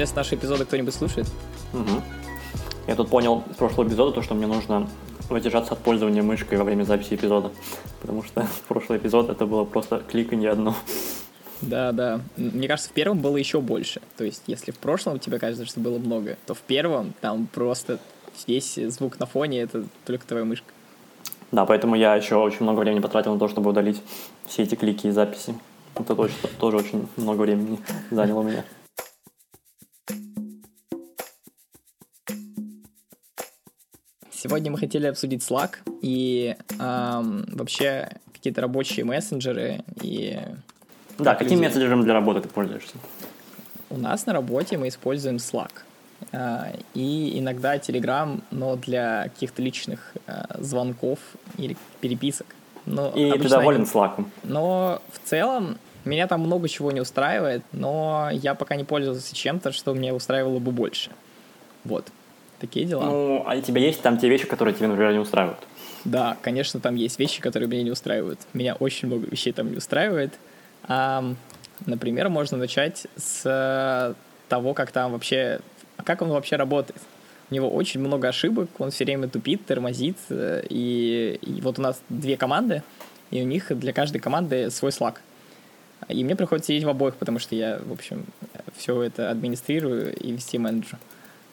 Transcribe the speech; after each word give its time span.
Интересно, 0.00 0.20
наши 0.20 0.34
эпизоды 0.34 0.64
кто-нибудь 0.64 0.94
слушает? 0.94 1.26
Угу. 1.74 2.00
Я 2.86 2.96
тут 2.96 3.10
понял 3.10 3.44
с 3.52 3.56
прошлого 3.56 3.86
эпизода 3.86 4.12
то, 4.12 4.22
что 4.22 4.34
мне 4.34 4.46
нужно 4.46 4.88
воздержаться 5.28 5.74
от 5.74 5.80
пользования 5.80 6.22
мышкой 6.22 6.56
во 6.56 6.64
время 6.64 6.84
записи 6.84 7.16
эпизода. 7.16 7.50
Потому 8.00 8.22
что 8.22 8.40
в 8.44 8.60
прошлый 8.66 8.96
эпизод 8.96 9.28
это 9.28 9.44
было 9.44 9.66
просто 9.66 10.02
кликанье 10.10 10.52
одно. 10.52 10.74
Да, 11.60 11.92
да. 11.92 12.22
Мне 12.38 12.66
кажется, 12.66 12.88
в 12.88 12.94
первом 12.94 13.18
было 13.18 13.36
еще 13.36 13.60
больше. 13.60 14.00
То 14.16 14.24
есть, 14.24 14.44
если 14.46 14.70
в 14.70 14.78
прошлом 14.78 15.18
тебе 15.18 15.38
кажется, 15.38 15.66
что 15.66 15.80
было 15.80 15.98
много, 15.98 16.38
то 16.46 16.54
в 16.54 16.60
первом 16.60 17.12
там 17.20 17.46
просто 17.46 17.98
весь 18.46 18.76
звук 18.76 19.18
на 19.18 19.26
фоне 19.26 19.60
это 19.60 19.84
только 20.06 20.26
твоя 20.26 20.46
мышка. 20.46 20.72
Да, 21.52 21.66
поэтому 21.66 21.94
я 21.94 22.14
еще 22.14 22.36
очень 22.36 22.62
много 22.62 22.80
времени 22.80 23.00
потратил 23.00 23.34
на 23.34 23.38
то, 23.38 23.48
чтобы 23.48 23.68
удалить 23.68 24.00
все 24.46 24.62
эти 24.62 24.76
клики 24.76 25.08
и 25.08 25.10
записи. 25.10 25.54
Это 25.94 26.14
тоже, 26.16 26.32
тоже 26.58 26.78
очень 26.78 27.06
много 27.18 27.42
времени 27.42 27.78
заняло 28.10 28.42
меня. 28.42 28.64
Сегодня 34.42 34.70
мы 34.70 34.78
хотели 34.78 35.06
обсудить 35.06 35.42
Slack 35.42 35.72
и 36.00 36.56
эм, 36.78 37.44
вообще 37.52 38.08
какие-то 38.32 38.62
рабочие 38.62 39.04
мессенджеры 39.04 39.84
и... 40.00 40.38
Да, 41.18 41.34
каким 41.34 41.58
люди... 41.58 41.66
мессенджером 41.66 42.04
для 42.04 42.14
работы 42.14 42.40
ты 42.40 42.48
пользуешься? 42.48 42.94
У 43.90 43.98
нас 43.98 44.24
на 44.24 44.32
работе 44.32 44.78
мы 44.78 44.88
используем 44.88 45.36
Slack. 45.36 45.72
Э, 46.32 46.72
и 46.94 47.38
иногда 47.38 47.76
Telegram, 47.76 48.40
но 48.50 48.76
для 48.76 49.24
каких-то 49.24 49.60
личных 49.60 50.14
э, 50.26 50.44
звонков 50.58 51.18
или 51.58 51.76
переписок. 52.00 52.46
Но 52.86 53.10
и 53.10 53.30
ты 53.32 53.46
доволен 53.46 53.82
Slack? 53.82 54.24
Но 54.44 55.02
в 55.12 55.28
целом 55.28 55.76
меня 56.06 56.26
там 56.26 56.40
много 56.40 56.66
чего 56.66 56.90
не 56.92 57.02
устраивает, 57.02 57.62
но 57.72 58.30
я 58.32 58.54
пока 58.54 58.76
не 58.76 58.84
пользовался 58.84 59.34
чем-то, 59.34 59.70
что 59.72 59.92
меня 59.92 60.14
устраивало 60.14 60.60
бы 60.60 60.72
больше. 60.72 61.10
Вот. 61.84 62.10
Такие 62.60 62.84
дела. 62.84 63.04
Ну, 63.04 63.42
а 63.46 63.56
у 63.56 63.60
тебя 63.62 63.80
есть 63.80 64.02
там 64.02 64.18
те 64.18 64.28
вещи, 64.28 64.46
которые 64.46 64.74
тебе, 64.74 64.86
например, 64.86 65.12
не 65.12 65.18
устраивают? 65.18 65.58
Да, 66.04 66.36
конечно, 66.42 66.78
там 66.78 66.94
есть 66.94 67.18
вещи, 67.18 67.40
которые 67.40 67.68
меня 67.68 67.82
не 67.82 67.90
устраивают. 67.90 68.38
Меня 68.52 68.74
очень 68.74 69.08
много 69.08 69.26
вещей 69.26 69.52
там 69.52 69.70
не 69.70 69.78
устраивает. 69.78 70.34
А, 70.84 71.24
например, 71.86 72.28
можно 72.28 72.58
начать 72.58 73.06
с 73.16 74.14
того, 74.48 74.74
как 74.74 74.92
там 74.92 75.12
вообще, 75.12 75.60
как 76.04 76.20
он 76.20 76.28
вообще 76.28 76.56
работает. 76.56 77.00
У 77.50 77.54
него 77.54 77.70
очень 77.70 78.00
много 78.00 78.28
ошибок, 78.28 78.68
он 78.78 78.90
все 78.90 79.04
время 79.04 79.28
тупит, 79.28 79.64
тормозит. 79.64 80.18
И, 80.30 81.38
и 81.40 81.60
вот 81.62 81.78
у 81.78 81.82
нас 81.82 82.02
две 82.08 82.36
команды, 82.36 82.82
и 83.30 83.42
у 83.42 83.46
них 83.46 83.76
для 83.76 83.92
каждой 83.92 84.18
команды 84.20 84.70
свой 84.70 84.90
Slack. 84.90 85.16
И 86.08 86.24
мне 86.24 86.36
приходится 86.36 86.68
сидеть 86.68 86.84
в 86.84 86.88
обоих, 86.88 87.16
потому 87.16 87.38
что 87.38 87.54
я, 87.54 87.80
в 87.84 87.92
общем, 87.92 88.26
все 88.76 89.02
это 89.02 89.30
администрирую 89.30 90.14
и 90.14 90.32
вести 90.32 90.58
менеджер. 90.58 90.98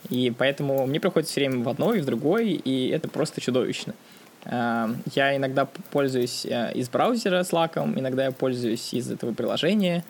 И 0.09 0.31
поэтому 0.38 0.86
мне 0.86 1.00
приходится 1.00 1.31
все 1.31 1.41
время 1.41 1.63
в 1.63 1.69
одной 1.69 2.00
и 2.00 2.02
в 2.02 2.05
другой, 2.05 2.52
и 2.52 2.89
это 2.89 3.09
просто 3.09 3.41
чудовищно. 3.41 3.94
А, 4.45 4.89
я 5.13 5.36
иногда 5.36 5.67
пользуюсь 5.91 6.45
э, 6.45 6.72
из 6.73 6.89
браузера 6.89 7.41
Slack, 7.41 7.77
иногда 8.00 8.25
я 8.25 8.31
пользуюсь 8.31 8.94
из 8.94 9.11
этого 9.11 9.33
приложения, 9.33 10.05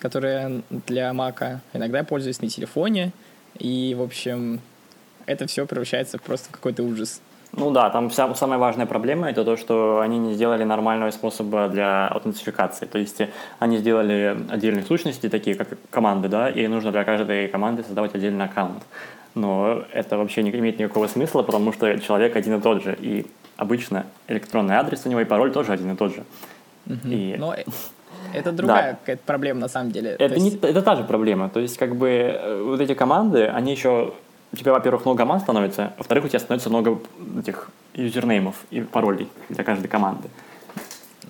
которое 0.00 0.62
для 0.86 1.10
Mac, 1.10 1.58
иногда 1.72 1.98
я 1.98 2.04
пользуюсь 2.04 2.40
на 2.40 2.48
телефоне, 2.48 3.12
и, 3.58 3.94
в 3.96 4.02
общем, 4.02 4.60
это 5.26 5.46
все 5.46 5.66
превращается 5.66 6.18
просто 6.18 6.48
в 6.48 6.52
какой-то 6.52 6.82
ужас. 6.82 7.20
Ну 7.52 7.70
да, 7.70 7.88
там 7.90 8.10
вся, 8.10 8.34
самая 8.34 8.58
важная 8.58 8.86
проблема 8.86 9.30
это 9.30 9.44
то, 9.44 9.56
что 9.56 10.00
они 10.00 10.18
не 10.18 10.34
сделали 10.34 10.64
нормального 10.64 11.10
способа 11.10 11.68
для 11.68 12.08
аутентификации. 12.08 12.84
То 12.84 12.98
есть 12.98 13.22
они 13.60 13.78
сделали 13.78 14.36
отдельные 14.50 14.84
сущности, 14.84 15.28
такие 15.28 15.56
как 15.56 15.68
команды, 15.90 16.28
да, 16.28 16.50
и 16.50 16.66
нужно 16.66 16.92
для 16.92 17.04
каждой 17.04 17.48
команды 17.48 17.82
создавать 17.82 18.14
отдельный 18.14 18.44
аккаунт 18.44 18.82
но 19.36 19.84
это 19.92 20.16
вообще 20.16 20.42
не 20.42 20.50
имеет 20.50 20.78
никакого 20.78 21.06
смысла, 21.06 21.42
потому 21.42 21.72
что 21.72 21.98
человек 21.98 22.34
один 22.36 22.58
и 22.58 22.60
тот 22.60 22.82
же, 22.82 22.96
и 22.98 23.26
обычно 23.56 24.06
электронный 24.28 24.74
адрес 24.74 25.02
у 25.04 25.10
него 25.10 25.20
и 25.20 25.24
пароль 25.24 25.52
тоже 25.52 25.72
один 25.72 25.92
и 25.92 25.96
тот 25.96 26.14
же. 26.14 26.24
Угу. 26.86 27.08
И... 27.08 27.36
Но 27.38 27.54
это 28.32 28.52
другая 28.52 28.92
да. 28.92 28.98
какая-то 28.98 29.22
проблема 29.26 29.60
на 29.60 29.68
самом 29.68 29.92
деле. 29.92 30.12
Это, 30.18 30.34
есть... 30.34 30.62
не, 30.62 30.68
это 30.68 30.82
та 30.82 30.96
же 30.96 31.04
проблема. 31.04 31.50
То 31.50 31.60
есть, 31.60 31.76
как 31.76 31.96
бы, 31.96 32.08
э, 32.08 32.62
вот 32.62 32.80
эти 32.80 32.94
команды, 32.94 33.46
они 33.46 33.72
еще... 33.72 34.14
У 34.52 34.56
тебя, 34.56 34.72
во-первых, 34.72 35.04
много 35.04 35.18
команд 35.18 35.42
становится, 35.42 35.92
во-вторых, 35.98 36.24
у 36.24 36.28
тебя 36.28 36.38
становится 36.38 36.70
много 36.70 36.98
этих 37.38 37.68
юзернеймов 37.94 38.54
и 38.70 38.80
паролей 38.80 39.28
для 39.50 39.64
каждой 39.64 39.88
команды. 39.88 40.28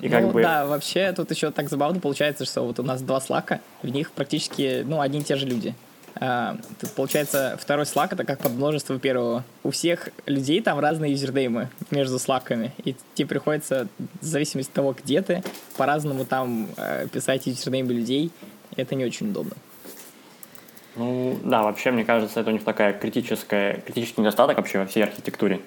И 0.00 0.08
ну, 0.08 0.12
как 0.12 0.32
бы... 0.32 0.42
да, 0.42 0.66
вообще 0.66 1.12
тут 1.12 1.30
еще 1.30 1.50
так 1.50 1.68
забавно 1.68 1.98
получается, 1.98 2.44
что 2.44 2.62
вот 2.62 2.78
у 2.78 2.82
нас 2.82 3.00
два 3.02 3.20
слака, 3.20 3.60
в 3.82 3.88
них 3.88 4.12
практически, 4.12 4.84
ну, 4.86 5.00
одни 5.00 5.20
и 5.20 5.22
те 5.22 5.36
же 5.36 5.46
люди. 5.46 5.74
А, 6.18 6.56
тут, 6.80 6.90
получается, 6.92 7.58
второй 7.60 7.84
Slack— 7.84 8.08
это 8.12 8.24
как 8.24 8.40
подмножество 8.40 8.98
первого. 8.98 9.44
У 9.62 9.70
всех 9.70 10.08
людей 10.24 10.62
там 10.62 10.78
разные 10.78 11.12
юзернеймы 11.12 11.68
между 11.90 12.18
слаками, 12.18 12.72
и 12.84 12.96
тебе 13.14 13.28
приходится, 13.28 13.88
в 13.98 14.24
зависимости 14.24 14.70
от 14.70 14.74
того, 14.74 14.96
где 14.98 15.20
ты, 15.20 15.42
по-разному 15.76 16.24
там 16.24 16.68
э, 16.76 17.06
писать 17.12 17.46
юзернеймы 17.46 17.92
людей. 17.92 18.30
Это 18.76 18.94
не 18.94 19.04
очень 19.04 19.30
удобно. 19.30 19.52
Ну, 20.96 21.38
да, 21.44 21.62
вообще, 21.62 21.90
мне 21.90 22.04
кажется, 22.04 22.40
это 22.40 22.48
у 22.48 22.52
них 22.52 22.64
такая 22.64 22.94
критическая, 22.94 23.82
критический 23.82 24.22
недостаток 24.22 24.56
вообще 24.56 24.78
во 24.78 24.86
всей 24.86 25.04
архитектуре. 25.04 25.60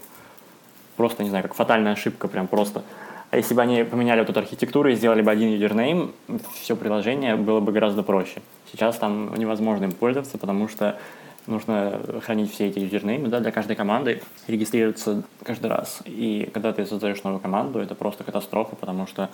Просто, 0.98 1.24
не 1.24 1.30
знаю, 1.30 1.44
как 1.44 1.54
фатальная 1.54 1.94
ошибка, 1.94 2.28
прям 2.28 2.48
просто. 2.48 2.84
А 3.32 3.38
если 3.38 3.54
бы 3.54 3.62
они 3.62 3.84
поменяли 3.84 4.22
вот 4.22 4.30
эту 4.30 4.40
архитектуру 4.40 4.90
и 4.90 4.96
сделали 4.96 5.22
бы 5.22 5.30
один 5.30 5.50
юзернейм, 5.50 6.14
все 6.54 6.76
приложение 6.76 7.36
было 7.36 7.60
бы 7.60 7.72
гораздо 7.72 8.02
проще. 8.02 8.42
Сейчас 8.72 8.98
там 8.98 9.36
невозможно 9.36 9.86
им 9.86 9.92
пользоваться, 9.92 10.38
потому 10.40 10.68
что 10.68 10.98
нужно 11.46 12.00
хранить 12.24 12.52
все 12.52 12.68
эти 12.68 12.80
юзернеймы 12.80 13.28
да, 13.28 13.40
для 13.40 13.52
каждой 13.52 13.76
команды, 13.76 14.22
регистрироваться 14.48 15.24
каждый 15.44 15.68
раз. 15.68 16.02
И 16.06 16.50
когда 16.54 16.74
ты 16.74 16.86
создаешь 16.86 17.24
новую 17.24 17.40
команду, 17.40 17.80
это 17.80 17.96
просто 17.96 18.24
катастрофа, 18.24 18.76
потому 18.76 19.06
что 19.08 19.30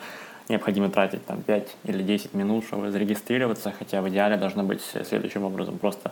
необходимо 0.49 0.89
тратить 0.89 1.25
там 1.25 1.41
5 1.41 1.75
или 1.85 2.03
10 2.03 2.33
минут, 2.33 2.65
чтобы 2.65 2.91
зарегистрироваться, 2.91 3.73
хотя 3.77 4.01
в 4.01 4.09
идеале 4.09 4.37
должно 4.37 4.63
быть 4.63 4.81
следующим 4.81 5.43
образом. 5.43 5.77
Просто 5.77 6.11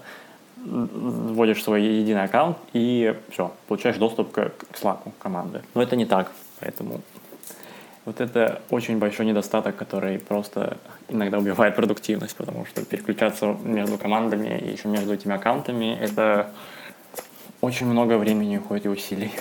вводишь 0.56 1.62
свой 1.62 1.84
единый 1.84 2.24
аккаунт 2.24 2.58
и 2.72 3.16
все, 3.30 3.52
получаешь 3.68 3.98
доступ 3.98 4.32
к, 4.32 4.52
к 4.72 4.76
Slack 4.82 5.00
команды. 5.20 5.62
Но 5.74 5.82
это 5.82 5.96
не 5.96 6.06
так, 6.06 6.32
поэтому 6.60 7.02
вот 8.06 8.19
это 8.19 8.62
очень 8.69 9.00
большой 9.00 9.25
недостаток, 9.25 9.75
который 9.75 10.19
просто 10.19 10.78
иногда 11.08 11.40
убивает 11.40 11.75
продуктивность, 11.75 12.36
потому 12.36 12.66
что 12.66 12.84
переключаться 12.84 13.58
между 13.64 13.97
командами 13.97 14.59
и 14.59 14.72
еще 14.72 14.88
между 14.88 15.14
этими 15.14 15.36
аккаунтами, 15.36 15.97
это 16.00 16.52
очень 17.62 17.86
много 17.86 18.18
времени 18.18 18.58
уходит 18.58 18.86
и 18.86 18.90
усилий. 18.90 19.31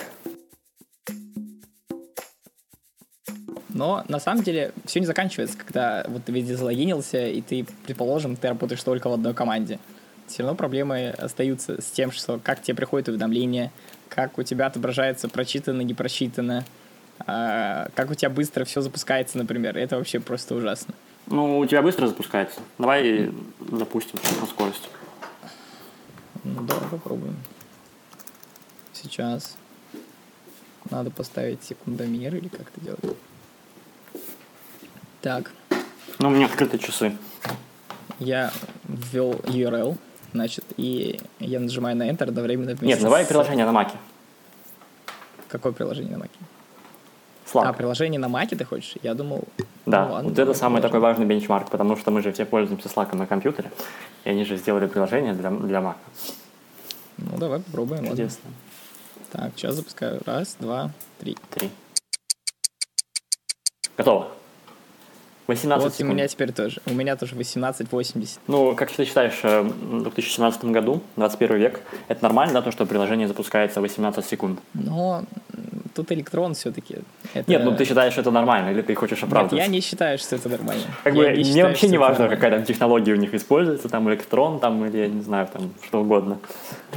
Но 3.69 4.05
на 4.07 4.19
самом 4.19 4.43
деле 4.43 4.71
все 4.85 4.99
не 4.99 5.05
заканчивается, 5.05 5.57
когда 5.57 6.05
вот 6.07 6.23
ты 6.23 6.31
везде 6.31 6.55
залогинился, 6.55 7.27
и 7.27 7.41
ты, 7.41 7.65
предположим, 7.85 8.35
ты 8.35 8.47
работаешь 8.47 8.83
только 8.83 9.09
в 9.09 9.13
одной 9.13 9.33
команде. 9.33 9.79
Все 10.27 10.43
равно 10.43 10.55
проблемы 10.55 11.09
остаются 11.09 11.81
с 11.81 11.85
тем, 11.91 12.11
что 12.11 12.39
как 12.41 12.61
тебе 12.61 12.75
приходит 12.75 13.09
уведомление, 13.09 13.71
как 14.09 14.37
у 14.37 14.43
тебя 14.43 14.67
отображается 14.67 15.27
прочитано, 15.27 15.81
не 15.81 15.93
прочитано, 15.93 16.63
как 17.17 18.09
у 18.09 18.13
тебя 18.15 18.29
быстро 18.29 18.65
все 18.65 18.81
запускается, 18.81 19.37
например. 19.37 19.77
Это 19.77 19.97
вообще 19.97 20.19
просто 20.19 20.55
ужасно. 20.55 20.93
Ну, 21.27 21.59
у 21.59 21.65
тебя 21.65 21.81
быстро 21.81 22.07
запускается. 22.07 22.59
Давай 22.77 23.31
запустим 23.71 24.19
по 24.39 24.45
скорости. 24.45 24.89
Ну, 26.43 26.61
давай 26.63 26.89
попробуем. 26.89 27.37
Сейчас 28.91 29.55
надо 30.89 31.11
поставить 31.11 31.63
секундомер 31.63 32.35
или 32.35 32.49
как 32.49 32.61
это 32.61 32.81
делать. 32.81 33.17
Так. 35.21 35.51
Ну, 36.19 36.27
у 36.27 36.31
меня 36.31 36.47
открыты 36.47 36.77
часы. 36.77 37.17
Я 38.19 38.51
ввел 38.87 39.31
URL, 39.33 39.97
значит, 40.33 40.65
и 40.77 41.19
я 41.39 41.59
нажимаю 41.59 41.95
на 41.95 42.09
Enter 42.09 42.27
одновременно. 42.27 42.75
Нет, 42.81 43.01
давай 43.01 43.25
приложение 43.25 43.65
на 43.65 43.71
Маке. 43.71 43.95
Какое 45.47 45.71
приложение 45.71 46.13
на 46.13 46.19
Маке? 46.19 46.37
Slack. 47.53 47.67
А, 47.67 47.73
приложение 47.73 48.19
на 48.19 48.29
Маке 48.29 48.55
ты 48.55 48.65
хочешь? 48.65 48.95
Я 49.03 49.13
думал... 49.13 49.43
Да, 49.85 50.05
ну, 50.05 50.13
ладно, 50.13 50.29
вот 50.29 50.39
это 50.39 50.53
самый 50.53 50.81
такой 50.81 50.99
важный 50.99 51.25
бенчмарк, 51.25 51.69
потому 51.69 51.97
что 51.97 52.11
мы 52.11 52.21
же 52.21 52.31
все 52.31 52.45
пользуемся 52.45 52.87
Slack 52.89 53.15
на 53.15 53.27
компьютере, 53.27 53.71
и 54.23 54.29
они 54.29 54.45
же 54.45 54.57
сделали 54.57 54.87
приложение 54.87 55.33
для, 55.33 55.49
для 55.51 55.79
Mac. 55.79 55.95
Ну, 57.17 57.37
давай 57.37 57.59
попробуем. 57.59 58.07
Чудесно. 58.07 58.49
Так, 59.31 59.51
сейчас 59.55 59.75
запускаю. 59.75 60.21
Раз, 60.25 60.57
два, 60.59 60.91
три. 61.19 61.37
Три. 61.49 61.69
Готово. 63.97 64.31
18 65.47 65.83
вот 65.83 65.93
секунд. 65.93 66.11
у 66.11 66.13
меня 66.13 66.27
теперь 66.27 66.51
тоже. 66.51 66.81
У 66.85 66.93
меня 66.93 67.15
тоже 67.15 67.35
18-80. 67.35 68.39
Ну, 68.47 68.75
как 68.75 68.91
ты 68.91 69.05
считаешь, 69.05 69.39
э, 69.43 69.61
в 69.61 70.03
2017 70.03 70.65
году, 70.65 71.01
21 71.17 71.57
век, 71.57 71.81
это 72.07 72.23
нормально, 72.23 72.53
да, 72.53 72.61
то, 72.61 72.71
что 72.71 72.85
приложение 72.85 73.27
запускается 73.27 73.81
18 73.81 74.25
секунд? 74.25 74.59
Ну, 74.73 75.25
тут 75.93 76.11
электрон 76.11 76.53
все-таки. 76.53 76.99
Это... 77.33 77.49
Нет, 77.49 77.63
ну 77.63 77.75
ты 77.75 77.85
считаешь, 77.85 78.13
что 78.13 78.21
это 78.21 78.31
нормально, 78.31 78.69
или 78.69 78.81
ты 78.81 78.95
хочешь 78.95 79.21
оправдываться? 79.23 79.55
Нет, 79.55 79.65
я 79.65 79.71
не 79.71 79.81
считаю, 79.81 80.17
что 80.17 80.35
это 80.35 80.49
нормально. 80.49 80.83
Как 81.03 81.13
я 81.13 81.21
бы, 81.21 81.29
мне 81.29 81.43
считаю, 81.43 81.67
вообще 81.67 81.87
не 81.89 81.97
важно, 81.97 82.29
какая 82.29 82.51
там 82.51 82.63
технология 82.63 83.13
у 83.13 83.17
них 83.17 83.33
используется, 83.33 83.89
там 83.89 84.09
электрон, 84.09 84.59
там, 84.59 84.85
или 84.85 84.97
я 84.97 85.07
не 85.07 85.21
знаю, 85.21 85.47
там, 85.51 85.73
что 85.85 86.01
угодно. 86.01 86.39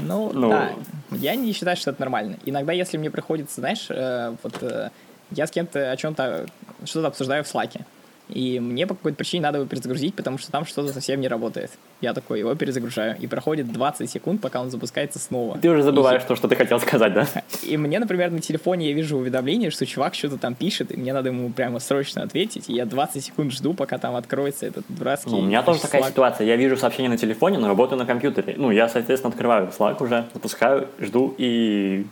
Ну, 0.03 0.31
ну... 0.33 0.51
да, 0.51 0.71
я 1.11 1.35
не 1.35 1.53
считаю, 1.53 1.77
что 1.77 1.91
это 1.91 2.01
нормально. 2.01 2.37
Иногда, 2.45 2.73
если 2.73 2.97
мне 2.97 3.11
приходится, 3.11 3.61
знаешь, 3.61 3.87
э, 3.89 4.35
вот 4.43 4.63
э, 4.63 4.91
я 5.31 5.47
с 5.47 5.51
кем-то 5.51 5.91
о 5.91 5.97
чем-то, 5.97 6.47
что-то 6.85 7.09
обсуждаю 7.09 7.45
в 7.45 7.53
Slack, 7.53 7.81
и 8.29 8.59
мне 8.59 8.87
по 8.87 8.95
какой-то 8.95 9.17
причине 9.17 9.43
надо 9.43 9.59
его 9.59 9.69
перезагрузить, 9.69 10.15
потому 10.15 10.39
что 10.39 10.51
там 10.51 10.67
что-то 10.67 10.93
совсем 10.93 11.21
не 11.21 11.29
работает. 11.29 11.71
Я 12.01 12.13
такой 12.13 12.41
его 12.41 12.55
перезагружаю, 12.57 13.17
и 13.19 13.27
проходит 13.27 13.71
20 13.73 14.11
секунд, 14.11 14.41
пока 14.41 14.61
он 14.61 14.71
запускается 14.71 15.19
снова. 15.19 15.59
Ты 15.59 15.71
уже 15.71 15.83
забываешь 15.83 16.23
и... 16.23 16.27
то, 16.27 16.35
что 16.35 16.49
ты 16.49 16.57
хотел 16.57 16.81
сказать, 16.81 17.15
да? 17.15 17.27
И 17.63 17.77
мне, 17.77 18.01
например, 18.01 18.33
на 18.33 18.41
телефоне 18.41 18.89
я 18.89 18.95
вижу 18.95 19.17
уведомление, 19.17 19.71
что 19.71 19.87
чувак 19.87 20.15
что-то 20.15 20.39
там 20.39 20.55
пишет, 20.57 20.91
и 20.93 20.97
мне 20.97 21.13
надо 21.13 21.29
ему 21.29 21.51
прямо 21.51 21.79
срочно 21.79 22.23
ответить, 22.23 22.69
и 22.69 22.75
я 22.75 22.85
20 22.85 23.25
секунд 23.25 23.53
жду, 23.53 23.75
пока 23.75 23.99
там 23.99 24.17
откроется 24.17 24.67
этот 24.67 24.85
дурацкий... 24.89 25.31
Ну, 25.31 25.39
у 25.39 25.43
меня 25.43 25.63
тоже 25.63 25.81
такая 25.81 26.03
ситуация. 26.03 26.47
Я 26.47 26.57
вижу 26.57 26.77
сообщение 26.77 27.11
на 27.11 27.19
телефоне, 27.19 27.59
но 27.59 27.69
работаю 27.69 27.99
на 27.99 28.07
компьютере. 28.07 28.55
Ну, 28.57 28.73
я, 28.73 28.89
соответственно, 28.89 29.31
открываю 29.33 29.69
Slack 29.69 30.03
уже, 30.03 30.27
запускаю, 30.35 30.89
жду 30.99 31.35
и... 31.39 32.07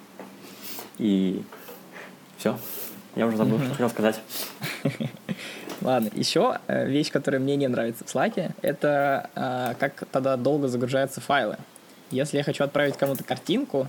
И... 0.98 1.42
Все. 2.38 2.56
Я 3.16 3.26
уже 3.26 3.36
забыл, 3.36 3.58
что 3.58 3.70
хотел 3.70 3.90
сказать. 3.90 4.20
Ладно, 5.84 6.10
еще 6.14 6.58
э, 6.66 6.86
вещь, 6.86 7.12
которая 7.12 7.40
мне 7.40 7.56
не 7.56 7.68
нравится 7.68 8.04
в 8.04 8.08
Slack, 8.08 8.52
это 8.62 9.30
э, 9.34 9.74
как 9.78 10.04
тогда 10.10 10.36
долго 10.36 10.66
загружаются 10.68 11.20
файлы. 11.20 11.58
Если 12.10 12.38
я 12.38 12.42
хочу 12.42 12.64
отправить 12.64 12.96
кому-то 12.96 13.22
картинку, 13.22 13.88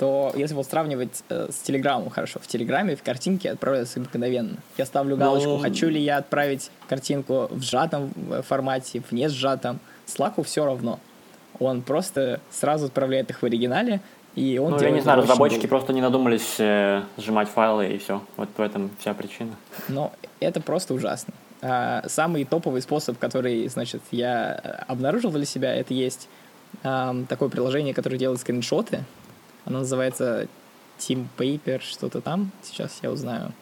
то 0.00 0.32
если 0.34 0.54
вот 0.54 0.66
сравнивать 0.66 1.22
э, 1.28 1.48
с 1.52 1.56
Телеграмом, 1.58 2.10
хорошо, 2.10 2.40
в 2.40 2.46
Телеграме 2.46 2.96
в 2.96 3.02
картинке 3.02 3.50
отправляются 3.50 4.00
мгновенно. 4.00 4.56
Я 4.76 4.86
ставлю 4.86 5.16
галочку, 5.16 5.50
Но... 5.50 5.56
Ну, 5.58 5.62
хочу 5.62 5.88
ли 5.88 6.00
я 6.00 6.16
отправить 6.16 6.70
картинку 6.88 7.48
в 7.50 7.62
сжатом 7.62 8.12
э, 8.30 8.42
формате, 8.42 9.02
в 9.08 9.12
не 9.12 9.28
сжатом. 9.28 9.78
Slack 10.06 10.42
все 10.42 10.64
равно. 10.64 10.98
Он 11.58 11.82
просто 11.82 12.40
сразу 12.50 12.86
отправляет 12.86 13.30
их 13.30 13.42
в 13.42 13.44
оригинале, 13.44 14.00
и 14.34 14.58
он 14.58 14.72
ну, 14.72 14.80
я 14.80 14.90
не 14.90 15.00
знаю, 15.00 15.22
разработчики 15.22 15.62
долго. 15.62 15.68
просто 15.68 15.92
не 15.92 16.00
надумались 16.00 16.56
э, 16.58 17.02
сжимать 17.16 17.48
файлы, 17.48 17.94
и 17.94 17.98
все. 17.98 18.22
Вот 18.36 18.48
в 18.56 18.60
этом 18.60 18.90
вся 18.98 19.12
причина. 19.12 19.56
Но 19.88 20.12
это 20.38 20.60
просто 20.60 20.94
ужасно. 20.94 21.34
А, 21.62 22.04
самый 22.06 22.44
топовый 22.44 22.80
способ, 22.80 23.18
который, 23.18 23.66
значит, 23.68 24.02
я 24.12 24.84
обнаружил 24.86 25.30
для 25.30 25.44
себя, 25.44 25.74
это 25.74 25.92
есть 25.94 26.28
а, 26.82 27.14
такое 27.28 27.48
приложение, 27.48 27.92
которое 27.92 28.18
делает 28.18 28.40
скриншоты. 28.40 29.04
Оно 29.64 29.80
называется 29.80 30.46
Team 30.98 31.26
Paper, 31.36 31.80
что-то 31.82 32.20
там. 32.20 32.52
Сейчас 32.62 33.00
я 33.02 33.10
узнаю. 33.10 33.52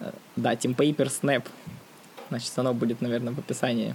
Э, 0.00 0.10
да, 0.36 0.54
Team 0.54 0.74
Paper 0.74 1.06
Snap. 1.06 1.44
Значит, 2.28 2.52
оно 2.56 2.74
будет, 2.74 3.00
наверное, 3.00 3.32
в 3.32 3.38
описании. 3.38 3.94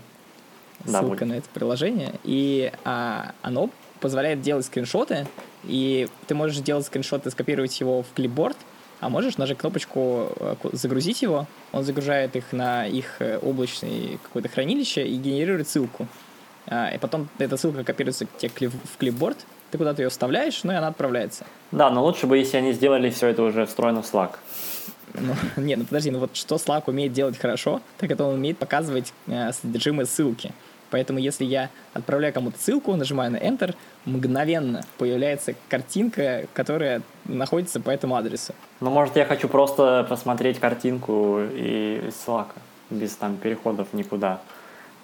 Ссылка 0.85 1.19
да, 1.19 1.25
на 1.25 1.33
это 1.33 1.49
приложение. 1.53 2.13
И 2.23 2.71
а, 2.85 3.33
оно 3.41 3.69
позволяет 3.99 4.41
делать 4.41 4.65
скриншоты, 4.65 5.27
и 5.63 6.07
ты 6.27 6.35
можешь 6.35 6.57
делать 6.57 6.85
скриншот 6.85 7.25
и 7.27 7.29
скопировать 7.29 7.79
его 7.79 8.03
в 8.03 8.07
клипборд, 8.15 8.57
а 8.99 9.09
можешь 9.09 9.37
нажать 9.37 9.57
кнопочку 9.57 10.31
э, 10.35 10.55
«Загрузить 10.73 11.21
его», 11.21 11.47
он 11.71 11.83
загружает 11.83 12.35
их 12.35 12.51
на 12.51 12.85
их 12.85 13.17
э, 13.19 13.37
облачное 13.37 14.17
какое-то 14.23 14.49
хранилище 14.49 15.07
и 15.07 15.15
генерирует 15.15 15.69
ссылку. 15.69 16.07
А, 16.67 16.89
и 16.89 16.97
потом 16.97 17.29
эта 17.37 17.57
ссылка 17.57 17.83
копируется 17.83 18.25
к 18.25 18.37
тебе 18.37 18.69
в 18.69 18.97
клипборд, 18.97 19.37
ты 19.71 19.77
куда-то 19.77 20.01
ее 20.01 20.09
вставляешь, 20.09 20.63
ну 20.63 20.73
и 20.73 20.75
она 20.75 20.87
отправляется. 20.87 21.45
Да, 21.71 21.89
но 21.89 22.03
лучше 22.03 22.27
бы, 22.27 22.37
если 22.37 22.57
они 22.57 22.73
сделали 22.73 23.09
все 23.09 23.27
это 23.27 23.43
уже 23.43 23.65
встроено 23.65 24.01
в 24.01 24.13
Slack. 24.13 24.35
Ну, 25.13 25.33
не, 25.63 25.75
ну 25.75 25.85
подожди, 25.85 26.11
ну 26.11 26.19
вот 26.19 26.35
что 26.35 26.55
Slack 26.55 26.83
умеет 26.87 27.13
делать 27.13 27.37
хорошо, 27.37 27.81
так 27.97 28.11
это 28.11 28.23
он 28.23 28.35
умеет 28.35 28.57
показывать 28.57 29.13
э, 29.27 29.51
содержимое 29.53 30.05
ссылки. 30.05 30.51
Поэтому 30.89 31.19
если 31.19 31.45
я 31.45 31.69
отправляю 31.93 32.33
кому-то 32.33 32.59
ссылку, 32.59 32.95
нажимаю 32.95 33.31
на 33.31 33.37
Enter, 33.37 33.75
мгновенно 34.05 34.81
появляется 34.97 35.55
картинка, 35.67 36.45
которая 36.53 37.01
находится 37.25 37.79
по 37.79 37.89
этому 37.89 38.15
адресу. 38.15 38.53
Ну, 38.79 38.89
может, 38.89 39.15
я 39.15 39.25
хочу 39.25 39.47
просто 39.47 40.05
посмотреть 40.09 40.59
картинку 40.59 41.39
и 41.39 42.01
из 42.07 42.13
Slack, 42.25 42.47
без 42.89 43.15
там 43.15 43.37
переходов 43.37 43.93
никуда. 43.93 44.41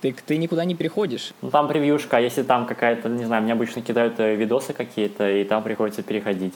Ты, 0.02 0.16
ты 0.26 0.38
никуда 0.38 0.66
не 0.66 0.76
переходишь. 0.76 1.34
Ну, 1.42 1.50
там 1.50 1.68
превьюшка, 1.68 2.18
а 2.18 2.20
если 2.20 2.44
там 2.44 2.66
какая-то, 2.66 3.10
не 3.10 3.26
знаю, 3.26 3.44
мне 3.44 3.54
обычно 3.54 3.82
кидают 3.82 4.20
э, 4.20 4.36
видосы 4.36 4.74
какие-то, 4.74 5.30
и 5.30 5.44
там 5.44 5.64
приходится 5.64 6.04
переходить. 6.04 6.54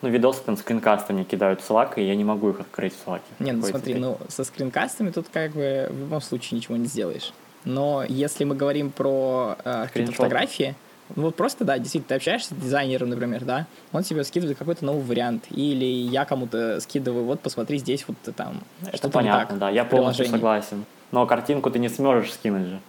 Ну, 0.00 0.08
видосы 0.08 0.42
там 0.44 0.56
скринкастами 0.56 1.24
кидают 1.24 1.60
в 1.60 1.68
Slack, 1.68 1.94
и 1.96 2.02
я 2.02 2.14
не 2.14 2.24
могу 2.24 2.50
их 2.50 2.60
открыть 2.60 2.94
в 2.94 3.06
Slack. 3.06 3.20
Не, 3.40 3.52
ну 3.52 3.62
смотри, 3.62 3.94
ну, 3.94 4.18
со 4.28 4.44
скринкастами 4.44 5.10
тут 5.10 5.26
как 5.32 5.52
бы 5.52 5.88
в 5.90 5.98
любом 5.98 6.20
случае 6.20 6.58
ничего 6.58 6.76
не 6.76 6.86
сделаешь. 6.86 7.32
Но 7.68 8.02
если 8.08 8.44
мы 8.44 8.56
говорим 8.56 8.90
про 8.90 9.56
э, 9.62 9.86
какие-то 9.88 10.12
фотографии, 10.12 10.74
ну 11.14 11.24
вот 11.24 11.34
просто, 11.34 11.64
да, 11.64 11.78
действительно, 11.78 12.08
ты 12.08 12.14
общаешься 12.14 12.54
с 12.54 12.56
дизайнером, 12.56 13.10
например, 13.10 13.44
да, 13.44 13.66
он 13.92 14.02
тебе 14.02 14.24
скидывает 14.24 14.56
какой-то 14.56 14.86
новый 14.86 15.02
вариант, 15.02 15.44
или 15.50 15.84
я 15.84 16.24
кому-то 16.24 16.80
скидываю, 16.80 17.24
вот 17.24 17.40
посмотри 17.40 17.76
здесь 17.76 18.06
вот 18.08 18.16
там. 18.34 18.62
Это 18.90 19.10
понятно, 19.10 19.48
так, 19.48 19.58
да, 19.58 19.70
я 19.70 19.84
полностью 19.84 20.24
согласен. 20.24 20.86
Но 21.12 21.26
картинку 21.26 21.70
ты 21.70 21.78
не 21.78 21.90
сможешь 21.90 22.32
скинуть 22.32 22.68
же. 22.68 22.80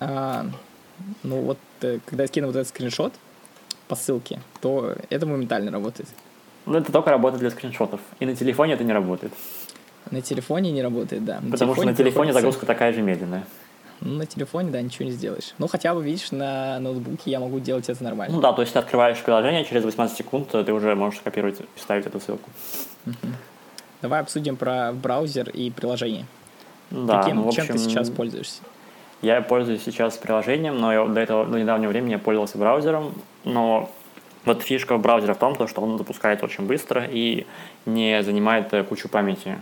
А, 0.00 0.44
ну 1.22 1.42
вот, 1.42 1.58
э, 1.82 2.00
когда 2.04 2.24
я 2.24 2.26
скину 2.26 2.48
вот 2.48 2.56
этот 2.56 2.68
скриншот 2.68 3.12
по 3.86 3.94
ссылке, 3.94 4.40
то 4.60 4.96
это 5.08 5.24
моментально 5.24 5.70
работает. 5.70 6.08
Ну 6.66 6.78
это 6.78 6.90
только 6.90 7.10
работает 7.10 7.40
для 7.40 7.50
скриншотов, 7.50 8.00
и 8.18 8.26
на 8.26 8.34
телефоне 8.34 8.72
это 8.72 8.82
не 8.82 8.92
работает. 8.92 9.32
На 10.10 10.20
телефоне 10.20 10.72
не 10.72 10.82
работает, 10.82 11.24
да. 11.24 11.40
На 11.40 11.52
Потому 11.52 11.76
что 11.76 11.84
на 11.84 11.94
телефоне 11.94 12.32
загрузка 12.32 12.66
такая 12.66 12.92
же 12.92 13.00
медленная. 13.00 13.44
Ну, 14.00 14.16
на 14.16 14.26
телефоне, 14.26 14.70
да, 14.70 14.80
ничего 14.82 15.06
не 15.06 15.12
сделаешь. 15.12 15.54
Ну, 15.58 15.66
хотя 15.66 15.94
бы, 15.94 16.04
видишь, 16.04 16.32
на 16.32 16.78
ноутбуке 16.80 17.30
я 17.30 17.40
могу 17.40 17.60
делать 17.60 17.88
это 17.88 18.02
нормально. 18.02 18.34
Ну 18.34 18.40
да, 18.40 18.52
то 18.52 18.62
есть 18.62 18.72
ты 18.72 18.78
открываешь 18.78 19.22
приложение, 19.22 19.64
через 19.64 19.84
18 19.84 20.16
секунд 20.16 20.48
ты 20.48 20.72
уже 20.72 20.94
можешь 20.94 21.20
копировать 21.20 21.60
и 21.60 21.64
вставить 21.76 22.06
эту 22.06 22.20
ссылку. 22.20 22.50
Угу. 23.06 23.14
Давай 24.02 24.20
обсудим 24.20 24.56
про 24.56 24.92
браузер 24.92 25.48
и 25.48 25.70
приложение. 25.70 26.26
Да, 26.90 27.22
Каким, 27.22 27.36
ну, 27.36 27.42
в 27.44 27.48
общем, 27.48 27.66
чем 27.66 27.76
ты 27.76 27.82
сейчас 27.82 28.10
пользуешься? 28.10 28.60
Я 29.22 29.40
пользуюсь 29.40 29.82
сейчас 29.82 30.18
приложением, 30.18 30.78
но 30.78 30.92
я 30.92 31.06
до 31.06 31.20
этого, 31.20 31.46
до 31.46 31.58
недавнего 31.58 31.90
времени 31.90 32.12
я 32.12 32.18
пользовался 32.18 32.58
браузером, 32.58 33.14
но 33.44 33.90
вот 34.44 34.62
фишка 34.62 34.98
браузера 34.98 35.32
в 35.32 35.38
том, 35.38 35.54
что 35.66 35.80
он 35.80 35.96
запускается 35.96 36.44
очень 36.44 36.66
быстро 36.66 37.06
и 37.10 37.46
не 37.86 38.22
занимает 38.22 38.70
кучу 38.88 39.08
памяти. 39.08 39.58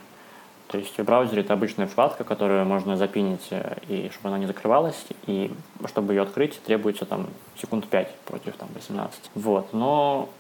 То 0.73 0.79
есть 0.79 0.99
в 0.99 1.05
браузере 1.05 1.43
это 1.43 1.53
обычная 1.53 1.87
вкладка, 1.87 2.25
которую 2.25 2.65
можно 2.65 2.97
запинить, 2.97 3.47
э, 3.51 3.77
и 3.89 4.11
чтобы 4.11 4.31
она 4.31 4.39
не 4.39 4.47
закрывалась, 4.47 5.05
и 5.27 5.53
чтобы 5.87 6.15
ее 6.15 6.23
открыть, 6.23 6.59
требуется 6.63 7.05
там 7.05 7.27
секунд 7.61 7.87
5 7.87 8.15
против 8.25 8.57
там 8.57 8.71
18. 8.75 9.31
Вот, 9.35 9.75
но 9.75 10.31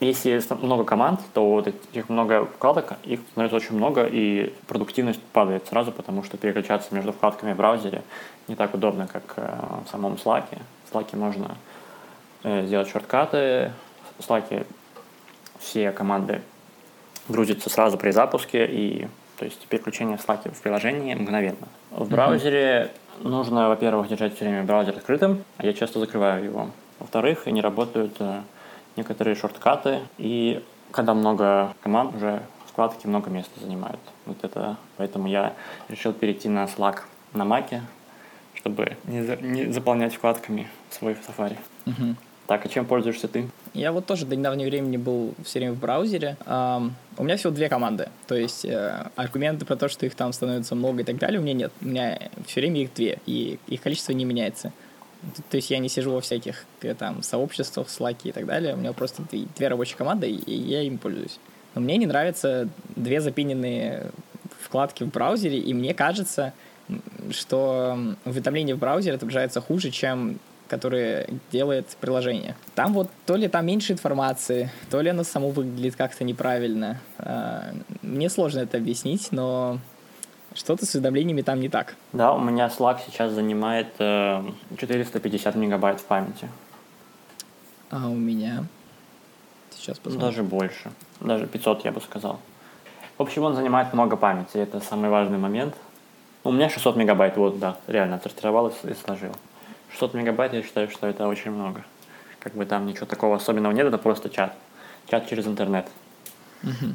если 0.00 0.42
много 0.62 0.84
команд, 0.84 1.20
то 1.34 1.50
вот 1.50 1.66
этих 1.66 2.08
много 2.08 2.46
вкладок, 2.46 2.94
их 3.04 3.20
становится 3.32 3.56
очень 3.56 3.76
много, 3.76 4.06
и 4.06 4.54
продуктивность 4.68 5.22
падает 5.32 5.66
сразу, 5.66 5.92
потому 5.92 6.22
что 6.22 6.38
переключаться 6.38 6.94
между 6.94 7.12
вкладками 7.12 7.52
в 7.52 7.56
браузере 7.58 8.02
не 8.48 8.54
так 8.54 8.72
удобно, 8.72 9.06
как 9.06 9.34
э, 9.36 9.54
в 9.86 9.90
самом 9.90 10.14
Slack. 10.14 10.44
В 10.86 10.94
Slack 10.94 11.14
можно 11.14 11.58
э, 12.42 12.64
сделать 12.64 12.88
шорткаты, 12.88 13.72
в 14.18 14.26
Slack 14.26 14.66
все 15.58 15.92
команды 15.92 16.40
грузятся 17.28 17.68
сразу 17.68 17.98
при 17.98 18.12
запуске, 18.12 18.66
и 18.66 19.08
то 19.36 19.44
есть 19.44 19.66
переключение 19.66 20.16
Slack 20.16 20.52
в 20.52 20.62
приложении 20.62 21.14
мгновенно. 21.14 21.68
В 21.90 22.08
браузере 22.08 22.90
mm-hmm. 23.20 23.28
нужно, 23.28 23.68
во-первых, 23.68 24.08
держать 24.08 24.34
все 24.34 24.44
время 24.44 24.64
браузер 24.64 24.96
открытым, 24.96 25.44
а 25.58 25.66
я 25.66 25.72
часто 25.72 26.00
закрываю 26.00 26.44
его. 26.44 26.70
Во-вторых, 26.98 27.46
не 27.46 27.60
работают 27.60 28.16
э, 28.20 28.40
некоторые 28.96 29.36
шорткаты, 29.36 30.00
и 30.18 30.62
когда 30.90 31.14
много 31.14 31.74
команд, 31.82 32.14
уже 32.16 32.42
вкладки 32.66 33.06
много 33.06 33.30
места 33.30 33.60
занимают. 33.60 34.00
Вот 34.24 34.38
это, 34.42 34.76
поэтому 34.96 35.28
я 35.28 35.54
решил 35.88 36.12
перейти 36.12 36.48
на 36.48 36.64
Slack 36.64 37.00
на 37.32 37.42
Mac, 37.42 37.80
чтобы 38.54 38.96
не, 39.04 39.22
за, 39.22 39.36
не 39.36 39.72
заполнять 39.72 40.14
вкладками 40.14 40.68
свой 40.90 41.14
Safari. 41.14 41.58
Mm-hmm. 41.84 42.14
Так, 42.46 42.64
а 42.64 42.68
чем 42.68 42.86
пользуешься 42.86 43.28
ты? 43.28 43.48
Я 43.74 43.92
вот 43.92 44.06
тоже 44.06 44.24
до 44.24 44.36
недавнего 44.36 44.68
времени 44.68 44.96
был 44.96 45.34
все 45.44 45.58
время 45.58 45.74
в 45.74 45.80
браузере. 45.80 46.36
У 46.46 47.24
меня 47.24 47.36
всего 47.36 47.52
две 47.52 47.68
команды. 47.68 48.08
То 48.26 48.34
есть 48.34 48.64
э, 48.64 49.08
аргументы 49.16 49.64
про 49.64 49.76
то, 49.76 49.88
что 49.88 50.04
их 50.06 50.14
там 50.14 50.32
становится 50.32 50.74
много 50.74 51.00
и 51.00 51.04
так 51.04 51.16
далее, 51.16 51.40
у 51.40 51.42
меня 51.42 51.54
нет. 51.54 51.72
У 51.80 51.86
меня 51.86 52.18
все 52.46 52.60
время 52.60 52.82
их 52.82 52.92
две, 52.94 53.18
и 53.24 53.58
их 53.68 53.80
количество 53.80 54.12
не 54.12 54.24
меняется. 54.26 54.72
То 55.50 55.56
есть 55.56 55.70
я 55.70 55.78
не 55.78 55.88
сижу 55.88 56.12
во 56.12 56.20
всяких 56.20 56.66
э, 56.82 56.94
там 56.94 57.22
сообществах, 57.22 57.88
слаки 57.88 58.28
и 58.28 58.32
так 58.32 58.44
далее. 58.44 58.74
У 58.74 58.76
меня 58.76 58.92
просто 58.92 59.22
две, 59.22 59.46
две 59.56 59.68
рабочие 59.68 59.96
команды, 59.96 60.28
и 60.28 60.54
я 60.54 60.82
им 60.82 60.98
пользуюсь. 60.98 61.38
Но 61.74 61.80
мне 61.80 61.96
не 61.96 62.06
нравятся 62.06 62.68
две 62.94 63.20
запиненные 63.20 64.10
вкладки 64.60 65.04
в 65.04 65.08
браузере, 65.08 65.58
и 65.58 65.72
мне 65.72 65.94
кажется, 65.94 66.52
что 67.30 67.98
уведомление 68.24 68.76
в 68.76 68.78
браузере 68.78 69.16
отображается 69.16 69.60
хуже, 69.60 69.90
чем 69.90 70.38
который 70.68 71.26
делает 71.52 71.86
приложение. 72.00 72.56
Там 72.74 72.92
вот 72.92 73.08
то 73.24 73.36
ли 73.36 73.48
там 73.48 73.66
меньше 73.66 73.92
информации, 73.92 74.70
то 74.90 75.00
ли 75.00 75.10
оно 75.10 75.24
само 75.24 75.50
выглядит 75.50 75.96
как-то 75.96 76.24
неправильно. 76.24 77.00
А, 77.18 77.72
мне 78.02 78.28
сложно 78.28 78.60
это 78.60 78.76
объяснить, 78.76 79.28
но 79.32 79.78
что-то 80.54 80.86
с 80.86 80.94
уведомлениями 80.94 81.42
там 81.42 81.60
не 81.60 81.68
так. 81.68 81.94
Да, 82.12 82.32
у 82.32 82.40
меня 82.40 82.66
Slack 82.66 82.98
сейчас 83.06 83.32
занимает 83.32 83.88
450 83.98 85.54
э, 85.54 85.58
мегабайт 85.58 86.00
в 86.00 86.04
памяти. 86.04 86.48
А 87.90 88.08
у 88.08 88.14
меня? 88.14 88.64
Сейчас 89.70 89.98
посмотрим. 89.98 90.28
Даже 90.28 90.42
больше. 90.42 90.90
Даже 91.20 91.46
500, 91.46 91.84
я 91.84 91.92
бы 91.92 92.00
сказал. 92.00 92.40
В 93.18 93.22
общем, 93.22 93.44
он 93.44 93.54
занимает 93.54 93.92
много 93.92 94.16
памяти, 94.16 94.58
это 94.58 94.80
самый 94.80 95.10
важный 95.10 95.38
момент. 95.38 95.74
У 96.44 96.52
меня 96.52 96.68
600 96.68 96.96
мегабайт, 96.96 97.36
вот, 97.36 97.58
да, 97.58 97.76
реально 97.86 98.16
отсортировал 98.16 98.68
и 98.68 98.94
сложил. 98.94 99.32
600 99.96 100.14
мегабайт, 100.14 100.52
я 100.52 100.62
считаю, 100.62 100.90
что 100.90 101.06
это 101.06 101.26
очень 101.26 101.50
много. 101.50 101.82
Как 102.38 102.54
бы 102.54 102.66
там 102.66 102.86
ничего 102.86 103.06
такого 103.06 103.36
особенного 103.36 103.72
нет, 103.72 103.86
это 103.86 103.98
просто 103.98 104.28
чат. 104.28 104.54
Чат 105.08 105.28
через 105.28 105.46
интернет. 105.46 105.86
Угу. 106.62 106.94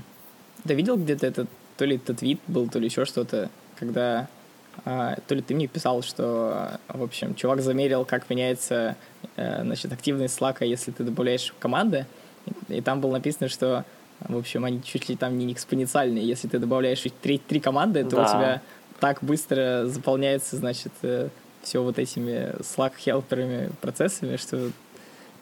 Ты 0.68 0.74
видел 0.76 0.98
где-то 0.98 1.26
этот, 1.26 1.50
то 1.78 1.86
ли 1.86 1.96
это 1.96 2.14
твит 2.14 2.40
был, 2.48 2.70
то 2.70 2.80
ли 2.80 2.86
еще 2.86 3.06
что-то, 3.06 3.50
когда 3.80 4.28
а, 4.86 5.16
то 5.28 5.36
ли 5.36 5.42
ты 5.42 5.56
мне 5.56 5.68
писал, 5.68 6.04
что, 6.04 6.80
в 6.88 7.02
общем, 7.02 7.34
чувак 7.36 7.62
замерил, 7.62 8.06
как 8.06 8.30
меняется 8.30 8.96
э, 9.36 9.64
значит, 9.64 9.92
активность 9.92 10.36
слака, 10.36 10.64
если 10.64 10.92
ты 10.92 11.04
добавляешь 11.04 11.54
команды, 11.60 12.06
и 12.70 12.82
там 12.82 13.02
было 13.02 13.14
написано, 13.14 13.50
что, 13.50 13.84
в 14.20 14.38
общем, 14.38 14.64
они 14.64 14.82
чуть 14.84 15.10
ли 15.10 15.16
там 15.16 15.38
не 15.38 15.52
экспоненциальные. 15.52 16.26
Если 16.26 16.48
ты 16.48 16.60
добавляешь 16.60 17.04
три, 17.22 17.38
три 17.40 17.60
команды, 17.60 18.04
то 18.04 18.18
да. 18.18 18.24
у 18.24 18.28
тебя 18.28 18.62
так 19.00 19.24
быстро 19.24 19.88
заполняется, 19.88 20.56
значит, 20.56 20.94
э, 21.02 21.30
все 21.64 21.82
вот 21.82 22.00
этими 22.00 22.54
Slack-хелперами 22.60 23.72
процессами, 23.82 24.38
что... 24.38 24.72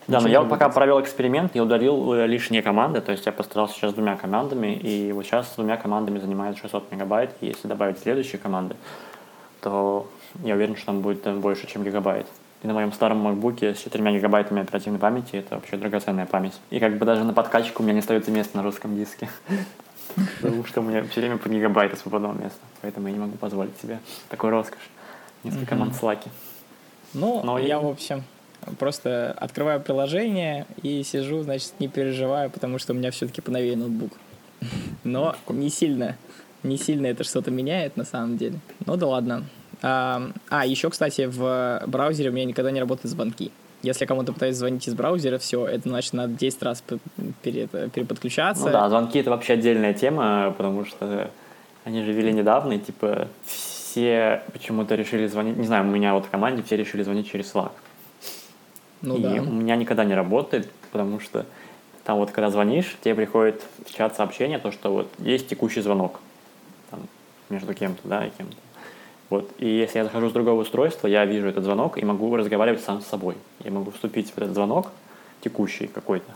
Да, 0.08 0.22
но 0.22 0.28
я 0.28 0.42
вот 0.42 0.50
пока 0.50 0.70
провел 0.70 1.00
эксперимент, 1.02 1.54
я 1.54 1.62
удалил 1.62 2.14
э, 2.14 2.26
лишние 2.26 2.64
команды, 2.64 3.00
то 3.00 3.12
есть 3.12 3.28
я 3.28 3.32
постарался 3.32 3.76
сейчас 3.76 3.92
с 3.92 3.94
двумя 3.94 4.16
командами, 4.16 4.74
и 4.74 5.12
вот 5.12 5.26
сейчас 5.26 5.52
с 5.52 5.56
двумя 5.56 5.78
командами 5.78 6.18
занимает 6.18 6.58
600 6.58 6.92
мегабайт, 6.92 7.30
и 7.42 7.48
если 7.48 7.68
добавить 7.68 8.00
следующие 8.00 8.40
команды, 8.40 8.76
то 9.62 10.10
я 10.44 10.56
уверен, 10.56 10.76
что 10.76 10.88
там 10.88 11.02
будет 11.02 11.24
больше, 11.40 11.68
чем 11.68 11.84
гигабайт. 11.84 12.26
И 12.62 12.68
на 12.68 12.74
моем 12.74 12.92
старом 12.92 13.20
макбуке 13.20 13.74
с 13.74 13.80
4 13.80 14.12
гигабайтами 14.18 14.62
оперативной 14.62 15.00
памяти 15.00 15.38
это 15.38 15.56
вообще 15.56 15.78
драгоценная 15.78 16.26
память. 16.26 16.60
И 16.72 16.80
как 16.80 16.98
бы 16.98 17.06
даже 17.06 17.24
на 17.24 17.34
подкачку 17.34 17.82
у 17.82 17.86
меня 17.86 17.94
не 17.94 18.00
остается 18.00 18.32
места 18.32 18.58
на 18.58 18.64
русском 18.64 18.98
диске. 18.98 19.30
Потому 20.42 20.66
что 20.66 20.82
у 20.82 20.84
меня 20.84 21.04
все 21.04 21.22
время 21.22 21.38
по 21.38 21.48
гигабайту 21.48 21.96
свободного 21.96 22.34
места. 22.34 22.60
Поэтому 22.82 23.08
я 23.08 23.14
не 23.14 23.20
могу 23.20 23.38
позволить 23.38 23.80
себе 23.80 24.00
такой 24.28 24.50
роскошь. 24.50 24.90
Несколько 25.43 25.65
команд 25.65 25.96
слаки. 25.96 26.29
Ну, 27.13 27.41
Но 27.43 27.58
я, 27.58 27.79
в 27.79 27.88
общем, 27.88 28.24
просто 28.77 29.31
открываю 29.38 29.81
приложение 29.81 30.65
и 30.84 31.03
сижу, 31.03 31.41
значит, 31.43 31.74
не 31.79 31.88
переживаю, 31.88 32.50
потому 32.50 32.77
что 32.77 32.93
у 32.93 32.96
меня 32.96 33.12
все-таки 33.12 33.41
поновее 33.41 33.75
ноутбук. 33.75 34.12
Но 35.03 35.36
не 35.48 35.69
сильно, 35.69 36.17
не 36.63 36.77
сильно 36.77 37.08
это 37.08 37.24
что-то 37.24 37.51
меняет 37.51 37.98
на 37.98 38.05
самом 38.05 38.38
деле. 38.38 38.60
Ну 38.86 38.96
да 38.96 39.08
ладно. 39.08 39.46
А, 39.81 40.29
а, 40.50 40.65
еще, 40.65 40.89
кстати, 40.89 41.25
в 41.25 41.84
браузере 41.88 42.29
у 42.29 42.34
меня 42.34 42.46
никогда 42.46 42.72
не 42.72 42.79
работают 42.79 43.12
звонки. 43.12 43.51
Если 43.81 44.05
кому-то 44.05 44.34
пытаюсь 44.34 44.58
звонить 44.58 44.86
из 44.89 44.93
браузера, 44.93 45.38
все, 45.38 45.65
это 45.65 45.88
значит, 45.88 46.12
надо 46.12 46.34
10 46.34 46.63
раз 46.63 46.84
переподключаться. 47.41 48.65
Ну 48.65 48.72
да, 48.72 48.89
звонки 48.89 49.19
это 49.19 49.29
вообще 49.29 49.53
отдельная 49.53 49.93
тема, 49.93 50.53
потому 50.58 50.84
что 50.84 51.31
они 51.86 52.03
же 52.03 52.12
вели 52.12 52.34
недавно, 52.34 52.74
и 52.74 52.79
типа 52.79 53.29
все 53.89 54.43
почему-то 54.53 54.93
решили 54.96 55.25
звонить, 55.25 55.58
не 55.58 55.65
знаю, 55.65 55.84
у 55.84 55.88
меня 55.88 56.13
вот 56.13 56.25
в 56.25 56.29
команде 56.29 56.62
все 56.62 56.77
решили 56.77 57.01
звонить 57.01 57.29
через 57.29 57.53
Slack. 57.53 57.72
Ну 59.01 59.17
и 59.17 59.22
да. 59.22 59.41
у 59.41 59.46
меня 59.46 59.75
никогда 59.75 60.03
не 60.03 60.13
работает, 60.13 60.69
потому 60.91 61.19
что 61.19 61.46
там 62.03 62.17
вот 62.17 62.31
когда 62.31 62.51
звонишь, 62.51 62.98
тебе 63.01 63.15
приходит 63.15 63.63
в 63.86 63.93
чат 63.93 64.15
сообщение, 64.15 64.60
то, 64.60 64.72
что 64.72 64.91
вот 64.91 65.10
есть 65.17 65.48
текущий 65.48 65.81
звонок 65.81 66.19
там, 66.91 67.00
между 67.50 67.74
кем-то, 67.74 68.08
да, 68.08 68.27
и 68.27 68.29
кем-то. 68.29 68.58
Вот. 69.29 69.50
И 69.58 69.67
если 69.67 70.00
я 70.00 70.03
захожу 70.03 70.29
с 70.29 70.34
другого 70.34 70.62
устройства, 70.62 71.08
я 71.08 71.25
вижу 71.25 71.48
этот 71.48 71.63
звонок 71.63 71.98
и 71.98 72.05
могу 72.05 72.36
разговаривать 72.36 72.81
сам 72.81 73.01
с 73.01 73.08
собой. 73.08 73.36
Я 73.63 73.72
могу 73.72 73.91
вступить 73.91 74.31
в 74.31 74.38
этот 74.38 74.53
звонок, 74.53 74.91
текущий 75.41 75.88
какой-то, 75.88 76.31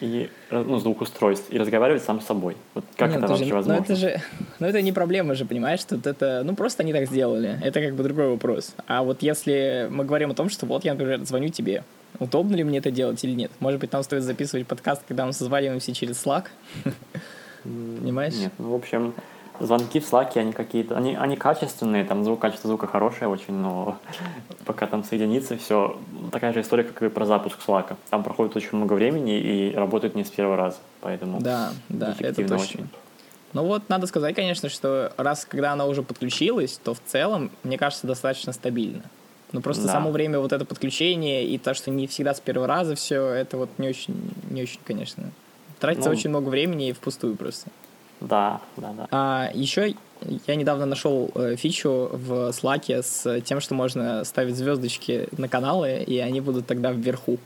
и, 0.00 0.28
ну, 0.50 0.78
с 0.78 0.82
двух 0.82 1.00
устройств, 1.00 1.46
и 1.50 1.58
разговаривать 1.58 2.02
сам 2.02 2.20
с 2.20 2.26
собой. 2.26 2.56
Вот 2.74 2.84
как 2.96 3.10
Нет, 3.10 3.18
это 3.18 3.28
вообще 3.28 3.44
же, 3.46 3.54
возможно? 3.54 3.78
Ну, 3.78 3.84
это 3.84 3.96
же, 3.96 4.20
ну, 4.58 4.66
это 4.66 4.82
не 4.82 4.92
проблема 4.92 5.34
же, 5.34 5.44
понимаешь, 5.44 5.80
что 5.80 5.96
это, 5.96 6.42
ну, 6.44 6.54
просто 6.54 6.82
они 6.82 6.92
так 6.92 7.06
сделали. 7.06 7.58
Это 7.62 7.80
как 7.80 7.94
бы 7.94 8.02
другой 8.02 8.28
вопрос. 8.28 8.74
А 8.86 9.02
вот 9.02 9.22
если 9.22 9.88
мы 9.90 10.04
говорим 10.04 10.30
о 10.30 10.34
том, 10.34 10.48
что 10.48 10.66
вот 10.66 10.84
я, 10.84 10.94
например, 10.94 11.24
звоню 11.24 11.48
тебе, 11.48 11.84
удобно 12.18 12.54
ли 12.54 12.64
мне 12.64 12.78
это 12.78 12.90
делать 12.90 13.22
или 13.24 13.32
нет? 13.32 13.50
Может 13.60 13.80
быть, 13.80 13.92
нам 13.92 14.02
стоит 14.02 14.22
записывать 14.22 14.66
подкаст, 14.66 15.02
когда 15.06 15.26
мы 15.26 15.32
созваниваемся 15.32 15.94
через 15.94 16.24
Slack? 16.24 16.46
Понимаешь? 17.62 18.34
Нет, 18.34 18.52
ну, 18.58 18.72
в 18.72 18.74
общем, 18.74 19.14
звонки 19.60 20.00
в 20.00 20.12
Slack, 20.12 20.36
они 20.38 20.52
какие-то, 20.52 20.96
они, 20.96 21.14
они 21.14 21.36
качественные, 21.36 22.04
там 22.04 22.24
звук, 22.24 22.40
качество 22.40 22.68
звука 22.68 22.86
хорошее 22.86 23.28
очень, 23.28 23.54
но 23.54 23.98
пока 24.64 24.86
там 24.86 25.04
соединится 25.04 25.56
все, 25.56 25.98
такая 26.32 26.52
же 26.52 26.60
история, 26.60 26.84
как 26.84 27.02
и 27.02 27.08
про 27.08 27.26
запуск 27.26 27.58
Slack. 27.66 27.96
Там 28.10 28.22
проходит 28.22 28.56
очень 28.56 28.76
много 28.76 28.94
времени 28.94 29.38
и 29.38 29.74
работает 29.74 30.14
не 30.14 30.24
с 30.24 30.30
первого 30.30 30.56
раза, 30.56 30.76
поэтому 31.00 31.40
Да, 31.40 31.72
да, 31.88 32.14
это 32.18 32.42
точно. 32.46 32.56
Очень. 32.56 32.88
Ну 33.52 33.64
вот, 33.64 33.88
надо 33.88 34.08
сказать, 34.08 34.34
конечно, 34.34 34.68
что 34.68 35.12
раз, 35.16 35.44
когда 35.44 35.72
она 35.72 35.86
уже 35.86 36.02
подключилась, 36.02 36.78
то 36.82 36.92
в 36.92 37.00
целом, 37.06 37.52
мне 37.62 37.78
кажется, 37.78 38.06
достаточно 38.06 38.52
стабильно. 38.52 39.02
Ну 39.52 39.60
просто 39.60 39.84
да. 39.84 39.92
само 39.92 40.10
время 40.10 40.40
вот 40.40 40.52
это 40.52 40.64
подключение 40.64 41.46
и 41.46 41.58
то, 41.58 41.74
что 41.74 41.92
не 41.92 42.08
всегда 42.08 42.34
с 42.34 42.40
первого 42.40 42.66
раза 42.66 42.96
все, 42.96 43.24
это 43.28 43.56
вот 43.56 43.70
не 43.78 43.88
очень, 43.88 44.32
не 44.50 44.62
очень, 44.62 44.80
конечно. 44.84 45.30
Тратится 45.78 46.10
ну, 46.10 46.16
очень 46.16 46.30
много 46.30 46.48
времени 46.48 46.88
и 46.88 46.92
впустую 46.92 47.36
просто. 47.36 47.70
Да, 48.28 48.60
да, 48.76 48.92
да. 48.92 49.08
А 49.10 49.50
еще 49.54 49.94
я 50.46 50.54
недавно 50.54 50.86
нашел 50.86 51.30
э, 51.34 51.56
фичу 51.56 52.10
в 52.12 52.50
Slack 52.50 53.02
с 53.02 53.40
тем, 53.42 53.60
что 53.60 53.74
можно 53.74 54.24
ставить 54.24 54.56
звездочки 54.56 55.28
на 55.36 55.48
каналы, 55.48 56.02
и 56.06 56.18
они 56.18 56.40
будут 56.40 56.66
тогда 56.66 56.92
вверху. 56.92 57.38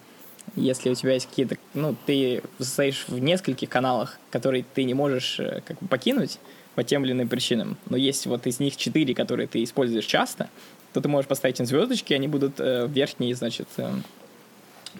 Если 0.56 0.90
у 0.90 0.94
тебя 0.94 1.14
есть 1.14 1.26
какие-то, 1.26 1.56
ну, 1.74 1.94
ты 2.06 2.42
состоишь 2.58 3.04
в 3.08 3.18
нескольких 3.18 3.68
каналах, 3.68 4.18
которые 4.30 4.64
ты 4.74 4.84
не 4.84 4.94
можешь 4.94 5.40
э, 5.40 5.62
как 5.66 5.78
бы 5.80 5.88
покинуть 5.88 6.38
по 6.74 6.84
тем 6.84 7.04
или 7.04 7.12
иным 7.12 7.28
причинам, 7.28 7.76
но 7.90 7.96
есть 7.96 8.26
вот 8.26 8.46
из 8.46 8.60
них 8.60 8.76
четыре, 8.76 9.14
которые 9.14 9.48
ты 9.48 9.62
используешь 9.64 10.06
часто, 10.06 10.48
то 10.92 11.00
ты 11.00 11.08
можешь 11.08 11.28
поставить 11.28 11.58
им 11.60 11.66
звездочки, 11.66 12.14
они 12.14 12.28
будут 12.28 12.60
э, 12.60 12.86
в 12.86 12.92
верхней, 12.92 13.34
значит, 13.34 13.68
э, 13.78 13.90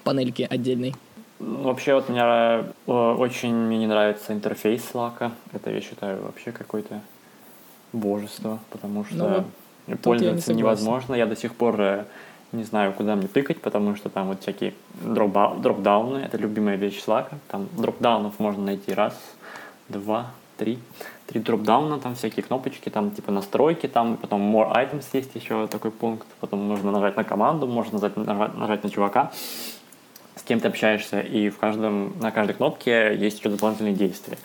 панельке 0.05 0.47
отдельной. 0.47 0.95
Вообще 1.39 1.95
вот 1.95 2.09
меня 2.09 2.65
э, 2.87 2.93
очень 2.93 3.55
мне 3.55 3.79
не 3.79 3.87
нравится 3.87 4.33
интерфейс 4.33 4.91
Slack. 4.93 5.31
Это 5.53 5.71
я 5.71 5.81
считаю 5.81 6.23
вообще 6.23 6.51
какое-то 6.51 7.01
божество, 7.93 8.59
потому 8.71 9.05
что 9.05 9.45
ну, 9.87 9.97
пользоваться 9.99 10.51
я 10.51 10.57
не 10.57 10.63
невозможно. 10.63 11.15
Я 11.15 11.27
до 11.27 11.37
сих 11.37 11.55
пор 11.55 11.81
э, 11.81 12.05
не 12.51 12.65
знаю, 12.65 12.93
куда 12.93 13.15
мне 13.15 13.29
тыкать, 13.29 13.61
потому 13.61 13.95
что 13.95 14.09
там 14.09 14.29
вот 14.29 14.43
всякие 14.43 14.75
дропдауны, 15.01 16.19
это 16.19 16.37
любимая 16.39 16.77
вещь 16.77 17.05
Slack. 17.07 17.27
Там 17.49 17.69
дропдаунов 17.77 18.41
можно 18.41 18.65
найти 18.65 18.93
раз, 18.93 19.15
два, 19.89 20.33
три. 20.57 20.81
Три 21.29 21.41
дропдауна, 21.41 22.01
там 22.01 22.17
всякие 22.17 22.43
кнопочки, 22.43 22.89
там 22.89 23.13
типа 23.13 23.31
настройки, 23.31 23.87
там 23.87 24.17
потом 24.17 24.41
more 24.41 24.75
items 24.75 25.05
есть 25.13 25.35
еще 25.37 25.69
такой 25.69 25.93
пункт, 25.93 26.27
потом 26.41 26.61
можно 26.61 26.91
нажать 26.91 27.17
на 27.17 27.23
команду, 27.23 27.67
можно 27.67 28.01
нажать, 28.01 28.17
нажать, 28.17 28.55
нажать 28.57 28.83
на 28.83 28.91
чувака 28.91 29.31
кем 30.49 30.61
ты 30.61 30.69
общаешься, 30.69 31.21
и 31.21 31.51
в 31.51 31.59
каждом, 31.59 32.19
на 32.21 32.31
каждой 32.31 32.55
кнопке 32.55 33.15
есть 33.15 33.39
еще 33.39 33.51
дополнительные 33.51 33.93
действия. 33.93 34.39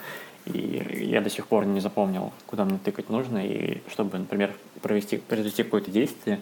И 0.45 1.07
я 1.09 1.21
до 1.21 1.29
сих 1.29 1.47
пор 1.47 1.65
не 1.65 1.79
запомнил, 1.79 2.33
куда 2.45 2.65
мне 2.65 2.77
тыкать 2.77 3.09
нужно, 3.09 3.37
и 3.37 3.81
чтобы, 3.89 4.17
например, 4.17 4.53
провести, 4.81 5.17
произвести 5.17 5.63
какое-то 5.63 5.89
действие, 5.89 6.41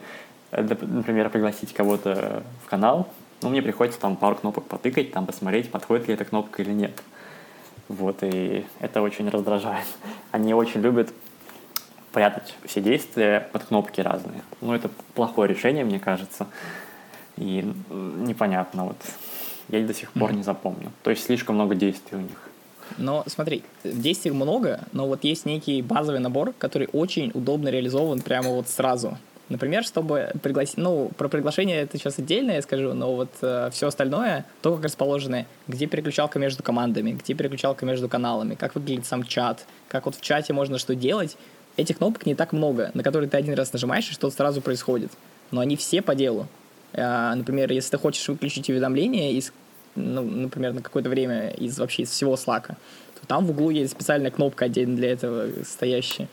э, 0.49 0.63
например, 0.81 1.29
пригласить 1.29 1.73
кого-то 1.73 2.43
в 2.65 2.69
канал, 2.69 3.07
ну, 3.43 3.49
мне 3.49 3.61
приходится 3.61 3.99
там 3.99 4.15
пару 4.15 4.35
кнопок 4.35 4.65
потыкать, 4.65 5.11
там 5.11 5.27
посмотреть, 5.27 5.69
подходит 5.69 6.07
ли 6.07 6.15
эта 6.15 6.25
кнопка 6.25 6.63
или 6.63 6.71
нет. 6.71 7.03
Вот, 7.87 8.23
и 8.23 8.65
это 8.79 9.03
очень 9.03 9.29
раздражает. 9.29 9.85
Они 10.31 10.55
очень 10.55 10.81
любят 10.81 11.13
прятать 12.11 12.55
все 12.65 12.81
действия 12.81 13.47
под 13.51 13.65
кнопки 13.65 14.01
разные. 14.01 14.41
Ну, 14.59 14.73
это 14.73 14.89
плохое 15.13 15.49
решение, 15.49 15.85
мне 15.85 15.99
кажется. 15.99 16.47
И 17.37 17.71
непонятно, 17.89 18.85
вот 18.85 18.97
я 19.71 19.79
их 19.79 19.87
до 19.87 19.93
сих 19.93 20.11
пор 20.11 20.31
mm-hmm. 20.31 20.37
не 20.37 20.43
запомню. 20.43 20.91
То 21.03 21.09
есть 21.09 21.23
слишком 21.23 21.55
много 21.55 21.75
действий 21.75 22.17
у 22.17 22.21
них. 22.21 22.49
Но 22.97 23.23
смотри, 23.27 23.63
действий 23.83 24.31
много, 24.31 24.81
но 24.91 25.07
вот 25.07 25.23
есть 25.23 25.45
некий 25.45 25.81
базовый 25.81 26.19
набор, 26.19 26.53
который 26.57 26.89
очень 26.91 27.31
удобно 27.33 27.69
реализован 27.69 28.21
прямо 28.21 28.49
вот 28.49 28.67
сразу. 28.67 29.17
Например, 29.49 29.83
чтобы 29.83 30.31
пригласить, 30.41 30.77
ну, 30.77 31.11
про 31.17 31.27
приглашение 31.27 31.81
это 31.81 31.97
сейчас 31.97 32.17
отдельно 32.19 32.51
я 32.51 32.61
скажу, 32.61 32.93
но 32.93 33.13
вот 33.13 33.29
э, 33.41 33.69
все 33.73 33.87
остальное, 33.87 34.45
то, 34.61 34.75
как 34.75 34.85
расположены, 34.85 35.45
где 35.67 35.87
переключалка 35.87 36.39
между 36.39 36.63
командами, 36.63 37.11
где 37.11 37.33
переключалка 37.33 37.85
между 37.85 38.07
каналами, 38.07 38.55
как 38.55 38.75
выглядит 38.75 39.05
сам 39.05 39.25
чат, 39.25 39.65
как 39.89 40.05
вот 40.05 40.15
в 40.15 40.21
чате 40.21 40.53
можно 40.53 40.77
что 40.77 40.95
делать, 40.95 41.35
этих 41.75 41.97
кнопок 41.97 42.25
не 42.25 42.33
так 42.33 42.53
много, 42.53 42.91
на 42.93 43.03
которые 43.03 43.29
ты 43.29 43.35
один 43.35 43.53
раз 43.53 43.73
нажимаешь, 43.73 44.09
и 44.09 44.13
что-то 44.13 44.33
сразу 44.35 44.61
происходит. 44.61 45.11
Но 45.51 45.59
они 45.59 45.75
все 45.75 46.01
по 46.01 46.15
делу. 46.15 46.47
А, 46.93 47.35
например, 47.35 47.71
если 47.73 47.91
ты 47.91 47.97
хочешь 47.97 48.27
выключить 48.27 48.69
уведомления 48.69 49.31
из, 49.31 49.51
ну, 49.95 50.21
например, 50.23 50.73
на 50.73 50.81
какое-то 50.81 51.09
время 51.09 51.49
из 51.49 51.79
вообще 51.79 52.03
из 52.03 52.09
всего 52.09 52.35
Slack, 52.35 52.67
то 52.67 53.27
там 53.27 53.45
в 53.45 53.51
углу 53.51 53.69
есть 53.69 53.91
специальная 53.91 54.31
кнопка 54.31 54.65
отдельно 54.65 54.95
для 54.95 55.11
этого 55.11 55.47
стоящая. 55.63 56.27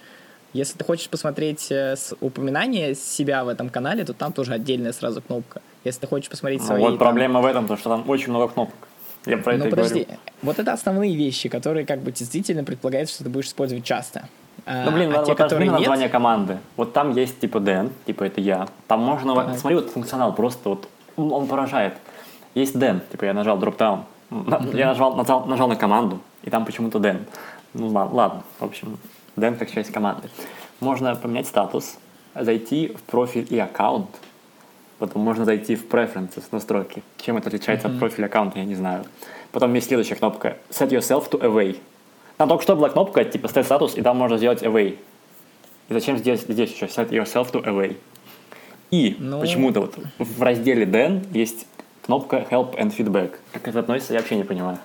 Если 0.55 0.79
ты 0.79 0.85
хочешь 0.85 1.09
посмотреть 1.11 1.71
э, 1.71 1.95
упоминание 2.21 2.95
себя 2.95 3.45
в 3.45 3.49
этом 3.49 3.69
канале, 3.69 4.05
то 4.05 4.15
там 4.15 4.33
тоже 4.33 4.55
отдельная 4.55 4.93
сразу 4.93 5.21
кнопка. 5.21 5.61
Если 5.85 6.01
ты 6.01 6.07
хочешь 6.07 6.31
посмотреть 6.31 6.61
ну, 6.61 6.67
свои... 6.67 6.81
Вот 6.81 6.91
там... 6.91 6.99
проблема 6.99 7.41
в 7.41 7.47
этом, 7.47 7.67
то 7.67 7.77
что 7.77 7.91
там 7.91 8.09
очень 8.09 8.31
много 8.31 8.49
кнопок. 8.49 8.89
Я 9.27 9.37
про 9.37 9.53
ну, 9.57 9.67
это 9.67 9.77
подожди. 9.77 10.05
говорю. 10.05 10.21
Вот 10.43 10.59
это 10.59 10.73
основные 10.73 11.15
вещи, 11.15 11.51
которые 11.51 11.85
как 11.85 12.01
бы 12.01 12.13
действительно 12.13 12.65
предполагается, 12.65 13.15
что 13.15 13.25
ты 13.25 13.31
будешь 13.31 13.47
использовать 13.47 13.85
часто. 13.85 14.29
Ну, 14.67 14.91
блин, 14.91 15.13
а 15.15 15.21
а 15.21 15.25
те, 15.25 15.33
вот 15.33 15.39
которые 15.39 15.69
нет... 15.69 15.79
название 15.79 16.09
команды. 16.09 16.59
Вот 16.77 16.93
там 16.93 17.15
есть 17.15 17.39
типа 17.41 17.61
Дэн, 17.61 17.91
типа 18.07 18.25
это 18.25 18.41
я. 18.41 18.69
Там 18.87 19.01
можно, 19.01 19.35
Так. 19.35 19.59
смотри, 19.59 19.77
вот 19.77 19.91
функционал 19.91 20.35
просто 20.35 20.71
вот, 20.71 20.89
он 21.17 21.47
поражает. 21.47 21.95
Есть 22.59 22.77
Дэн, 22.77 23.03
типа 23.13 23.27
я 23.27 23.35
нажал 23.35 23.57
дропдаун. 23.57 24.03
Я 24.73 24.89
нажал, 24.89 25.15
нажал, 25.15 25.47
нажал 25.47 25.69
на 25.69 25.77
команду, 25.77 26.19
и 26.43 26.51
там 26.51 26.65
почему-то 26.65 26.99
Дэн. 26.99 27.25
Ну 27.75 27.87
ладно, 27.87 28.43
в 28.59 28.65
общем, 28.65 28.99
Дэн 29.37 29.55
как 29.55 29.71
часть 29.71 29.93
команды. 29.93 30.29
Можно 30.81 31.15
поменять 31.15 31.47
статус, 31.47 31.99
зайти 32.35 32.89
в 32.89 33.03
профиль 33.03 33.47
и 33.49 33.57
аккаунт, 33.61 34.09
потом 34.99 35.23
можно 35.23 35.45
зайти 35.45 35.77
в 35.77 35.87
preferences, 35.87 36.43
настройки. 36.51 37.05
Чем 37.19 37.37
это 37.37 37.47
отличается 37.49 37.87
от 37.87 37.97
профиля 38.01 38.27
аккаунта, 38.27 38.59
я 38.59 38.65
не 38.65 38.75
знаю. 38.75 39.05
Потом 39.53 39.73
есть 39.75 39.87
следующая 39.87 40.17
кнопка 40.17 40.57
Set 40.71 40.89
yourself 40.91 41.31
to 41.31 41.41
away. 41.41 41.79
Там 42.39 42.49
только 42.49 42.65
что 42.65 42.75
была 42.75 42.89
кнопка 42.89 43.25
типа 43.25 43.47
Set 43.47 43.69
status, 43.69 43.97
и 43.97 44.03
там 44.03 44.17
можно 44.17 44.37
сделать 44.37 44.65
away. 44.65 44.99
И 45.89 45.93
зачем 45.93 46.19
здесь, 46.19 46.41
здесь 46.41 46.73
еще 46.73 46.87
Set 46.87 47.11
yourself 47.11 47.53
to 47.53 47.65
away? 47.65 47.97
И 48.91 49.15
Ну- 49.21 49.41
почему-то 49.41 49.81
вот 49.83 49.95
в 50.19 50.43
разделе 50.43 50.85
Then 50.87 51.25
есть 51.33 51.69
кнопка 52.09 52.39
Help 52.51 52.75
and 52.79 52.97
Feedback. 52.97 53.33
Как 53.53 53.69
это 53.69 53.81
относится, 53.81 54.15
я 54.15 54.21
вообще 54.21 54.37
не 54.37 54.45
понимаю. 54.45 54.79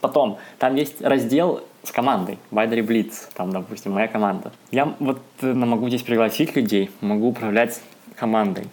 Потом, 0.00 0.38
там 0.58 0.74
есть 0.74 1.00
раздел 1.00 1.62
с 1.84 1.92
командой, 1.92 2.38
Binary 2.50 2.84
Blitz, 2.84 3.28
там, 3.34 3.52
допустим, 3.52 3.92
моя 3.92 4.08
команда. 4.08 4.50
Я 4.72 4.94
вот 4.98 5.20
э, 5.42 5.52
могу 5.54 5.88
здесь 5.88 6.02
пригласить 6.02 6.56
людей, 6.56 6.90
могу 7.00 7.28
управлять 7.28 7.80
командой. 8.16 8.64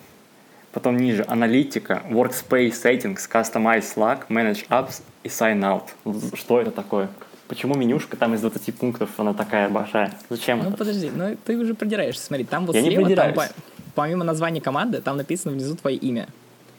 Потом 0.72 0.98
ниже 0.98 1.24
аналитика, 1.28 2.02
workspace 2.10 2.72
settings, 2.72 3.20
customize 3.32 3.84
Slack, 3.96 4.22
manage 4.30 4.68
apps 4.70 5.04
и 5.24 5.28
sign 5.28 5.60
out. 5.62 6.36
Что 6.36 6.60
это 6.60 6.72
такое? 6.72 7.10
Почему 7.48 7.76
менюшка 7.76 8.18
там 8.18 8.34
из 8.34 8.42
20 8.42 8.74
пунктов, 8.76 9.12
она 9.20 9.36
такая 9.36 9.70
большая? 9.70 10.12
Зачем 10.32 10.60
Ну 10.64 10.70
это? 10.70 10.78
подожди, 10.78 11.12
ну 11.16 11.38
ты 11.46 11.56
уже 11.58 11.76
придираешься. 11.76 12.26
Смотри, 12.26 12.44
там 12.46 12.66
вот 12.66 12.76
Я 12.76 12.82
не 12.82 12.88
слева, 12.90 13.02
там 13.04 13.06
придираюсь. 13.08 13.36
по- 13.36 13.56
помимо 13.94 14.24
названия 14.24 14.62
команды, 14.62 15.00
там 15.00 15.18
написано 15.18 15.54
внизу 15.54 15.76
твое 15.76 15.96
имя. 15.96 16.28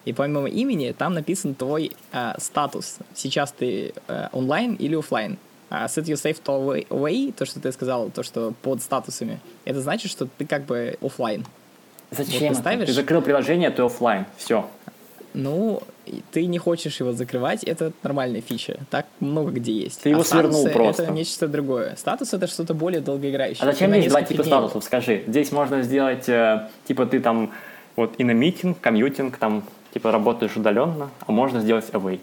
И 0.07 0.13
помимо 0.13 0.49
имени, 0.49 0.95
там 0.97 1.15
написан 1.15 1.55
твой 1.55 1.93
э, 2.13 2.33
статус. 2.39 2.97
Сейчас 3.15 3.53
ты 3.53 3.93
э, 4.09 4.29
онлайн 4.33 4.75
или 4.77 4.97
офлайн. 4.97 5.37
А 5.69 5.87
set 5.87 6.05
yourself 6.05 6.41
to 6.45 6.87
away, 6.89 7.33
то, 7.33 7.45
что 7.45 7.61
ты 7.61 7.73
сказал, 7.73 8.09
то, 8.11 8.23
что 8.23 8.55
под 8.63 8.81
статусами, 8.81 9.41
это 9.65 9.81
значит, 9.81 10.13
что 10.13 10.27
ты 10.39 10.47
как 10.47 10.65
бы 10.65 10.97
офлайн. 11.03 11.45
Зачем 12.13 12.49
вот 12.49 12.49
ты 12.51 12.55
ставишь- 12.55 12.87
Ты 12.87 12.93
закрыл 12.93 13.21
приложение, 13.21 13.71
ты 13.71 13.83
оффлайн. 13.83 14.27
Все. 14.37 14.71
Ну, 15.35 15.83
ты 16.31 16.47
не 16.47 16.59
хочешь 16.59 17.01
его 17.01 17.13
закрывать, 17.13 17.65
это 17.65 17.93
нормальная 18.05 18.41
фича. 18.41 18.79
Так 18.91 19.07
много 19.19 19.51
где 19.51 19.73
есть. 19.73 20.03
Ты 20.03 20.11
его 20.11 20.21
а 20.21 20.25
статусы 20.25 20.63
свернул 20.63 20.73
просто. 20.73 21.03
это 21.03 21.13
нечто 21.13 21.49
другое. 21.49 21.97
Статус 21.97 22.33
это 22.33 22.47
что-то 22.47 22.75
более 22.75 23.01
долгоиграющее. 23.01 23.69
А 23.69 23.73
зачем 23.73 23.93
есть 23.93 24.09
два 24.09 24.23
типа 24.23 24.45
дней. 24.45 24.53
статусов? 24.53 24.85
Скажи. 24.85 25.25
Здесь 25.27 25.51
можно 25.51 25.83
сделать, 25.83 26.29
э, 26.29 26.69
типа 26.87 27.07
ты 27.07 27.19
там 27.21 27.53
вот 27.97 28.15
in 28.19 28.25
a 28.25 28.31
meeting, 28.31 28.81
commuting, 28.81 29.37
там 29.37 29.65
типа 29.97 30.13
работаешь 30.13 30.55
удаленно, 30.57 31.09
а 31.27 31.33
можно 31.33 31.61
сделать 31.61 31.87
away. 31.93 32.21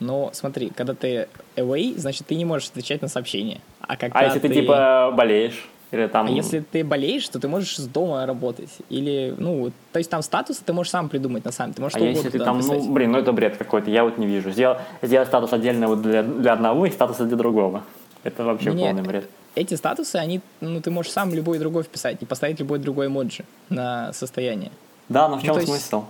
Но 0.00 0.30
смотри, 0.32 0.70
когда 0.70 0.92
ты 0.92 1.28
away, 1.54 1.96
значит, 1.96 2.26
ты 2.26 2.34
не 2.34 2.44
можешь 2.44 2.68
отвечать 2.70 3.00
на 3.00 3.06
сообщения. 3.08 3.60
А 3.80 3.96
когда 3.96 4.18
А 4.18 4.24
если 4.24 4.40
ты, 4.40 4.48
типа 4.52 5.12
болеешь 5.16 5.68
или 5.92 6.08
там... 6.08 6.26
А 6.26 6.30
если 6.30 6.58
ты 6.58 6.82
болеешь, 6.82 7.28
то 7.28 7.38
ты 7.38 7.46
можешь 7.46 7.76
с 7.76 7.86
дома 7.86 8.26
работать. 8.26 8.70
Или, 8.90 9.32
ну, 9.38 9.70
то 9.92 9.98
есть 10.00 10.10
там 10.10 10.22
статусы 10.22 10.64
ты 10.64 10.72
можешь 10.72 10.90
сам 10.90 11.08
придумать 11.08 11.44
на 11.44 11.52
самом. 11.52 11.74
Ты 11.74 11.80
можешь 11.80 11.96
А 11.96 12.00
если 12.00 12.28
ты 12.28 12.40
там, 12.40 12.56
написать. 12.56 12.80
ну, 12.82 12.92
блин, 12.92 13.12
ну 13.12 13.18
это 13.18 13.30
бред 13.32 13.56
какой-то, 13.56 13.88
я 13.88 14.02
вот 14.02 14.18
не 14.18 14.26
вижу. 14.26 14.50
Сделал, 14.50 14.78
сделать 15.00 15.28
статус 15.28 15.52
отдельно 15.52 15.86
вот 15.86 16.02
для, 16.02 16.24
для 16.24 16.54
одного 16.54 16.86
и 16.86 16.90
статус 16.90 17.18
для 17.18 17.36
другого. 17.36 17.84
Это 18.24 18.42
вообще 18.42 18.72
Не, 18.72 18.86
полный 18.86 19.02
бред. 19.02 19.30
Эти 19.54 19.74
статусы, 19.74 20.16
они, 20.16 20.40
ну, 20.60 20.80
ты 20.80 20.90
можешь 20.90 21.12
сам 21.12 21.32
любой 21.32 21.60
другой 21.60 21.84
вписать 21.84 22.20
и 22.20 22.26
поставить 22.26 22.58
любой 22.58 22.80
другой 22.80 23.06
эмоджи 23.06 23.44
на 23.68 24.12
состояние. 24.12 24.72
Да, 25.08 25.28
но 25.28 25.36
в 25.36 25.38
Ну, 25.38 25.44
чем 25.44 25.54
то 25.54 25.60
есть- 25.60 25.72
смысл? 25.72 26.04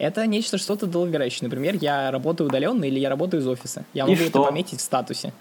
Это 0.00 0.26
нечто 0.26 0.56
что-то 0.56 0.86
долгоиграющее. 0.86 1.46
Например, 1.46 1.76
я 1.78 2.10
работаю 2.10 2.48
удаленно 2.48 2.84
или 2.84 2.98
я 2.98 3.10
работаю 3.10 3.42
из 3.42 3.46
офиса. 3.46 3.84
Я 3.92 4.06
могу 4.06 4.18
это 4.18 4.40
пометить 4.42 4.78
в 4.78 4.82
статусе. 4.82 5.32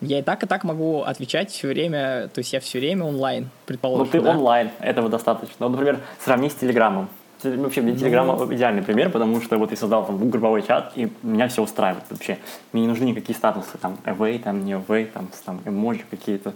Я 0.00 0.18
и 0.18 0.22
так, 0.22 0.42
и 0.42 0.46
так 0.46 0.64
могу 0.64 1.02
отвечать 1.02 1.50
все 1.50 1.68
время, 1.68 2.28
то 2.34 2.38
есть 2.38 2.52
я 2.54 2.60
все 2.60 2.78
время 2.80 3.04
онлайн, 3.04 3.44
Ну 3.44 3.50
предположим. 3.66 4.08
ты 4.08 4.20
да? 4.20 4.30
онлайн, 4.30 4.70
этого 4.80 5.08
достаточно. 5.08 5.54
Ну, 5.60 5.68
например, 5.68 6.00
сравни 6.24 6.48
с 6.48 6.54
Телеграмом. 6.54 7.08
Те- 7.42 7.50
Вообще, 7.56 7.82
Ну. 7.82 7.90
для 7.90 7.98
Телеграма 8.00 8.52
идеальный 8.52 8.82
пример, 8.82 9.10
потому 9.10 9.40
что 9.42 9.58
вот 9.58 9.70
я 9.70 9.76
создал 9.76 10.06
там 10.06 10.30
групповой 10.30 10.62
чат, 10.62 10.92
и 10.96 11.12
меня 11.22 11.46
все 11.48 11.62
устраивает 11.62 12.04
вообще. 12.10 12.38
Мне 12.72 12.82
не 12.82 12.88
нужны 12.88 13.04
никакие 13.04 13.36
статусы, 13.36 13.76
там, 13.80 13.96
away, 14.06 14.38
там, 14.40 14.64
не 14.64 14.72
away, 14.72 15.04
там, 15.06 15.28
там, 15.44 15.60
эмоджи 15.66 16.02
какие-то. 16.10 16.52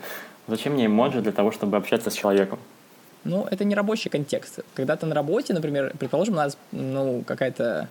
Зачем 0.49 0.72
мне 0.72 0.87
эмоджи 0.87 1.20
для 1.20 1.33
того, 1.33 1.53
чтобы 1.53 1.77
общаться 1.77 2.11
с 2.11 2.14
человеком? 2.14 2.59
Ну, 3.27 3.47
это 3.51 3.65
не 3.65 3.75
рабочий 3.75 4.09
контекст. 4.09 4.61
Когда 4.75 4.97
ты 4.97 5.07
на 5.07 5.15
работе, 5.15 5.53
например, 5.53 5.93
предположим, 5.99 6.35
у 6.35 6.37
нас, 6.37 6.57
ну, 6.73 7.23
какая-то... 7.27 7.89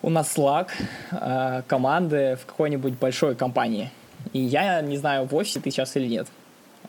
У 0.00 0.10
нас 0.10 0.36
Slack, 0.36 0.68
э, 1.12 1.62
команды 1.68 2.36
в 2.40 2.46
какой-нибудь 2.46 2.94
большой 2.98 3.36
компании. 3.36 3.90
И 4.32 4.40
я 4.40 4.80
не 4.80 4.96
знаю, 4.96 5.26
в 5.26 5.34
офисе 5.34 5.60
ты 5.60 5.70
сейчас 5.70 5.96
или 5.96 6.08
нет. 6.08 6.26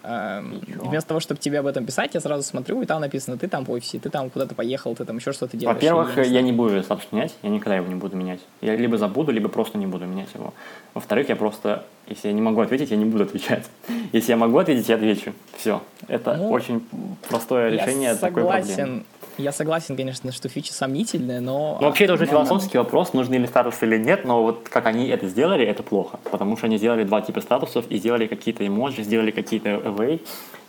Эм, 0.04 0.62
вместо 0.68 1.08
того, 1.08 1.22
чтобы 1.22 1.40
тебе 1.40 1.60
об 1.60 1.66
этом 1.66 1.86
писать, 1.86 2.14
я 2.14 2.20
сразу 2.20 2.44
смотрю, 2.44 2.82
и 2.82 2.86
там 2.86 3.00
написано, 3.00 3.38
ты 3.38 3.48
там 3.48 3.64
в 3.64 3.72
офисе, 3.72 4.00
ты 4.00 4.10
там 4.10 4.30
куда-то 4.30 4.54
поехал, 4.54 4.96
ты 4.96 5.06
там 5.06 5.16
еще 5.18 5.32
что-то 5.32 5.56
делаешь. 5.56 5.76
Во-первых, 5.76 6.18
я 6.18 6.42
не 6.42 6.52
я 6.52 6.58
буду 6.58 6.74
этот 6.74 6.86
статус 6.86 7.08
менять, 7.12 7.34
я 7.42 7.50
никогда 7.50 7.78
его 7.78 7.88
не 7.88 7.96
буду 7.96 8.18
менять. 8.18 8.42
Я 8.60 8.76
либо 8.76 8.98
забуду, 8.98 9.32
либо 9.32 9.48
просто 9.48 9.78
не 9.78 9.88
буду 9.88 10.06
менять 10.06 10.28
его. 10.34 10.54
Во-вторых, 10.94 11.30
я 11.30 11.38
просто, 11.38 11.86
если 12.08 12.28
я 12.28 12.34
не 12.34 12.42
могу 12.42 12.60
ответить, 12.60 12.92
я 12.92 12.98
не 12.98 13.06
буду 13.06 13.24
отвечать. 13.24 13.66
Если 14.12 14.32
я 14.32 14.38
могу 14.38 14.58
ответить, 14.58 14.90
я 14.90 14.96
отвечу. 14.96 15.34
Все. 15.58 15.82
Это 16.08 16.36
Ну, 16.36 16.52
очень 16.52 16.86
простое 17.28 17.72
Я 17.72 17.78
решение 17.86 18.16
такой 18.16 18.44
проблемы. 18.44 19.04
Я 19.38 19.52
согласен, 19.52 19.96
конечно, 19.96 20.32
что 20.32 20.48
фича 20.48 20.74
сомнительная, 20.74 21.42
но... 21.42 21.78
Ну, 21.80 21.88
вообще, 21.88 22.04
это 22.06 22.14
уже 22.14 22.26
но- 22.26 22.32
философский 22.32 22.78
вопрос, 22.78 23.14
нужны 23.14 23.36
ли 23.36 23.48
статусы 23.48 23.86
или 23.86 23.98
нет, 23.98 24.26
но 24.26 24.44
вот 24.44 24.70
как 24.70 24.86
они 24.86 25.08
это 25.08 25.28
сделали, 25.28 25.66
это 25.66 25.82
плохо, 25.82 26.20
потому 26.32 26.56
что 26.56 26.68
они 26.68 26.78
сделали 26.78 27.04
два 27.04 27.22
типа 27.22 27.42
статусов 27.42 27.86
и 27.90 27.98
сделали 27.98 28.28
какие-то 28.28 28.66
эмоджи, 28.66 29.04
сделали 29.04 29.32
какие-то 29.32 29.70
away, 29.70 30.22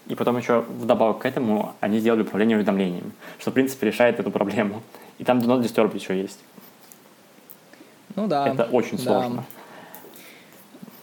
и 0.06 0.14
потом 0.14 0.36
еще 0.38 0.60
вдобавок 0.60 1.18
к 1.18 1.26
этому 1.26 1.74
они 1.80 1.98
сделали 1.98 2.22
управление 2.22 2.56
уведомлениями, 2.56 3.12
что, 3.38 3.50
в 3.50 3.54
принципе, 3.54 3.86
решает 3.86 4.20
эту 4.20 4.30
проблему. 4.30 4.82
И 5.18 5.24
там 5.24 5.38
Do 5.38 5.46
Not 5.46 5.62
Disturb 5.62 5.94
еще 5.94 6.18
есть. 6.20 6.40
Ну 8.16 8.26
да. 8.26 8.48
это 8.48 8.64
очень 8.64 8.96
да. 8.98 9.02
сложно. 9.02 9.44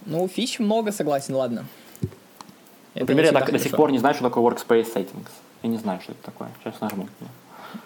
Ну, 0.05 0.27
фич 0.27 0.59
много, 0.59 0.91
согласен, 0.91 1.35
ладно. 1.35 1.65
Это 2.93 3.01
Например, 3.01 3.25
я 3.25 3.31
так- 3.31 3.51
до 3.51 3.59
сих 3.59 3.71
пор 3.71 3.91
не 3.91 3.99
знаю, 3.99 4.15
что 4.15 4.23
такое 4.23 4.43
Workspace 4.43 4.93
Settings. 4.93 5.29
Я 5.63 5.69
не 5.69 5.77
знаю, 5.77 6.01
что 6.01 6.11
это 6.11 6.23
такое. 6.23 6.49
Сейчас 6.63 6.81
нажму. 6.81 7.07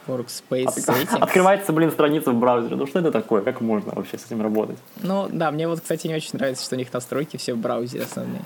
Workspace 0.08 0.76
settings. 0.76 1.18
Открывается, 1.20 1.74
блин, 1.74 1.92
страница 1.92 2.32
в 2.32 2.40
браузере. 2.40 2.76
Ну 2.76 2.88
что 2.88 3.00
это 3.00 3.12
такое? 3.12 3.42
Как 3.42 3.62
можно 3.62 3.94
вообще 3.94 4.18
с 4.18 4.26
этим 4.26 4.42
работать? 4.42 4.78
Ну, 5.02 5.28
да, 5.32 5.52
мне 5.52 5.68
вот, 5.68 5.82
кстати, 5.82 6.08
не 6.08 6.16
очень 6.16 6.32
нравится, 6.34 6.64
что 6.64 6.76
у 6.76 6.78
них 6.78 6.92
настройки 6.94 7.38
все 7.38 7.54
в 7.54 7.58
браузере 7.58 8.04
основные. 8.04 8.44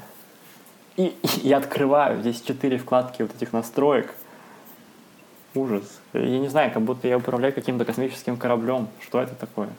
И, 0.98 1.06
и 1.06 1.18
я 1.48 1.58
открываю, 1.58 2.22
здесь 2.22 2.42
четыре 2.42 2.78
вкладки 2.78 3.22
вот 3.22 3.36
этих 3.36 3.54
настроек. 3.54 4.14
Ужас. 5.56 6.00
Я 6.14 6.40
не 6.40 6.48
знаю, 6.48 6.72
как 6.72 6.84
будто 6.84 7.08
я 7.08 7.18
управляю 7.18 7.54
каким-то 7.54 7.86
космическим 7.86 8.38
кораблем. 8.38 8.88
Что 9.02 9.22
это 9.22 9.34
такое? 9.34 9.70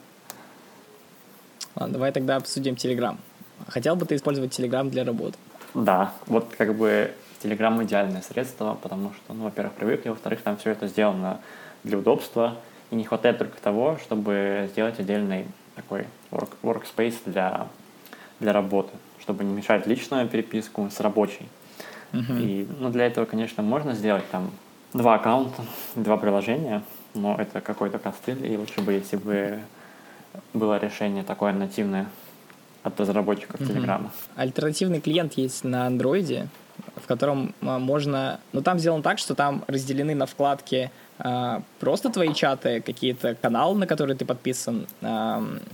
Ладно, 1.75 1.93
давай 1.93 2.11
тогда 2.11 2.35
обсудим 2.35 2.73
Telegram. 2.73 3.17
Хотел 3.67 3.95
бы 3.95 4.05
ты 4.05 4.15
использовать 4.15 4.57
Telegram 4.57 4.89
для 4.89 5.03
работы? 5.03 5.37
Да, 5.73 6.13
вот 6.27 6.53
как 6.57 6.75
бы 6.75 7.11
Telegram 7.43 7.83
идеальное 7.83 8.21
средство, 8.21 8.77
потому 8.81 9.11
что, 9.13 9.33
ну, 9.33 9.45
во-первых, 9.45 9.73
привыкли, 9.73 10.09
во-вторых, 10.09 10.41
там 10.41 10.57
все 10.57 10.71
это 10.71 10.87
сделано 10.87 11.39
для 11.83 11.97
удобства, 11.97 12.57
и 12.91 12.95
не 12.95 13.03
хватает 13.03 13.37
только 13.37 13.59
того, 13.61 13.97
чтобы 14.03 14.69
сделать 14.71 14.99
отдельный 14.99 15.45
такой 15.75 16.05
work, 16.31 16.49
workspace 16.61 17.15
для, 17.25 17.67
для 18.39 18.53
работы, 18.53 18.91
чтобы 19.19 19.43
не 19.43 19.53
мешать 19.53 19.87
личную 19.87 20.27
переписку 20.27 20.89
с 20.89 20.99
рабочей. 20.99 21.47
И 22.13 22.67
ну, 22.79 22.89
для 22.89 23.05
этого, 23.05 23.25
конечно, 23.25 23.63
можно 23.63 23.93
сделать 23.93 24.29
там 24.31 24.51
два 24.93 25.15
аккаунта, 25.15 25.63
два 25.95 26.17
приложения, 26.17 26.83
но 27.13 27.35
это 27.37 27.61
какой-то 27.61 27.99
костыль, 27.99 28.45
и 28.45 28.57
лучше 28.57 28.81
бы, 28.81 28.91
если 28.91 29.15
бы 29.15 29.59
было 30.53 30.77
решение 30.77 31.23
такое 31.23 31.53
нативное 31.53 32.07
от 32.83 32.99
разработчиков. 32.99 33.59
Телеграма. 33.59 34.11
Альтернативный 34.35 34.99
клиент 34.99 35.33
есть 35.33 35.63
на 35.63 35.85
андроиде. 35.85 36.47
В 36.95 37.07
котором 37.07 37.53
а, 37.61 37.79
можно... 37.79 38.39
Ну, 38.53 38.61
там 38.61 38.79
сделано 38.79 39.03
так, 39.03 39.19
что 39.19 39.35
там 39.35 39.63
разделены 39.67 40.15
на 40.15 40.25
вкладки 40.25 40.91
а, 41.19 41.61
просто 41.79 42.09
твои 42.09 42.33
чаты, 42.33 42.81
какие-то 42.81 43.35
каналы, 43.35 43.77
на 43.77 43.87
которые 43.87 44.17
ты 44.17 44.25
подписан, 44.25 44.87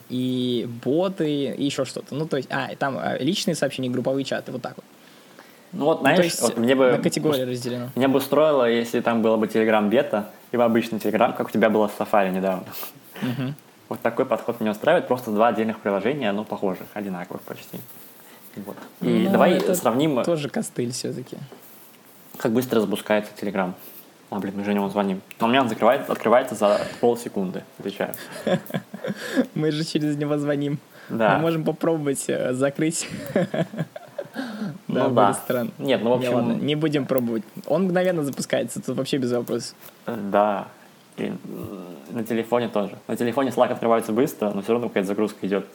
и 0.10 0.70
боты, 0.84 1.54
и 1.54 1.64
еще 1.64 1.86
что-то. 1.86 2.16
Ну, 2.16 2.28
то 2.28 2.38
есть, 2.38 2.50
а, 2.52 2.70
там 2.78 2.98
а, 2.98 3.18
личные 3.18 3.56
сообщения, 3.56 3.90
групповые 3.90 4.26
чаты, 4.26 4.52
вот 4.52 4.62
так 4.62 4.76
вот. 4.76 4.86
Ну 5.74 5.86
вот, 5.86 6.00
знаешь, 6.00 6.18
ну, 6.18 6.22
то 6.22 6.26
есть 6.26 6.42
вот 6.42 6.58
мне 6.58 6.76
бы... 6.76 6.92
На 6.92 6.98
категории 6.98 7.44
разделено. 7.44 7.90
Меня 7.96 8.08
бы 8.08 8.18
устроило, 8.18 8.70
если 8.70 9.00
там 9.02 9.22
было 9.22 9.38
бы 9.38 9.48
Telegram 9.48 9.88
бета, 9.88 10.30
либо 10.52 10.66
обычный 10.66 11.00
Telegram, 11.00 11.36
как 11.36 11.48
у 11.48 11.52
тебя 11.52 11.70
было 11.70 11.88
с 11.88 12.00
Safari 12.00 12.32
недавно. 12.32 12.66
Угу. 13.22 13.54
Вот 13.90 14.02
такой 14.02 14.26
подход 14.26 14.60
меня 14.60 14.72
устраивает. 14.72 15.08
Просто 15.08 15.32
два 15.32 15.50
отдельных 15.50 15.80
приложения, 15.80 16.32
ну, 16.32 16.44
похожих, 16.44 16.88
одинаковых 16.94 17.42
почти. 17.44 17.80
Вот. 18.56 18.78
И 19.02 19.06
Ну, 19.26 19.32
давай 19.32 19.54
это 19.54 19.76
сравним, 19.76 20.24
Тоже 20.24 20.50
костыль 20.50 20.92
все-таки. 20.92 21.38
как 22.38 22.52
быстро 22.54 22.80
запускается 22.82 23.32
Telegram. 23.40 23.74
А, 24.30 24.40
блин, 24.40 24.56
мы 24.58 24.64
Жене 24.64 24.80
вон 24.82 24.90
звоним. 24.92 25.22
Но 25.40 25.48
у 25.48 25.50
меня 25.50 25.62
он 25.62 25.70
закрывает, 25.70 26.10
открывается 26.10 26.56
за 26.56 26.82
полсекунды, 27.00 27.64
отвечаю. 27.80 28.14
Мы 29.56 29.72
же 29.72 29.86
через 29.86 30.18
него 30.18 30.38
звоним. 30.38 30.80
Да. 31.10 31.36
Мы 31.36 31.42
можем 31.44 31.64
попробовать 31.64 32.26
э, 32.28 32.54
закрыть. 32.54 33.08
Ну 34.88 34.96
Да, 34.96 35.10
да. 35.10 35.28
будет 35.28 35.38
странно. 35.42 35.72
Нет, 35.80 36.04
ну, 36.04 36.16
в 36.16 36.20
Не, 36.20 36.26
общем- 36.28 36.36
ладно, 36.36 36.52
не 36.54 36.76
будем 36.76 37.06
пробовать. 37.08 37.44
Он 37.66 37.84
мгновенно 37.86 38.24
запускается, 38.24 38.82
тут 38.82 38.96
вообще 38.96 39.18
без 39.18 39.32
вопросов. 39.32 39.76
Да. 40.06 40.68
И 41.18 41.34
на 42.12 42.24
телефоне 42.24 42.68
тоже. 42.70 42.98
На 43.08 43.16
телефоне 43.16 43.50
Slack 43.50 43.72
открывается 43.72 44.12
быстро, 44.12 44.52
но 44.52 44.62
все 44.62 44.74
равно 44.74 44.90
какая-то 44.90 45.08
загрузка 45.08 45.48
идет. 45.48 45.66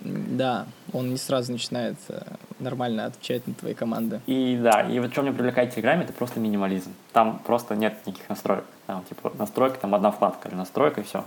Да, 0.00 0.66
он 0.92 1.10
не 1.10 1.16
сразу 1.16 1.52
начинает 1.52 1.96
э, 2.08 2.20
нормально 2.58 3.06
отвечать 3.06 3.46
на 3.46 3.54
твои 3.54 3.74
команды. 3.74 4.20
И 4.26 4.58
да, 4.62 4.82
и 4.82 4.98
вот 5.00 5.12
что 5.12 5.22
меня 5.22 5.32
привлекает 5.32 5.72
в 5.72 5.74
Телеграме, 5.74 6.04
это 6.04 6.12
просто 6.12 6.38
минимализм. 6.38 6.92
Там 7.12 7.38
просто 7.38 7.74
нет 7.76 7.98
никаких 8.06 8.28
настроек. 8.28 8.64
Там 8.86 9.02
типа 9.04 9.32
настройка, 9.38 9.78
там 9.78 9.94
одна 9.94 10.10
вкладка 10.10 10.48
или 10.48 10.54
настройка, 10.54 11.00
и 11.00 11.04
все. 11.04 11.24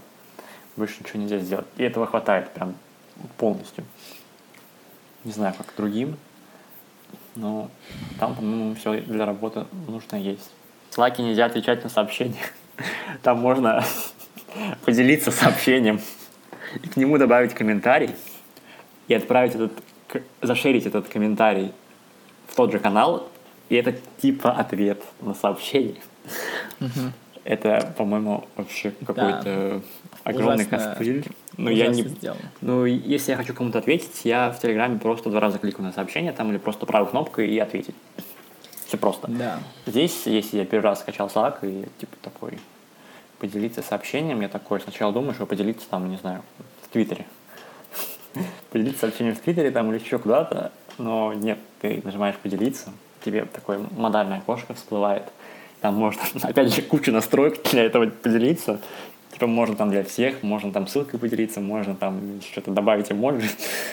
Больше 0.76 1.02
ничего 1.02 1.20
нельзя 1.20 1.40
сделать. 1.40 1.66
И 1.78 1.84
этого 1.84 2.06
хватает 2.06 2.50
прям 2.52 2.76
полностью. 3.38 3.86
Не 5.24 5.32
знаю, 5.32 5.54
как 5.58 5.74
другим, 5.76 6.18
но 7.36 7.70
там, 8.20 8.36
по-моему, 8.36 8.76
все 8.76 9.02
для 9.02 9.26
работы 9.26 9.66
нужно 9.88 10.18
есть. 10.18 10.52
В 10.92 11.20
нельзя 11.20 11.46
отвечать 11.46 11.84
на 11.84 11.90
сообщения. 11.90 12.42
Там 13.24 13.40
можно 13.40 13.84
поделиться 14.86 15.32
сообщением 15.32 16.02
и 16.76 16.88
к 16.88 16.98
нему 16.98 17.18
добавить 17.18 17.54
комментарий 17.54 18.12
и 19.08 19.14
отправить 19.14 19.56
этот, 19.56 19.72
зашерить 20.42 20.86
этот 20.86 21.08
комментарий 21.08 21.72
в 22.48 22.56
тот 22.56 22.72
же 22.72 22.80
канал, 22.80 23.28
и 23.70 23.76
это 23.76 23.96
типа 24.22 24.52
ответ 24.52 25.02
на 25.22 25.34
сообщение. 25.34 26.02
Это, 27.44 27.94
по-моему, 27.98 28.46
вообще 28.56 28.92
какой-то 29.06 29.82
огромный 30.24 30.66
Ужасно- 30.66 30.96
костыль. 30.96 31.26
Ну, 31.58 31.70
я 31.70 31.88
не... 31.88 32.04
Сделано. 32.04 32.42
Ну, 32.62 32.86
если 32.86 33.32
я 33.32 33.38
хочу 33.38 33.54
кому-то 33.54 33.80
ответить, 33.80 34.22
я 34.24 34.50
в 34.52 34.60
Телеграме 34.62 34.98
просто 34.98 35.30
два 35.30 35.42
раза 35.42 35.58
кликаю 35.58 35.86
на 35.86 35.92
сообщение 35.92 36.32
там 36.32 36.50
или 36.52 36.58
просто 36.58 36.86
правой 36.86 37.10
кнопкой 37.10 37.50
и 37.50 37.60
ответить. 37.60 37.96
Все 38.86 38.98
просто. 38.98 39.28
Да. 39.28 39.60
Здесь, 39.86 40.26
если 40.26 40.60
я 40.60 40.66
первый 40.66 40.86
раз 40.86 41.02
скачал 41.02 41.28
Slack 41.28 41.58
и 41.64 41.86
типа 42.00 42.16
такой 42.22 42.60
поделиться 43.40 43.82
сообщением, 43.82 44.40
я 44.40 44.48
такой 44.48 44.80
сначала 44.80 45.12
думаю, 45.12 45.34
что 45.34 45.46
поделиться 45.46 45.86
там, 45.90 46.10
не 46.10 46.18
знаю, 46.18 46.44
в 46.84 46.94
Твиттере. 46.94 47.26
Поделиться 48.74 49.02
сообщением 49.02 49.36
в 49.36 49.40
Твиттере 49.40 49.70
там 49.70 49.92
или 49.94 50.04
еще 50.04 50.18
куда-то, 50.18 50.72
но 50.98 51.32
нет, 51.32 51.60
ты 51.80 52.02
нажимаешь 52.04 52.36
поделиться, 52.38 52.90
тебе 53.24 53.46
такое 53.46 53.80
модальное 53.96 54.40
окошко 54.40 54.74
всплывает. 54.74 55.24
Там 55.80 55.94
можно, 55.94 56.24
опять 56.42 56.74
же, 56.74 56.82
куча 56.82 57.12
настроек 57.12 57.62
для 57.72 57.84
этого 57.84 58.08
поделиться. 58.08 58.80
Типа 59.32 59.46
можно 59.46 59.76
там 59.76 59.92
для 59.92 60.04
всех, 60.04 60.42
можно 60.42 60.72
там 60.72 60.88
ссылкой 60.88 61.20
поделиться, 61.20 61.62
можно 61.62 61.94
там 61.94 62.42
что-то 62.52 62.72
добавить 62.72 63.12
эмоджи. 63.12 63.48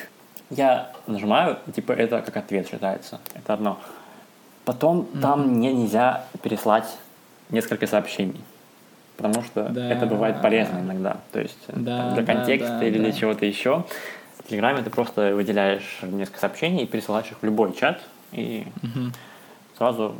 Я 0.50 0.90
нажимаю, 1.06 1.58
и, 1.66 1.72
типа 1.72 1.92
это 1.92 2.22
как 2.22 2.38
ответ 2.38 2.66
считается. 2.70 3.20
Это 3.34 3.52
одно. 3.52 3.78
Потом 4.64 5.08
там 5.20 5.46
мне 5.56 5.74
нельзя 5.74 6.24
переслать 6.42 6.86
несколько 7.50 7.86
сообщений. 7.86 8.40
Потому 9.18 9.42
что 9.44 9.68
Да, 9.68 9.90
это 9.90 10.06
бывает 10.06 10.40
полезно 10.40 10.76
да. 10.76 10.80
иногда. 10.80 11.16
То 11.32 11.40
есть 11.40 11.58
Да, 11.68 11.98
там 11.98 12.14
для 12.14 12.24
контекста 12.24 12.78
да, 12.78 12.86
или 12.86 12.96
для 12.96 13.10
да. 13.10 13.12
чего-то 13.12 13.44
еще. 13.44 13.84
В 14.44 14.48
Телеграме 14.48 14.82
ты 14.82 14.90
просто 14.90 15.34
выделяешь 15.34 15.98
несколько 16.02 16.40
сообщений 16.40 16.84
и 16.84 16.86
пересылаешь 16.86 17.30
их 17.30 17.38
в 17.40 17.44
любой 17.44 17.72
чат. 17.74 18.00
И 18.32 18.66
сразу 19.76 20.14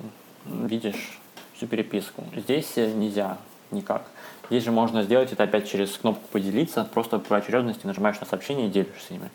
видишь 0.47 1.19
всю 1.55 1.67
переписку. 1.67 2.25
Здесь 2.35 2.73
э, 2.77 2.91
нельзя 2.93 3.39
никак. 3.71 4.05
Здесь 4.49 4.65
же 4.65 4.73
можно 4.73 5.03
сделать 5.03 5.33
это 5.33 5.45
опять 5.45 5.69
через 5.71 5.97
кнопку 5.97 6.27
«Поделиться», 6.33 6.85
просто 6.85 7.19
по 7.19 7.37
очередности 7.37 7.87
нажимаешь 7.87 8.19
на 8.19 8.27
сообщение 8.27 8.67
и 8.67 8.71
делишься 8.71 9.15
ими. 9.15 9.31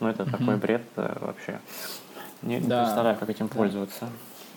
Ну, 0.00 0.08
это 0.08 0.24
такой 0.30 0.56
бред 0.56 0.82
э, 0.96 1.16
вообще. 1.20 1.58
Не, 2.42 2.56
не 2.56 2.66
Да. 2.68 2.82
представляю, 2.84 3.16
как 3.16 3.30
этим 3.30 3.48
пользоваться. 3.48 4.08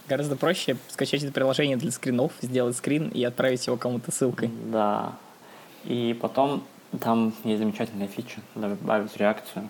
Гораздо 0.09 0.35
проще 0.35 0.75
скачать 0.89 1.23
это 1.23 1.31
приложение 1.31 1.77
для 1.77 1.91
скринов, 1.91 2.33
сделать 2.41 2.75
скрин 2.75 3.09
и 3.09 3.23
отправить 3.23 3.65
его 3.65 3.77
кому-то 3.77 4.11
ссылкой. 4.11 4.51
Да. 4.65 5.13
И 5.85 6.17
потом 6.19 6.63
там 6.99 7.33
есть 7.43 7.59
замечательная 7.59 8.07
фича, 8.07 8.41
добавить 8.55 9.15
реакцию, 9.17 9.69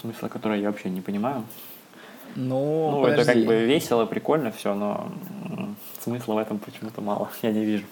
смысла 0.00 0.28
которой 0.28 0.60
я 0.60 0.68
вообще 0.70 0.90
не 0.90 1.00
понимаю. 1.00 1.44
Ну, 2.36 2.90
Ну, 2.90 3.06
это 3.06 3.24
как 3.24 3.44
бы 3.44 3.64
весело, 3.64 4.06
прикольно 4.06 4.50
все, 4.50 4.74
но 4.74 5.08
смысла 6.00 6.34
в 6.34 6.38
этом 6.38 6.58
почему-то 6.58 7.00
мало, 7.00 7.28
я 7.42 7.52
не 7.52 7.64
вижу. 7.64 7.84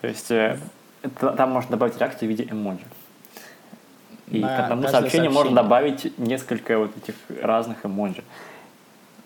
То 0.00 0.08
есть 0.08 0.30
э, 0.30 0.58
это- 1.02 1.32
там 1.32 1.50
можно 1.50 1.72
добавить 1.72 1.98
реакцию 1.98 2.28
в 2.28 2.30
виде 2.30 2.46
эмоджи. 2.50 2.84
И 4.28 4.38
На 4.40 4.56
к 4.56 4.60
одному 4.64 4.88
сообщению 4.88 5.30
можно 5.32 5.54
сообщение. 5.54 5.62
добавить 5.62 6.18
несколько 6.18 6.78
вот 6.78 6.96
этих 6.96 7.14
разных 7.42 7.84
эмоджи. 7.84 8.24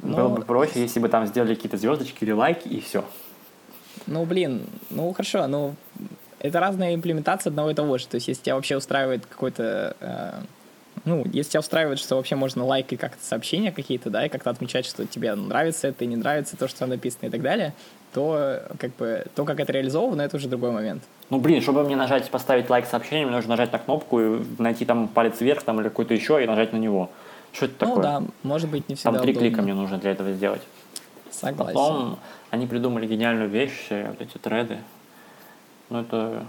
Было 0.00 0.28
Ну, 0.28 0.28
бы 0.30 0.42
проще, 0.42 0.80
если 0.80 0.98
бы 0.98 1.08
там 1.08 1.26
сделали 1.26 1.54
какие-то 1.54 1.76
звездочки 1.76 2.24
или 2.24 2.32
лайки, 2.32 2.66
и 2.68 2.80
все. 2.80 3.04
Ну, 4.06 4.24
блин, 4.24 4.66
ну 4.90 5.12
хорошо, 5.12 5.46
ну 5.46 5.74
это 6.40 6.60
разная 6.60 6.94
имплементация 6.94 7.50
одного 7.50 7.70
и 7.70 7.74
того 7.74 7.98
же. 7.98 8.06
То 8.06 8.16
есть, 8.16 8.28
если 8.28 8.42
тебя 8.42 8.54
вообще 8.56 8.76
устраивает 8.76 9.26
какой-то... 9.26 9.96
э, 10.00 10.32
ну, 11.04 11.24
если 11.32 11.52
тебя 11.52 11.60
устраивает, 11.60 11.98
что 11.98 12.16
вообще 12.16 12.34
можно 12.36 12.64
лайкать 12.64 12.98
как-то 12.98 13.24
сообщения 13.24 13.72
какие-то, 13.72 14.10
да, 14.10 14.26
и 14.26 14.28
как-то 14.28 14.50
отмечать, 14.50 14.84
что 14.86 15.06
тебе 15.06 15.34
нравится 15.34 15.88
это 15.88 16.04
и 16.04 16.06
не 16.06 16.16
нравится 16.16 16.56
то, 16.56 16.68
что 16.68 16.80
там 16.80 16.90
написано 16.90 17.26
и 17.26 17.30
так 17.30 17.40
далее, 17.40 17.72
то 18.12 18.62
как 18.78 18.96
бы 18.96 19.24
то, 19.34 19.44
как 19.44 19.60
это 19.60 19.72
реализовано, 19.72 20.22
это 20.22 20.36
уже 20.36 20.48
другой 20.48 20.72
момент. 20.72 21.02
Ну, 21.30 21.38
блин, 21.40 21.60
чтобы 21.62 21.84
мне 21.84 21.94
нажать, 21.94 22.28
поставить 22.30 22.68
лайк 22.70 22.86
сообщению, 22.86 23.28
мне 23.28 23.36
нужно 23.36 23.50
нажать 23.50 23.72
на 23.72 23.78
кнопку 23.78 24.20
и 24.20 24.42
найти 24.58 24.84
там 24.84 25.08
палец 25.08 25.40
вверх 25.40 25.62
там, 25.62 25.80
или 25.80 25.88
какой-то 25.88 26.14
еще 26.14 26.42
и 26.42 26.46
нажать 26.46 26.72
на 26.72 26.78
него. 26.78 27.10
Что 27.52 27.66
это 27.66 27.74
Ну 27.80 27.86
такое? 27.96 28.02
да, 28.02 28.22
может 28.42 28.68
быть, 28.70 28.88
не 28.88 28.94
всегда 28.94 29.12
Там 29.12 29.22
три 29.22 29.32
удобно. 29.32 29.48
клика 29.48 29.62
мне 29.62 29.74
нужно 29.74 29.98
для 29.98 30.10
этого 30.12 30.32
сделать. 30.32 30.62
Согласен. 31.30 31.74
Потом 31.74 32.18
они 32.50 32.66
придумали 32.66 33.06
гениальную 33.06 33.48
вещь, 33.48 33.86
э, 33.90 34.08
вот 34.08 34.20
эти 34.20 34.38
треды. 34.38 34.78
Ну, 35.90 36.00
это 36.00 36.44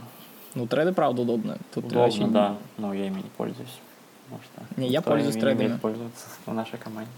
Ну, 0.56 0.68
треды, 0.68 0.94
правда, 0.94 1.22
удобно. 1.22 1.58
Тут 1.74 1.86
удобно, 1.86 2.00
вообще 2.02 2.24
не- 2.24 2.32
да, 2.32 2.58
но 2.78 2.94
я 2.94 3.06
ими 3.08 3.18
не 3.18 3.30
пользуюсь. 3.38 3.78
Потому 4.26 4.42
что 4.44 4.82
Не, 4.82 4.88
я 4.88 5.02
пользуюсь 5.02 5.36
ими 5.36 5.42
не 5.42 5.46
умеет 5.46 5.60
тредами. 5.60 5.80
пользоваться 5.80 6.26
в 6.46 6.54
нашей 6.54 6.78
команде. 6.78 7.12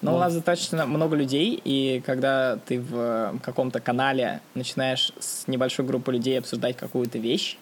Но 0.00 0.10
Ну. 0.12 0.16
у 0.16 0.20
нас 0.20 0.34
достаточно 0.34 0.86
много 0.86 1.16
людей, 1.16 1.60
и 1.64 2.02
когда 2.04 2.56
ты 2.66 2.80
в 2.80 3.38
каком-то 3.42 3.80
канале 3.80 4.40
начинаешь 4.54 5.12
с 5.20 5.46
небольшой 5.48 5.84
группой 5.84 6.14
людей 6.14 6.38
обсуждать 6.38 6.76
какую-то 6.76 7.18
вещь, 7.18 7.56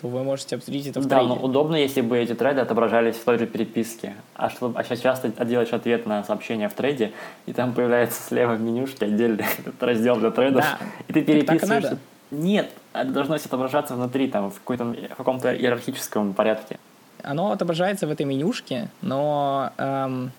то 0.00 0.08
вы 0.08 0.22
можете 0.24 0.56
обсудить 0.56 0.86
это 0.86 1.00
в 1.00 1.06
Да, 1.06 1.18
трейде. 1.20 1.34
но 1.34 1.40
удобно, 1.40 1.76
если 1.76 2.00
бы 2.00 2.18
эти 2.18 2.34
треды 2.34 2.60
отображались 2.60 3.16
в 3.16 3.24
той 3.24 3.38
же 3.38 3.46
переписке. 3.46 4.14
А, 4.34 4.50
что, 4.50 4.72
а 4.74 4.82
сейчас 4.84 5.00
часто 5.00 5.28
делаешь 5.44 5.72
ответ 5.72 6.04
на 6.06 6.24
сообщение 6.24 6.68
в 6.68 6.74
трейде, 6.74 7.12
и 7.46 7.52
там 7.52 7.72
появляется 7.74 8.20
слева 8.22 8.54
в 8.54 8.60
менюшке 8.60 9.06
отдельный 9.06 9.44
этот 9.58 9.82
раздел 9.82 10.16
для 10.16 10.30
трейдов, 10.30 10.62
Да. 10.64 10.78
и 11.08 11.12
ты 11.12 11.20
Так 11.20 11.26
так 11.26 11.34
и 11.36 11.40
переписываешься. 11.40 11.90
надо. 11.90 11.98
Нет, 12.34 12.70
это 12.92 13.10
должно 13.10 13.34
отображаться 13.36 13.94
внутри, 13.94 14.28
там, 14.28 14.50
в, 14.50 14.56
в 14.56 15.16
каком-то 15.16 15.54
иерархическом 15.54 16.34
порядке. 16.34 16.78
Оно 17.22 17.52
отображается 17.52 18.06
в 18.06 18.10
этой 18.10 18.26
менюшке, 18.26 18.88
но... 19.00 19.72
эм, 19.78 20.30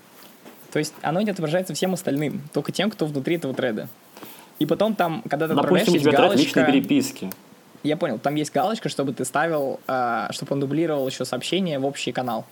то 0.71 0.79
есть 0.79 0.93
оно 1.01 1.21
не 1.21 1.31
отображается 1.31 1.73
всем 1.73 1.93
остальным, 1.93 2.41
только 2.53 2.71
тем, 2.71 2.91
кто 2.91 3.05
внутри 3.05 3.38
этого 3.38 3.53
треда. 3.53 3.88
И 4.60 4.65
потом 4.65 4.93
там, 4.95 5.23
когда 5.29 5.47
ты 5.47 5.53
отправляешь, 5.53 5.88
Допустим, 5.88 6.08
у 6.08 6.12
тебя 6.12 6.27
тред 6.27 6.38
личной 6.38 6.63
галочка... 6.63 6.71
переписки. 6.71 7.29
Я 7.84 7.97
понял, 7.97 8.19
там 8.19 8.36
есть 8.36 8.51
галочка, 8.51 8.89
чтобы 8.89 9.13
ты 9.13 9.25
ставил, 9.25 9.79
э, 9.88 10.27
чтобы 10.31 10.53
он 10.53 10.60
дублировал 10.60 11.08
еще 11.08 11.23
сообщение 11.23 11.79
в 11.79 11.86
общий 11.86 12.12
канал. 12.12 12.45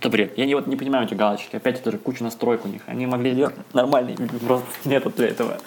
Это 0.00 0.08
бред. 0.08 0.32
Я 0.38 0.46
не, 0.46 0.54
вот 0.54 0.66
не 0.66 0.76
понимаю 0.76 1.06
эти 1.06 1.12
галочки. 1.12 1.56
Опять 1.56 1.78
это 1.78 1.92
же 1.92 1.98
куча 1.98 2.24
настроек 2.24 2.64
у 2.64 2.68
них. 2.68 2.80
Они 2.86 3.04
могли 3.04 3.32
сделать 3.32 3.54
нормальный 3.74 4.16
просто 4.46 4.66
метод 4.86 5.14
для 5.14 5.28
этого 5.28 5.58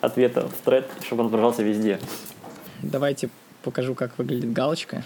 ответа 0.00 0.48
в 0.48 0.64
тред, 0.64 0.90
чтобы 1.04 1.20
он 1.20 1.26
отображался 1.26 1.62
везде. 1.62 2.00
Давайте 2.80 3.28
покажу, 3.62 3.94
как 3.94 4.16
выглядит 4.16 4.54
галочка. 4.54 5.04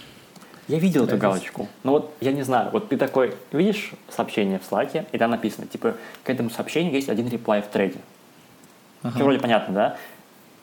Я 0.69 0.79
видел 0.79 1.03
эту 1.03 1.17
галочку. 1.17 1.67
Ну 1.83 1.91
вот, 1.91 2.13
я 2.21 2.31
не 2.31 2.43
знаю, 2.43 2.69
вот 2.71 2.87
ты 2.87 2.95
такой, 2.95 3.35
видишь 3.51 3.91
сообщение 4.07 4.59
в 4.59 4.71
Slack, 4.71 5.07
и 5.11 5.17
там 5.17 5.31
написано, 5.31 5.67
типа, 5.67 5.95
к 6.23 6.29
этому 6.29 6.49
сообщению 6.49 6.93
есть 6.93 7.09
один 7.09 7.27
реплай 7.27 7.61
в 7.61 7.67
трейде. 7.67 7.97
Ага. 9.03 9.15
Все 9.15 9.23
вроде 9.25 9.39
понятно, 9.39 9.73
да? 9.73 9.97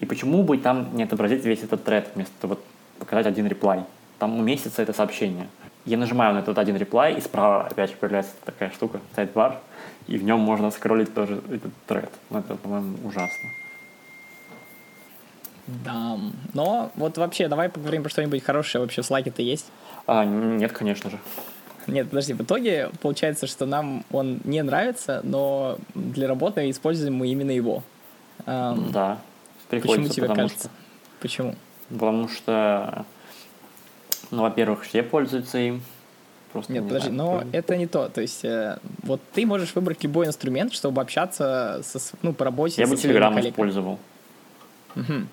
И 0.01 0.07
почему 0.07 0.43
бы 0.43 0.57
там 0.57 0.97
не 0.97 1.03
отобразить 1.03 1.45
весь 1.45 1.63
этот 1.63 1.85
тред, 1.85 2.09
вместо 2.15 2.47
вот 2.47 2.65
показать 2.99 3.27
один 3.27 3.47
реплай? 3.47 3.85
Там 4.19 4.39
уместится 4.39 4.81
это 4.81 4.95
сообщение. 4.95 5.49
Я 5.87 5.97
нажимаю 5.97 6.35
на 6.35 6.41
этот 6.41 6.59
один 6.59 6.77
реплай, 6.77 7.15
и 7.15 7.21
справа 7.21 7.67
опять 7.67 7.91
же 7.91 7.97
появляется 7.97 8.33
такая 8.45 8.71
штука, 8.71 9.01
сайт-бар, 9.15 9.61
и 10.09 10.19
в 10.19 10.25
нем 10.25 10.41
можно 10.41 10.71
скроллить 10.71 11.15
тоже 11.15 11.41
этот 11.51 11.73
тред. 11.87 12.11
Ну, 12.31 12.41
это, 12.41 12.57
по-моему, 12.57 12.97
ужасно. 13.05 13.49
Да, 15.67 16.19
но 16.55 16.91
вот 16.95 17.19
вообще 17.19 17.49
давай 17.49 17.69
поговорим 17.69 18.03
про 18.03 18.09
что-нибудь 18.09 18.43
хорошее 18.43 18.83
вообще 18.83 19.01
Slack-то 19.01 19.43
есть? 19.43 19.71
А, 20.07 20.25
нет, 20.25 20.73
конечно 20.73 21.11
же. 21.11 21.19
Нет, 21.87 22.09
подожди, 22.09 22.35
в 22.35 22.41
итоге 22.41 22.91
получается, 23.01 23.47
что 23.47 23.65
нам 23.67 24.05
он 24.11 24.41
не 24.45 24.63
нравится, 24.63 25.21
но 25.23 25.79
для 25.95 26.27
работы 26.27 26.69
используем 26.71 27.15
мы 27.15 27.29
именно 27.29 27.53
его. 27.53 27.83
Um, 28.45 28.91
да, 28.91 29.19
приходится, 29.69 30.09
Почему 30.09 30.29
тебе 30.29 30.35
кажется? 30.35 30.59
Что... 30.59 30.71
Почему? 31.21 31.55
Потому 31.89 32.29
что, 32.29 33.05
ну, 34.31 34.43
во-первых, 34.43 34.85
все 34.85 35.03
пользуются 35.03 35.59
им. 35.59 35.83
Просто 36.53 36.73
Нет, 36.73 36.85
не 36.85 36.89
подожди, 36.89 37.11
знаю, 37.11 37.31
но 37.31 37.39
кто... 37.41 37.59
это 37.59 37.77
не 37.77 37.87
то. 37.87 38.09
То 38.09 38.21
есть, 38.21 38.45
э, 38.45 38.79
вот 39.03 39.21
ты 39.35 39.45
можешь 39.47 39.75
выбрать 39.75 40.03
любой 40.05 40.27
инструмент, 40.27 40.73
чтобы 40.73 41.03
общаться 41.03 41.81
со, 41.83 41.99
ну, 42.23 42.33
по 42.33 42.45
работе 42.45 42.81
Я 42.81 42.89
бы 42.89 42.95
Telegram 42.95 43.39
использовал. 43.41 43.99
Угу. 44.95 45.27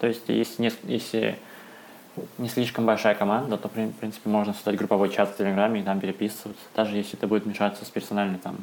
То 0.00 0.06
есть, 0.06 0.22
если, 0.28 0.62
не, 0.62 0.72
если 0.84 1.38
не 2.38 2.48
слишком 2.48 2.84
большая 2.84 3.14
команда, 3.14 3.56
то, 3.56 3.68
в 3.68 3.72
принципе, 3.72 4.28
можно 4.28 4.52
создать 4.52 4.76
групповой 4.76 5.08
чат 5.08 5.30
в 5.30 5.36
Телеграме 5.36 5.80
и 5.80 5.82
там 5.82 6.00
переписываться. 6.00 6.62
Даже 6.74 6.96
если 6.96 7.16
это 7.16 7.26
будет 7.26 7.46
мешаться 7.46 7.84
с 7.84 7.88
персональной, 7.88 8.38
там, 8.38 8.56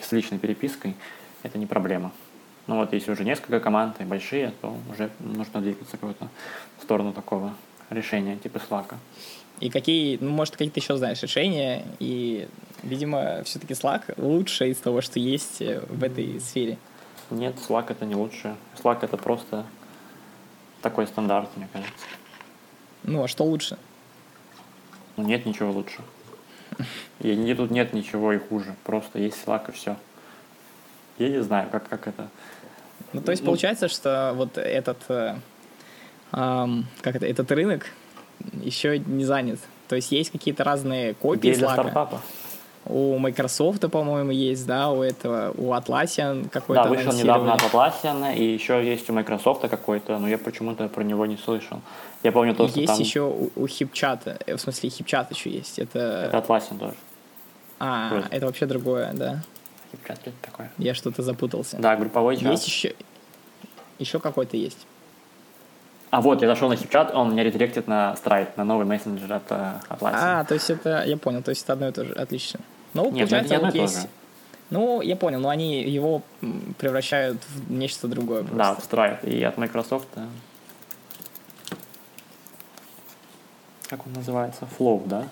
с 0.00 0.12
личной 0.12 0.38
перепиской, 0.38 0.94
это 1.42 1.58
не 1.58 1.66
проблема. 1.66 2.12
Но 2.66 2.76
вот 2.76 2.92
если 2.92 3.10
уже 3.10 3.24
несколько 3.24 3.58
команд 3.58 4.00
и 4.00 4.04
большие, 4.04 4.52
то 4.60 4.76
уже 4.90 5.10
нужно 5.18 5.60
двигаться 5.60 5.96
в 5.96 6.00
какую-то 6.00 6.28
сторону 6.80 7.12
такого 7.12 7.54
решения, 7.92 8.36
типа 8.36 8.58
Slack. 8.58 8.94
И 9.60 9.70
какие, 9.70 10.18
ну, 10.20 10.30
может, 10.30 10.54
какие-то 10.54 10.80
еще 10.80 10.96
знаешь 10.96 11.22
решения, 11.22 11.84
и, 12.00 12.48
видимо, 12.82 13.42
все-таки 13.44 13.74
Slack 13.74 14.14
лучше 14.16 14.70
из 14.70 14.78
того, 14.78 15.00
что 15.00 15.20
есть 15.20 15.62
э, 15.62 15.80
в 15.88 16.02
этой 16.02 16.40
сфере. 16.40 16.78
Нет, 17.30 17.54
Slack 17.56 17.86
это 17.90 18.04
не 18.04 18.14
лучше. 18.14 18.56
Slack 18.82 18.98
это 19.02 19.16
просто 19.16 19.64
такой 20.80 21.06
стандарт, 21.06 21.48
мне 21.56 21.68
кажется. 21.72 22.06
Ну, 23.04 23.22
а 23.22 23.28
что 23.28 23.44
лучше? 23.44 23.78
Ну, 25.16 25.24
нет 25.24 25.46
ничего 25.46 25.70
лучше. 25.70 26.02
И 27.20 27.36
не, 27.36 27.54
тут 27.54 27.70
нет 27.70 27.92
ничего 27.92 28.32
и 28.32 28.38
хуже. 28.38 28.74
Просто 28.84 29.18
есть 29.18 29.38
Slack 29.46 29.68
и 29.68 29.72
все. 29.72 29.96
Я 31.18 31.28
не 31.28 31.42
знаю, 31.42 31.68
как, 31.70 31.88
как 31.88 32.08
это. 32.08 32.28
Ну, 33.12 33.20
то 33.20 33.30
есть 33.30 33.42
ну, 33.42 33.46
получается, 33.46 33.88
что 33.88 34.32
вот 34.34 34.56
этот, 34.58 34.98
э, 35.08 35.36
как 36.32 37.16
это, 37.16 37.26
этот 37.26 37.50
рынок 37.52 37.86
еще 38.62 38.98
не 38.98 39.24
занят. 39.24 39.60
То 39.88 39.96
есть 39.96 40.10
есть 40.12 40.30
какие-то 40.30 40.64
разные 40.64 41.14
копии 41.14 41.52
для 41.52 41.68
Slack. 41.68 41.72
стартапа. 41.74 42.20
У 42.84 43.16
Microsoft, 43.18 43.88
по-моему, 43.90 44.32
есть, 44.32 44.66
да, 44.66 44.90
у 44.90 45.02
этого, 45.02 45.52
у 45.56 45.72
Atlassian 45.72 46.48
какой-то 46.48 46.82
Да, 46.82 46.88
вышел 46.88 47.12
недавно 47.12 47.54
от 47.54 47.60
Atlassian, 47.62 48.34
и 48.34 48.42
еще 48.42 48.84
есть 48.84 49.08
у 49.08 49.12
Microsoft 49.12 49.68
какой-то, 49.68 50.18
но 50.18 50.28
я 50.28 50.36
почему-то 50.36 50.88
про 50.88 51.04
него 51.04 51.26
не 51.26 51.36
слышал. 51.36 51.80
Я 52.24 52.32
помню 52.32 52.56
то, 52.56 52.66
что 52.66 52.80
Есть 52.80 52.92
там... 52.92 53.00
еще 53.00 53.20
у, 53.20 53.52
у 53.54 53.66
HipChat, 53.66 54.42
э, 54.46 54.56
в 54.56 54.60
смысле 54.60 54.88
HipChat 54.88 55.26
еще 55.30 55.50
есть. 55.50 55.78
Это, 55.78 56.30
это 56.32 56.38
Atlassian 56.38 56.78
тоже. 56.78 56.94
А, 57.78 58.08
Вроде. 58.10 58.26
это 58.30 58.46
вообще 58.46 58.66
другое, 58.66 59.12
да. 59.12 59.42
HipChat 59.92 60.18
это 60.24 60.36
такое? 60.40 60.72
Я 60.78 60.94
что-то 60.94 61.22
запутался. 61.22 61.76
Да, 61.78 61.94
групповой 61.94 62.36
чат. 62.36 62.50
Есть 62.50 62.66
еще, 62.66 62.94
еще 64.00 64.18
какой-то 64.18 64.56
есть. 64.56 64.86
А 66.12 66.20
вот, 66.20 66.42
я 66.42 66.48
зашел 66.48 66.68
на 66.68 66.74
HipChat, 66.74 67.12
он 67.12 67.32
меня 67.32 67.42
редиректит 67.42 67.88
на 67.88 68.14
Stride, 68.22 68.50
на 68.56 68.64
новый 68.64 68.84
мессенджер 68.84 69.32
от 69.32 69.50
Atlassian. 69.50 70.12
А, 70.12 70.44
то 70.44 70.52
есть 70.52 70.68
это, 70.68 71.04
я 71.04 71.16
понял, 71.16 71.42
то 71.42 71.48
есть 71.48 71.64
это 71.64 71.72
одно 71.72 71.88
и 71.88 71.92
то 71.92 72.04
же, 72.04 72.12
отлично. 72.12 72.60
Ну, 72.92 73.10
Нет, 73.10 73.30
получается, 73.30 73.58
вот 73.58 73.74
есть... 73.74 74.08
Ну, 74.68 75.00
я 75.00 75.16
понял, 75.16 75.40
но 75.40 75.48
они 75.48 75.82
его 75.82 76.20
превращают 76.78 77.38
в 77.44 77.72
нечто 77.72 78.08
другое. 78.08 78.42
Просто. 78.42 78.56
Да, 78.58 78.74
в 78.74 78.78
Stride. 78.80 79.26
И 79.26 79.42
от 79.42 79.56
Microsoft 79.56 80.08
как 83.92 84.06
он 84.06 84.14
называется, 84.14 84.66
Flow, 84.78 85.02
да? 85.06 85.24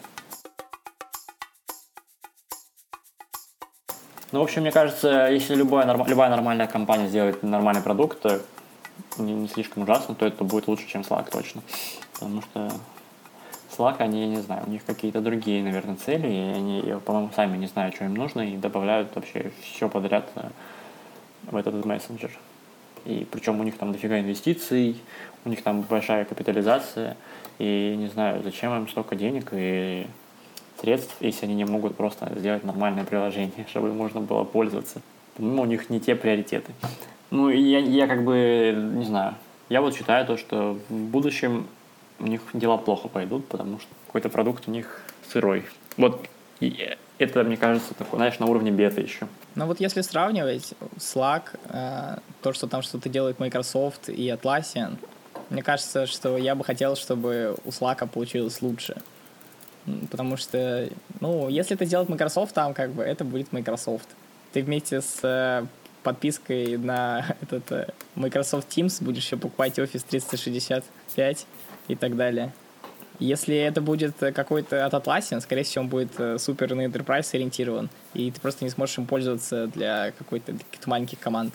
Ну, 4.33 4.41
в 4.41 4.43
общем, 4.43 4.61
мне 4.61 4.71
кажется, 4.71 5.29
если 5.29 5.55
любая, 5.55 5.87
норм... 5.87 6.07
любая 6.07 6.29
нормальная 6.29 6.67
компания 6.67 7.09
сделает 7.09 7.43
нормальный 7.43 7.83
продукт, 7.83 8.25
не, 9.19 9.33
не 9.33 9.49
слишком 9.49 9.83
ужасно, 9.83 10.15
то 10.15 10.27
это 10.27 10.45
будет 10.45 10.69
лучше, 10.69 10.87
чем 10.87 11.03
Slack 11.03 11.31
точно. 11.31 11.63
Потому 12.15 12.43
что 12.43 12.71
Slack, 13.77 13.97
они, 13.99 14.21
я 14.21 14.27
не 14.27 14.41
знаю, 14.41 14.65
у 14.67 14.71
них 14.71 14.85
какие-то 14.85 15.21
другие, 15.21 15.63
наверное, 15.63 15.97
цели, 15.97 16.27
и 16.27 16.39
они, 16.57 16.95
по-моему, 17.05 17.31
сами 17.35 17.57
не 17.57 17.67
знают, 17.67 17.95
что 17.95 18.05
им 18.05 18.15
нужно, 18.15 18.43
и 18.43 18.57
добавляют 18.57 19.15
вообще 19.15 19.53
все 19.63 19.89
подряд 19.89 20.29
э, 20.35 20.49
в 21.45 21.57
этот 21.57 21.85
мессенджер. 21.85 22.31
И 23.05 23.27
причем 23.31 23.61
у 23.61 23.63
них 23.63 23.79
там 23.79 23.93
дофига 23.93 24.21
инвестиций, 24.21 25.01
у 25.45 25.49
них 25.49 25.63
там 25.63 25.83
большая 25.83 26.25
капитализация, 26.25 27.17
и 27.59 27.95
не 27.97 28.09
знаю, 28.09 28.43
зачем 28.43 28.77
им 28.77 28.89
столько 28.89 29.17
денег 29.17 29.51
и 29.53 30.07
средств, 30.81 31.17
если 31.21 31.47
они 31.47 31.55
не 31.55 31.65
могут 31.65 31.97
просто 31.97 32.31
сделать 32.37 32.65
нормальное 32.65 33.05
приложение, 33.05 33.67
чтобы 33.69 33.93
можно 33.93 34.21
было 34.21 34.45
пользоваться. 34.45 35.01
Ну, 35.39 35.63
у 35.63 35.67
них 35.67 35.89
не 35.91 36.01
те 36.01 36.15
приоритеты. 36.15 36.73
Ну, 37.31 37.49
я, 37.49 37.79
я 37.79 38.07
как 38.07 38.25
бы, 38.25 38.75
не 38.95 39.05
знаю, 39.05 39.35
я 39.69 39.81
вот 39.81 39.95
считаю 39.95 40.27
то, 40.27 40.37
что 40.37 40.79
в 40.89 40.95
будущем 40.95 41.67
у 42.19 42.27
них 42.27 42.43
дела 42.53 42.77
плохо 42.77 43.09
пойдут, 43.09 43.47
потому 43.47 43.79
что 43.79 43.89
какой-то 44.07 44.29
продукт 44.29 44.69
у 44.69 44.71
них 44.71 45.03
сырой. 45.31 45.65
Вот 45.97 46.27
это, 47.19 47.45
мне 47.45 47.57
кажется, 47.57 47.95
такое, 47.95 48.19
знаешь, 48.19 48.39
на 48.39 48.47
уровне 48.47 48.71
бета 48.71 49.01
еще. 49.01 49.29
Ну 49.55 49.67
вот 49.67 49.81
если 49.81 50.01
сравнивать 50.01 50.75
Slack, 50.97 51.59
э, 51.69 52.19
то, 52.43 52.53
что 52.53 52.67
там 52.67 52.83
что-то 52.83 53.09
делает 53.09 53.39
Microsoft 53.39 54.09
и 54.09 54.29
Atlassian, 54.29 54.97
мне 55.51 55.63
кажется, 55.63 56.07
что 56.07 56.37
я 56.37 56.55
бы 56.55 56.65
хотел, 56.65 56.97
чтобы 56.97 57.57
у 57.65 57.69
Slack 57.69 58.07
получилось 58.09 58.63
лучше. 58.63 58.97
Потому 60.11 60.37
что, 60.37 60.89
ну, 61.21 61.49
если 61.49 61.75
это 61.75 61.85
сделать 61.85 62.09
Microsoft, 62.09 62.55
там 62.55 62.75
как 62.75 62.91
бы 62.91 63.03
это 63.03 63.25
будет 63.25 63.53
Microsoft. 63.53 64.09
Ты 64.53 64.63
вместе 64.63 65.01
с 65.01 65.21
э, 65.23 65.67
подпиской 66.03 66.77
на 66.77 67.37
этот 67.43 67.71
э, 67.73 67.89
Microsoft 68.15 68.69
Teams 68.69 69.03
будешь 69.03 69.25
еще 69.25 69.37
покупать 69.37 69.79
Office 69.79 70.05
365 70.09 71.47
и 71.89 71.95
так 71.95 72.17
далее. 72.17 72.53
Если 73.19 73.55
это 73.55 73.83
будет 73.83 74.17
какой-то 74.17 74.87
от 74.87 74.95
Atlassian, 74.95 75.41
скорее 75.41 75.65
всего, 75.65 75.85
он 75.85 75.91
будет 75.91 76.19
э, 76.19 76.39
супер 76.39 76.75
на 76.75 76.87
Enterprise 76.87 77.29
ориентирован, 77.35 77.91
и 78.15 78.31
ты 78.31 78.41
просто 78.41 78.65
не 78.65 78.71
сможешь 78.71 78.97
им 78.99 79.07
пользоваться 79.07 79.67
для 79.67 80.13
какой-то 80.13 80.53
каких-то 80.53 80.89
маленьких 80.89 81.19
команд. 81.19 81.55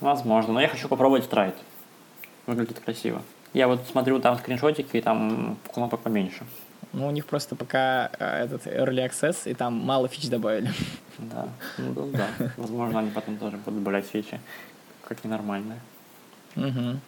Возможно, 0.00 0.54
но 0.54 0.60
я 0.60 0.68
хочу 0.68 0.88
попробовать 0.88 1.24
Stride 1.24 1.54
выглядит 2.46 2.80
красиво. 2.80 3.22
Я 3.52 3.68
вот 3.68 3.86
смотрю 3.90 4.18
там 4.18 4.36
скриншотики, 4.38 4.96
и 4.96 5.00
там 5.00 5.56
кнопок 5.72 6.00
поменьше. 6.00 6.44
Ну, 6.94 7.08
у 7.08 7.10
них 7.10 7.26
просто 7.26 7.56
пока 7.56 8.10
э, 8.18 8.44
этот 8.44 8.66
early 8.66 9.04
access, 9.04 9.50
и 9.50 9.54
там 9.54 9.74
мало 9.74 10.06
фич 10.08 10.28
добавили. 10.28 10.70
Да, 11.18 11.48
ну 11.76 12.10
да. 12.12 12.28
Возможно, 12.56 13.00
они 13.00 13.10
потом 13.10 13.36
тоже 13.36 13.56
будут 13.56 13.80
добавлять 13.80 14.06
фичи, 14.06 14.40
как 15.02 15.22
ненормальные. 15.24 15.80
Угу. 16.56 17.00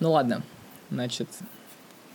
Ну 0.00 0.12
ладно, 0.12 0.42
значит, 0.90 1.28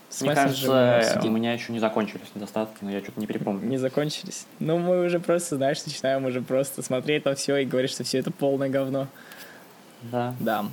с 0.09 0.21
Мне 0.21 0.33
кажется, 0.35 1.19
у 1.23 1.29
меня 1.29 1.53
еще 1.53 1.73
не 1.73 1.79
закончились 1.79 2.27
недостатки, 2.35 2.77
но 2.81 2.91
я 2.91 3.01
что-то 3.01 3.19
не 3.19 3.27
припомню. 3.27 3.67
Не 3.67 3.77
закончились? 3.77 4.45
Ну, 4.59 4.77
мы 4.77 5.03
уже 5.05 5.19
просто, 5.19 5.57
знаешь, 5.57 5.83
начинаем 5.85 6.23
уже 6.25 6.41
просто 6.41 6.83
смотреть 6.83 7.25
на 7.25 7.35
все 7.35 7.57
и 7.57 7.65
говорить, 7.65 7.91
что 7.91 8.03
все 8.03 8.19
это 8.19 8.31
полное 8.31 8.69
говно. 8.69 9.07
Да. 10.03 10.35
Да. 10.39 10.65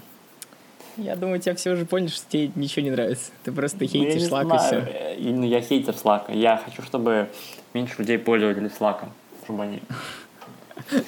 Я 0.97 1.17
думаю, 1.17 1.41
тебя 1.41 1.55
все 1.55 1.71
уже 1.73 1.87
поняли, 1.87 2.09
что 2.09 2.29
тебе 2.29 2.51
ничего 2.55 2.85
не 2.85 2.91
нравится. 2.91 3.31
Ты 3.45 3.53
просто 3.53 3.79
ну, 3.81 3.87
хейтишь 3.87 4.29
Slack 4.29 4.55
и 4.55 4.59
все. 4.59 5.31
Ну, 5.31 5.45
я 5.45 5.61
хейтер 5.61 5.95
Slack. 5.95 6.35
Я 6.35 6.57
хочу, 6.57 6.83
чтобы 6.83 7.29
меньше 7.75 7.97
людей 7.99 8.19
пользовались 8.19 8.73
Slack. 8.79 9.05
Чтобы 9.45 9.65
они... 9.65 9.83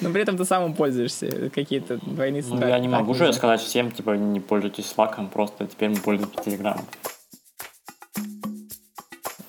Но 0.01 0.11
при 0.11 0.21
этом 0.21 0.37
ты 0.37 0.45
сам 0.45 0.65
им 0.65 0.73
пользуешься. 0.73 1.49
Какие-то 1.49 1.97
двойные. 1.97 2.43
Ну, 2.47 2.67
я 2.67 2.79
не 2.79 2.87
могу 2.87 3.13
же 3.13 3.31
сказать 3.33 3.61
всем, 3.61 3.91
типа, 3.91 4.11
не 4.11 4.39
пользуйтесь 4.39 4.93
Slack, 4.95 5.29
просто 5.29 5.67
теперь 5.67 5.89
мы 5.89 5.97
пользуемся 5.97 6.37
Telegram. 6.39 6.79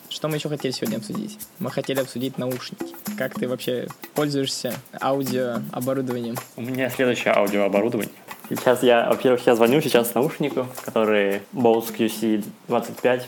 Что 0.09 0.29
мы 0.29 0.37
еще 0.37 0.49
хотели 0.49 0.73
сегодня 0.73 0.97
обсудить? 0.97 1.38
Мы 1.59 1.70
хотели 1.70 2.01
обсудить 2.01 2.38
наушники. 2.38 2.94
Как 3.18 3.35
ты 3.35 3.47
вообще 3.47 3.88
пользуешься 4.14 4.73
аудиооборудованием? 5.01 6.37
У 6.57 6.62
меня 6.62 6.88
следующее 6.88 7.35
аудиооборудование. 7.35 8.14
Сейчас 8.48 8.83
я, 8.83 9.09
во-первых, 9.09 9.46
я 9.46 9.54
звоню 9.54 9.80
сейчас 9.80 10.14
наушнику, 10.14 10.66
которые 10.85 11.42
Bose 11.52 11.94
QC25. 11.96 13.22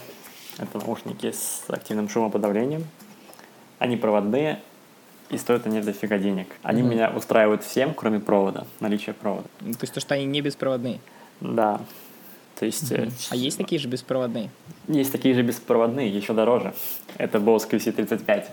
Это 0.59 0.79
наушники 0.79 1.33
с 1.33 1.65
активным 1.69 2.09
шумоподавлением. 2.09 2.85
Они 3.79 3.97
проводные, 3.97 4.61
и 5.31 5.39
стоят 5.39 5.67
они 5.67 5.81
дофига 5.81 6.19
денег. 6.19 6.49
Они 6.63 6.83
mm-hmm. 6.83 6.87
меня 6.87 7.11
устраивают 7.11 7.65
всем, 7.65 7.95
кроме 7.95 8.21
провода, 8.21 8.67
наличия 8.81 9.13
провода. 9.13 9.49
Ну, 9.61 9.73
то 9.73 9.83
есть 9.83 9.95
то, 9.95 10.01
что 10.01 10.15
они 10.15 10.27
не 10.27 10.41
беспроводные? 10.41 11.01
Да. 11.41 11.81
То 12.59 12.67
есть... 12.67 12.93
Mm-hmm. 12.93 13.29
А 13.31 13.37
есть 13.37 13.59
такие 13.59 13.81
же 13.81 13.89
беспроводные? 13.89 14.51
Есть 14.89 15.13
такие 15.13 15.35
же 15.35 15.43
беспроводные, 15.43 16.09
еще 16.09 16.33
дороже. 16.33 16.75
Это 17.17 17.39
Bose 17.39 17.69
QC35. 17.69 18.47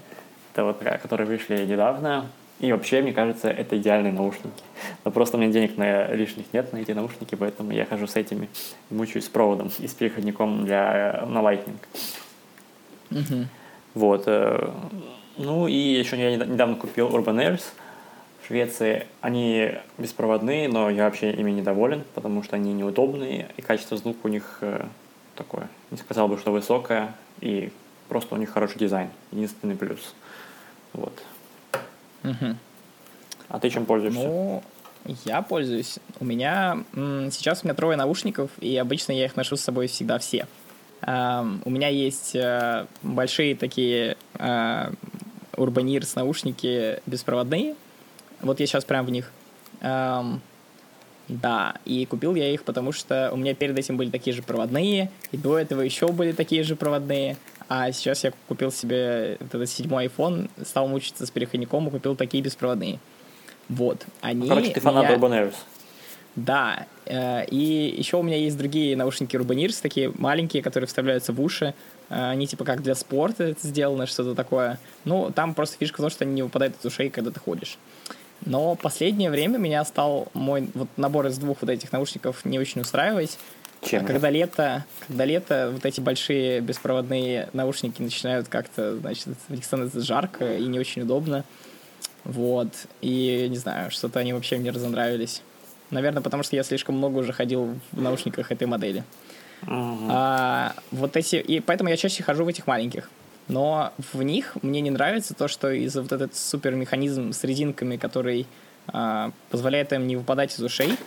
Это 0.54 0.64
вот, 0.64 0.78
которые 0.80 1.28
вышли 1.28 1.66
недавно. 1.66 2.30
И 2.64 2.72
вообще, 2.72 3.02
мне 3.02 3.12
кажется, 3.12 3.50
это 3.50 3.78
идеальные 3.78 4.14
наушники. 4.14 4.64
Но 5.04 5.12
просто 5.12 5.36
у 5.36 5.40
меня 5.42 5.52
денег 5.52 5.76
на 5.76 6.08
лишних 6.14 6.46
нет 6.54 6.72
на 6.72 6.78
эти 6.78 6.94
наушники, 6.94 7.36
поэтому 7.36 7.74
я 7.74 7.84
хожу 7.84 8.08
с 8.08 8.16
этими, 8.16 8.48
мучаюсь 8.90 9.26
с 9.26 9.28
проводом 9.28 9.70
и 9.80 9.86
с 9.86 9.94
переходником 9.94 10.64
для, 10.64 11.26
на 11.28 11.40
Lightning. 11.40 11.76
Угу. 13.12 13.48
Вот. 13.96 14.24
Э, 14.28 14.72
ну 15.36 15.68
и 15.68 15.76
еще 15.76 16.18
я 16.18 16.38
недавно 16.38 16.78
купил 16.78 17.10
Urban 17.10 17.36
Airs 17.46 17.64
в 18.42 18.48
Швеции. 18.48 19.08
Они 19.20 19.74
беспроводные, 19.98 20.70
но 20.70 20.90
я 20.90 21.04
вообще 21.04 21.32
ими 21.32 21.52
недоволен, 21.52 22.06
потому 22.16 22.44
что 22.44 22.56
они 22.56 22.72
неудобные, 22.72 23.50
и 23.58 23.62
качество 23.62 23.98
звука 23.98 24.20
у 24.24 24.30
них 24.30 24.60
э, 24.62 24.86
такое, 25.36 25.68
не 25.92 25.98
сказал 25.98 26.30
бы, 26.30 26.38
что 26.38 26.54
высокое, 26.54 27.14
и 27.42 27.74
просто 28.08 28.36
у 28.36 28.38
них 28.38 28.52
хороший 28.52 28.78
дизайн. 28.78 29.10
Единственный 29.34 29.76
плюс. 29.76 30.16
Вот. 30.94 31.22
Угу. 32.24 32.56
А 33.50 33.60
ты 33.60 33.70
чем 33.70 33.86
пользуешься? 33.86 34.20
Ну, 34.20 34.64
я 35.26 35.42
пользуюсь. 35.42 36.00
У 36.20 36.26
меня 36.26 36.84
сейчас 37.32 37.64
у 37.64 37.68
меня 37.68 37.76
трое 37.76 37.98
наушников, 37.98 38.52
и 38.60 38.76
обычно 38.78 39.12
я 39.12 39.26
их 39.26 39.36
ношу 39.36 39.56
с 39.56 39.62
собой 39.62 39.88
всегда 39.88 40.18
все. 40.18 40.48
у 41.06 41.70
меня 41.70 41.90
есть 41.90 42.36
э, 42.36 42.86
большие 43.02 43.56
такие 43.56 44.18
э, 44.36 44.92
Urban 45.54 46.06
наушники 46.16 47.02
беспроводные. 47.06 47.76
Вот 48.42 48.60
я 48.60 48.66
сейчас 48.66 48.86
прям 48.86 49.06
в 49.06 49.12
них. 49.12 49.32
да, 51.30 51.76
и 51.86 52.06
купил 52.06 52.36
я 52.36 52.54
их, 52.54 52.64
потому 52.64 52.92
что 52.92 53.30
у 53.32 53.38
меня 53.38 53.54
перед 53.54 53.78
этим 53.78 53.98
были 53.98 54.10
такие 54.10 54.36
же 54.36 54.44
проводные, 54.44 55.10
и 55.32 55.38
до 55.38 55.58
этого 55.58 55.82
еще 55.82 56.08
были 56.08 56.34
такие 56.34 56.64
же 56.64 56.76
проводные. 56.76 57.38
А 57.70 57.92
сейчас 57.92 58.24
я 58.24 58.34
купил 58.48 58.72
себе 58.72 59.38
этот 59.40 59.70
седьмой 59.70 60.08
iPhone, 60.08 60.50
стал 60.66 60.88
мучиться 60.88 61.26
с 61.26 61.32
переходником 61.32 61.88
и 61.88 61.92
купил 61.92 62.16
такие 62.16 62.44
беспроводные. 62.44 63.00
Вот. 63.70 64.06
Они 64.22 64.48
Короче, 64.48 64.72
ты 64.72 64.80
фанат 64.80 65.06
меня... 65.06 65.18
Urban 65.18 65.32
Airs. 65.32 65.56
Да. 66.36 66.88
Э, 67.06 67.46
и 67.46 67.96
еще 67.98 68.18
у 68.18 68.24
меня 68.24 68.38
есть 68.38 68.58
другие 68.58 68.96
наушники 68.98 69.36
Urban 69.36 69.56
Ears, 69.56 69.82
такие 69.82 70.12
маленькие, 70.18 70.64
которые 70.64 70.88
вставляются 70.88 71.34
в 71.34 71.42
уши. 71.42 71.74
Э, 72.10 72.30
они 72.32 72.48
типа 72.48 72.66
как 72.66 72.82
для 72.82 72.96
спорта 72.96 73.44
это 73.44 73.68
сделано, 73.68 74.06
что-то 74.06 74.36
такое. 74.36 74.80
Ну, 75.06 75.32
там 75.32 75.54
просто 75.54 75.78
фишка 75.78 75.98
в 75.98 76.02
том, 76.02 76.10
что 76.10 76.26
они 76.26 76.34
не 76.34 76.44
выпадают 76.44 76.76
из 76.80 76.86
ушей, 76.86 77.10
когда 77.10 77.32
ты 77.32 77.40
ходишь. 77.40 77.78
Но 78.46 78.76
последнее 78.76 79.30
время 79.30 79.58
меня 79.58 79.86
стал 79.86 80.28
мой 80.34 80.70
вот 80.74 80.90
набор 80.98 81.28
из 81.28 81.38
двух 81.38 81.62
вот 81.62 81.70
этих 81.70 81.92
наушников 81.92 82.44
не 82.46 82.60
очень 82.60 82.82
устраивать. 82.82 83.38
Чем? 83.86 84.06
Когда 84.06 84.30
лето, 84.30 84.86
когда 85.08 85.26
лето, 85.26 85.70
вот 85.74 85.86
эти 85.86 86.00
большие 86.00 86.62
беспроводные 86.62 87.50
наушники 87.54 88.02
начинают 88.02 88.48
как-то, 88.48 88.98
значит, 88.98 89.28
в 89.48 89.54
них 89.54 89.66
становится 89.66 90.02
жарко 90.02 90.58
и 90.58 90.66
не 90.66 90.80
очень 90.80 91.02
удобно. 91.02 91.44
Вот. 92.24 92.70
И, 93.02 93.48
не 93.50 93.58
знаю, 93.58 93.92
что-то 93.92 94.20
они 94.20 94.34
вообще 94.34 94.58
мне 94.58 94.72
разонравились. 94.72 95.42
Наверное, 95.90 96.22
потому 96.22 96.44
что 96.44 96.56
я 96.56 96.64
слишком 96.64 96.98
много 96.98 97.20
уже 97.20 97.34
ходил 97.34 97.76
в 97.92 98.02
наушниках 98.02 98.52
этой 98.52 98.66
модели. 98.66 99.04
Uh-huh. 99.64 100.08
А, 100.10 100.74
вот 100.92 101.16
эти... 101.18 101.36
И 101.36 101.60
поэтому 101.60 101.90
я 101.90 101.98
чаще 101.98 102.24
хожу 102.24 102.46
в 102.46 102.48
этих 102.48 102.68
маленьких. 102.68 103.10
Но 103.48 103.92
в 104.14 104.24
них 104.24 104.56
мне 104.62 104.82
не 104.82 104.90
нравится 104.90 105.34
то, 105.34 105.48
что 105.48 105.70
из-за 105.72 106.02
вот 106.02 106.12
этот 106.12 106.36
супер 106.36 106.76
механизм 106.76 107.34
с 107.34 107.44
резинками, 107.44 107.98
который 107.98 108.48
а, 108.88 109.32
позволяет 109.50 109.92
им 109.94 110.08
не 110.08 110.16
выпадать 110.16 110.54
из 110.54 110.64
ушей, 110.64 110.98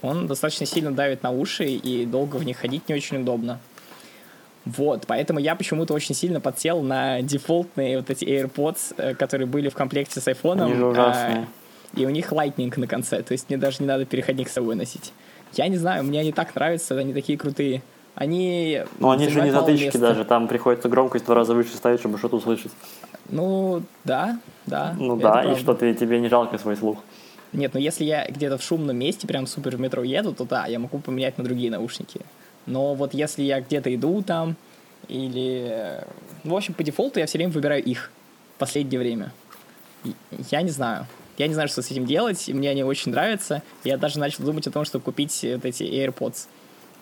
он 0.00 0.26
достаточно 0.26 0.66
сильно 0.66 0.92
давит 0.92 1.22
на 1.22 1.30
уши, 1.30 1.64
и 1.64 2.06
долго 2.06 2.36
в 2.36 2.44
них 2.44 2.58
ходить 2.58 2.88
не 2.88 2.94
очень 2.94 3.18
удобно. 3.22 3.60
Вот, 4.64 5.04
поэтому 5.08 5.40
я 5.40 5.56
почему-то 5.56 5.92
очень 5.92 6.14
сильно 6.14 6.40
подсел 6.40 6.82
на 6.82 7.20
дефолтные 7.20 7.98
вот 7.98 8.10
эти 8.10 8.24
AirPods, 8.24 8.94
э, 8.96 9.14
которые 9.14 9.48
были 9.48 9.68
в 9.68 9.74
комплекте 9.74 10.20
с 10.20 10.28
iPhone. 10.28 10.62
Они 10.62 10.74
же 10.74 10.86
ужасные. 10.86 11.48
А, 11.94 12.00
и 12.00 12.06
у 12.06 12.10
них 12.10 12.32
Lightning 12.32 12.72
на 12.78 12.86
конце, 12.86 13.22
то 13.22 13.32
есть 13.32 13.48
мне 13.48 13.58
даже 13.58 13.78
не 13.80 13.86
надо 13.86 14.04
переходник 14.04 14.48
с 14.48 14.52
собой 14.52 14.76
носить. 14.76 15.12
Я 15.54 15.68
не 15.68 15.76
знаю, 15.76 16.04
мне 16.04 16.20
они 16.20 16.32
так 16.32 16.54
нравятся, 16.54 16.96
они 16.96 17.12
такие 17.12 17.36
крутые. 17.36 17.82
Они... 18.14 18.82
Ну, 18.98 19.10
они 19.10 19.28
же 19.28 19.40
не 19.40 19.50
затычки 19.50 19.84
места. 19.86 19.98
даже, 19.98 20.24
там 20.24 20.46
приходится 20.46 20.88
громкость 20.88 21.24
в 21.24 21.26
два 21.26 21.36
раза 21.36 21.54
выше 21.54 21.74
ставить, 21.74 22.00
чтобы 22.00 22.18
что-то 22.18 22.36
услышать. 22.36 22.72
Ну, 23.30 23.82
да, 24.04 24.38
да. 24.66 24.94
Ну 24.98 25.16
да, 25.16 25.32
правда. 25.32 25.52
и 25.52 25.56
что, 25.56 25.74
ты, 25.74 25.94
тебе 25.94 26.20
не 26.20 26.28
жалко 26.28 26.58
свой 26.58 26.76
слух? 26.76 26.98
Нет, 27.52 27.74
ну 27.74 27.80
если 27.80 28.04
я 28.04 28.26
где-то 28.26 28.58
в 28.58 28.62
шумном 28.62 28.96
месте, 28.96 29.26
прям 29.26 29.46
супер 29.46 29.76
в 29.76 29.80
метро 29.80 30.02
еду, 30.02 30.32
то 30.34 30.44
да, 30.44 30.66
я 30.66 30.78
могу 30.78 30.98
поменять 30.98 31.38
на 31.38 31.44
другие 31.44 31.70
наушники. 31.70 32.20
Но 32.66 32.94
вот 32.94 33.14
если 33.14 33.42
я 33.42 33.60
где-то 33.60 33.94
иду 33.94 34.22
там, 34.22 34.56
или... 35.08 36.04
Ну, 36.44 36.54
в 36.54 36.56
общем, 36.56 36.74
по 36.74 36.82
дефолту 36.82 37.18
я 37.18 37.26
все 37.26 37.38
время 37.38 37.52
выбираю 37.52 37.82
их 37.82 38.10
в 38.56 38.58
последнее 38.58 38.98
время. 38.98 39.32
Я 40.50 40.62
не 40.62 40.70
знаю. 40.70 41.06
Я 41.38 41.48
не 41.48 41.54
знаю, 41.54 41.68
что 41.68 41.82
с 41.82 41.90
этим 41.90 42.06
делать, 42.06 42.48
мне 42.48 42.70
они 42.70 42.84
очень 42.84 43.10
нравятся. 43.12 43.62
Я 43.84 43.96
даже 43.96 44.18
начал 44.18 44.44
думать 44.44 44.66
о 44.66 44.70
том, 44.70 44.84
чтобы 44.84 45.04
купить 45.04 45.40
вот 45.42 45.64
эти 45.64 45.82
AirPods. 45.82 46.46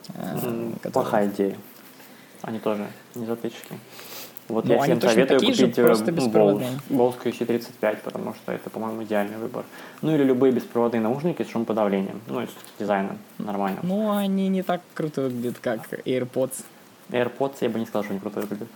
Mm, 0.09 0.75
которые... 0.75 0.93
Плохая 0.93 1.29
идея. 1.29 1.57
Они 2.43 2.59
тоже 2.59 2.87
не 3.15 3.27
затычки. 3.27 3.75
Вот 4.51 4.65
Но 4.65 4.75
ну, 4.75 4.77
я 4.79 4.83
всем 4.83 5.01
советую 5.01 5.41
купить 5.41 5.57
же, 5.57 5.69
э, 5.69 5.85
просто 5.85 6.11
Bose 6.11 7.17
QC35, 7.23 7.99
потому 8.03 8.35
что 8.35 8.53
это, 8.53 8.69
по-моему, 8.69 9.05
идеальный 9.05 9.37
выбор. 9.39 9.65
Ну 10.03 10.15
или 10.15 10.25
любые 10.25 10.53
беспроводные 10.53 11.01
наушники 11.01 11.43
с 11.43 11.49
шумоподавлением. 11.49 12.21
Ну 12.27 12.43
и 12.43 12.47
с 12.47 12.51
дизайном 12.79 13.19
нормально. 13.39 13.79
Ну, 13.83 14.11
они 14.11 14.49
не 14.49 14.63
так 14.63 14.81
круто 14.95 15.23
выглядят, 15.23 15.59
как 15.61 15.93
AirPods. 16.05 16.65
AirPods 17.11 17.55
я 17.61 17.69
бы 17.69 17.79
не 17.79 17.87
сказал, 17.87 18.03
что 18.03 18.13
они 18.13 18.21
круто 18.21 18.41
выглядят. 18.41 18.69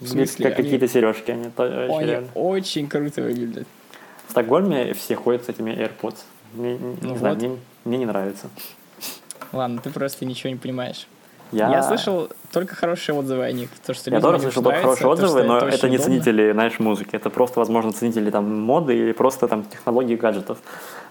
В 0.00 0.08
смысле, 0.08 0.48
как 0.48 0.58
они... 0.58 0.64
какие-то 0.64 0.88
сережки, 0.88 1.30
они, 1.30 1.50
они 1.56 2.26
очень 2.34 2.88
круто 2.88 3.22
выглядят. 3.22 3.68
В 4.26 4.30
Стокгольме 4.30 4.94
все 4.94 5.14
ходят 5.14 5.44
с 5.44 5.48
этими 5.50 5.70
AirPods. 5.72 6.18
Мне, 6.54 6.78
ну 6.80 6.96
не 7.00 7.08
вот. 7.08 7.18
знаю, 7.18 7.36
мне, 7.36 7.58
мне 7.84 7.98
не 7.98 8.06
нравится. 8.06 8.48
Ладно, 9.52 9.80
ты 9.80 9.90
просто 9.90 10.24
ничего 10.24 10.50
не 10.50 10.58
понимаешь. 10.58 11.06
Я... 11.54 11.70
я 11.70 11.82
слышал 11.82 12.28
только 12.52 12.74
хорошие 12.74 13.14
отзывы 13.14 13.44
о 13.44 13.52
них. 13.52 13.70
То, 13.86 13.94
что 13.94 14.10
я 14.10 14.20
тоже 14.20 14.40
слышал 14.40 14.62
только 14.62 14.80
хорошие 14.80 15.08
отзывы, 15.08 15.42
то, 15.42 15.46
но 15.46 15.58
это, 15.58 15.68
это 15.68 15.88
не 15.88 15.96
удобно. 15.96 16.12
ценители, 16.12 16.52
знаешь, 16.52 16.78
музыки. 16.78 17.14
Это 17.16 17.30
просто, 17.30 17.60
возможно, 17.60 17.92
ценители 17.92 18.30
там 18.30 18.60
моды 18.60 18.96
или 18.96 19.12
просто 19.12 19.48
там 19.48 19.64
технологий 19.64 20.16
гаджетов. 20.16 20.58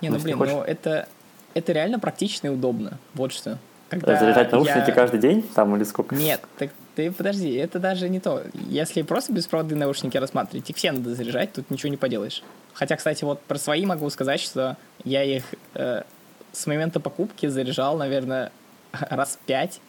Не, 0.01 0.09
ну, 0.09 0.19
блин, 0.19 0.37
хочешь... 0.37 0.53
ну 0.53 0.61
это, 0.61 1.07
это 1.53 1.71
реально 1.71 1.99
практично 1.99 2.47
и 2.47 2.49
удобно. 2.49 2.97
Вот 3.13 3.31
что. 3.31 3.57
Когда 3.89 4.19
Заряжать 4.19 4.51
наушники 4.51 4.87
я... 4.87 4.91
каждый 4.91 5.19
день 5.19 5.43
там 5.53 5.75
или 5.75 5.83
сколько? 5.83 6.15
Нет, 6.15 6.41
так 6.57 6.71
ты 6.95 7.11
подожди, 7.11 7.53
это 7.53 7.79
даже 7.79 8.09
не 8.09 8.19
то. 8.19 8.43
Если 8.53 9.01
просто 9.01 9.33
беспроводные 9.33 9.77
наушники 9.77 10.17
рассматривать, 10.17 10.69
их 10.69 10.75
все 10.75 10.91
надо 10.91 11.15
заряжать, 11.15 11.53
тут 11.53 11.69
ничего 11.69 11.89
не 11.89 11.97
поделаешь. 11.97 12.43
Хотя, 12.73 12.95
кстати, 12.95 13.23
вот 13.23 13.41
про 13.41 13.57
свои 13.57 13.85
могу 13.85 14.09
сказать, 14.09 14.39
что 14.39 14.77
я 15.03 15.23
их 15.23 15.43
э, 15.75 16.03
с 16.51 16.67
момента 16.67 16.99
покупки 16.99 17.47
заряжал, 17.47 17.97
наверное, 17.97 18.51
раз 18.91 19.37
пять 19.45 19.79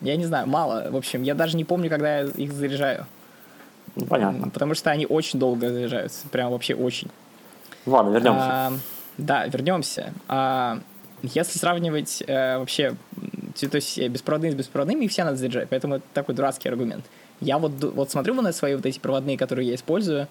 я 0.00 0.16
не 0.16 0.24
знаю, 0.24 0.46
мало. 0.46 0.90
В 0.90 0.96
общем, 0.96 1.22
я 1.22 1.34
даже 1.34 1.56
не 1.56 1.64
помню, 1.64 1.90
когда 1.90 2.20
я 2.20 2.24
их 2.26 2.52
заряжаю. 2.52 3.06
Ну, 3.96 4.06
понятно. 4.06 4.48
Потому 4.50 4.74
что 4.74 4.90
они 4.90 5.06
очень 5.06 5.38
долго 5.38 5.70
заряжаются. 5.70 6.28
Прям 6.28 6.50
вообще 6.52 6.74
очень. 6.74 7.08
Ладно, 7.86 8.10
вернемся. 8.10 8.44
А, 8.44 8.72
да, 9.16 9.46
вернемся. 9.46 10.12
А, 10.28 10.80
если 11.22 11.58
сравнивать 11.58 12.22
э, 12.26 12.58
вообще, 12.58 12.94
то 13.60 13.74
есть 13.76 13.98
э, 13.98 14.08
беспроводные 14.08 14.52
с 14.52 14.54
беспроводными, 14.54 15.04
их 15.04 15.10
все 15.10 15.24
надо 15.24 15.36
заряжать. 15.36 15.68
Поэтому 15.68 15.96
это 15.96 16.04
такой 16.14 16.34
дурацкий 16.34 16.68
аргумент. 16.68 17.04
Я 17.40 17.58
вот, 17.58 17.72
вот 17.82 18.10
смотрю 18.10 18.34
на 18.34 18.52
свои 18.52 18.76
вот 18.76 18.86
эти 18.86 18.98
проводные, 18.98 19.36
которые 19.36 19.68
я 19.68 19.74
использую, 19.74 20.28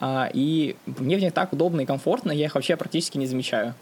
а, 0.00 0.28
и 0.32 0.76
мне 0.86 1.16
в 1.16 1.20
них 1.20 1.32
так 1.32 1.52
удобно 1.52 1.80
и 1.80 1.86
комфортно, 1.86 2.30
я 2.30 2.46
их 2.46 2.54
вообще 2.54 2.76
практически 2.76 3.18
не 3.18 3.26
замечаю. 3.26 3.74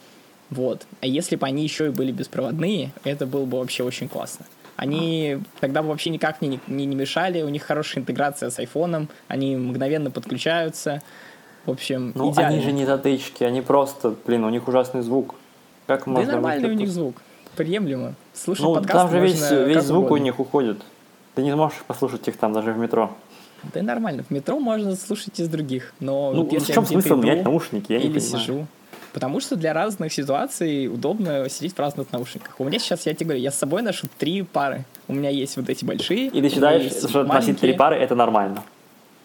Вот. 0.51 0.87
А 1.01 1.07
если 1.07 1.37
бы 1.37 1.47
они 1.47 1.63
еще 1.63 1.87
и 1.87 1.91
были 1.91 2.13
беспроводные, 2.13 2.93
это 3.05 3.27
было 3.27 3.45
бы 3.45 3.59
вообще 3.59 3.83
очень 3.83 4.09
классно. 4.09 4.47
Они 4.77 5.39
тогда 5.61 5.83
вообще 5.83 6.11
никак 6.11 6.43
не, 6.43 6.61
не, 6.67 6.87
не 6.87 6.95
мешали, 6.95 7.43
у 7.43 7.49
них 7.49 7.63
хорошая 7.63 8.03
интеграция 8.03 8.51
с 8.51 8.59
айфоном, 8.59 9.09
они 9.29 9.57
мгновенно 9.57 10.11
подключаются. 10.11 11.03
В 11.65 11.71
общем, 11.71 12.13
ну, 12.15 12.33
идеально. 12.33 12.57
они 12.57 12.65
же 12.65 12.73
не 12.73 12.87
затычки, 12.87 13.43
они 13.43 13.63
просто, 13.63 14.15
блин, 14.27 14.45
у 14.45 14.51
них 14.51 14.69
ужасный 14.69 15.03
звук. 15.03 15.35
Как 15.87 16.05
да 16.05 16.11
можно 16.11 16.33
нормальный 16.33 16.71
у 16.71 16.75
них 16.75 16.89
звук, 16.91 17.23
приемлемо. 17.57 18.15
Слушать 18.35 18.65
ну, 18.65 18.75
подкаст 18.75 18.93
там 18.93 19.11
же 19.11 19.21
весь, 19.21 19.51
весь 19.51 19.85
звук 19.85 20.07
угодно. 20.07 20.23
у 20.23 20.25
них 20.25 20.39
уходит. 20.41 20.79
Ты 21.35 21.43
не 21.43 21.53
сможешь 21.53 21.83
послушать 21.87 22.29
их 22.29 22.37
там 22.37 22.53
даже 22.53 22.73
в 22.73 22.79
метро. 22.79 23.11
Да 23.75 23.83
нормально, 23.83 24.23
в 24.23 24.31
метро 24.31 24.59
можно 24.61 24.95
слушать 24.95 25.41
из 25.41 25.49
других, 25.49 25.93
но 26.01 26.33
ну, 26.33 26.45
вот 26.45 26.63
в 26.63 26.67
чем 26.73 26.87
смысл 26.87 27.17
менять 27.17 27.45
наушники, 27.45 27.93
я 27.93 27.99
или 27.99 28.13
не 28.13 28.21
сижу, 28.21 28.67
Потому 29.17 29.41
что 29.41 29.57
для 29.57 29.73
разных 29.73 30.13
ситуаций 30.13 30.89
удобно 30.89 31.49
сидеть 31.49 31.73
в 31.73 31.79
разных 31.79 32.13
наушниках. 32.13 32.61
У 32.61 32.65
меня 32.65 32.79
сейчас, 32.79 33.07
я 33.07 33.15
тебе 33.15 33.29
говорю, 33.29 33.41
я 33.41 33.51
с 33.51 33.55
собой 33.55 33.81
ношу 33.81 34.09
три 34.19 34.43
пары. 34.43 34.85
У 35.09 35.15
меня 35.15 35.31
есть 35.31 35.57
вот 35.57 35.71
эти 35.71 35.87
большие. 35.87 36.27
И 36.27 36.43
ты 36.43 36.51
считаешь, 36.51 36.93
что 36.93 37.25
носить 37.25 37.59
три 37.59 37.73
пары 37.73 37.97
это 37.97 38.15
нормально? 38.15 38.63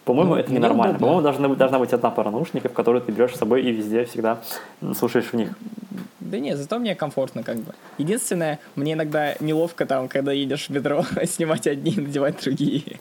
По-моему, 0.06 0.30
ну, 0.30 0.40
это 0.40 0.50
ненормально. 0.50 0.98
По-моему, 0.98 1.20
должна, 1.20 1.48
должна 1.48 1.78
быть 1.78 1.92
одна 1.92 2.08
пара 2.08 2.30
наушников, 2.30 2.72
которую 2.72 3.02
ты 3.02 3.12
берешь 3.12 3.34
с 3.34 3.36
собой 3.36 3.64
и 3.64 3.70
везде 3.70 4.06
всегда 4.06 4.38
слушаешь 4.98 5.26
в 5.26 5.34
них. 5.34 5.50
Да 6.20 6.38
нет, 6.38 6.56
зато 6.56 6.78
мне 6.78 6.94
комфортно 6.94 7.42
как 7.42 7.56
бы. 7.58 7.74
Единственное, 7.98 8.60
мне 8.76 8.94
иногда 8.94 9.34
неловко 9.40 9.84
там, 9.84 10.08
когда 10.08 10.32
едешь 10.32 10.68
в 10.68 10.70
метро, 10.70 11.04
снимать 11.26 11.66
одни 11.66 11.92
и 11.92 12.00
надевать 12.00 12.42
другие. 12.42 12.98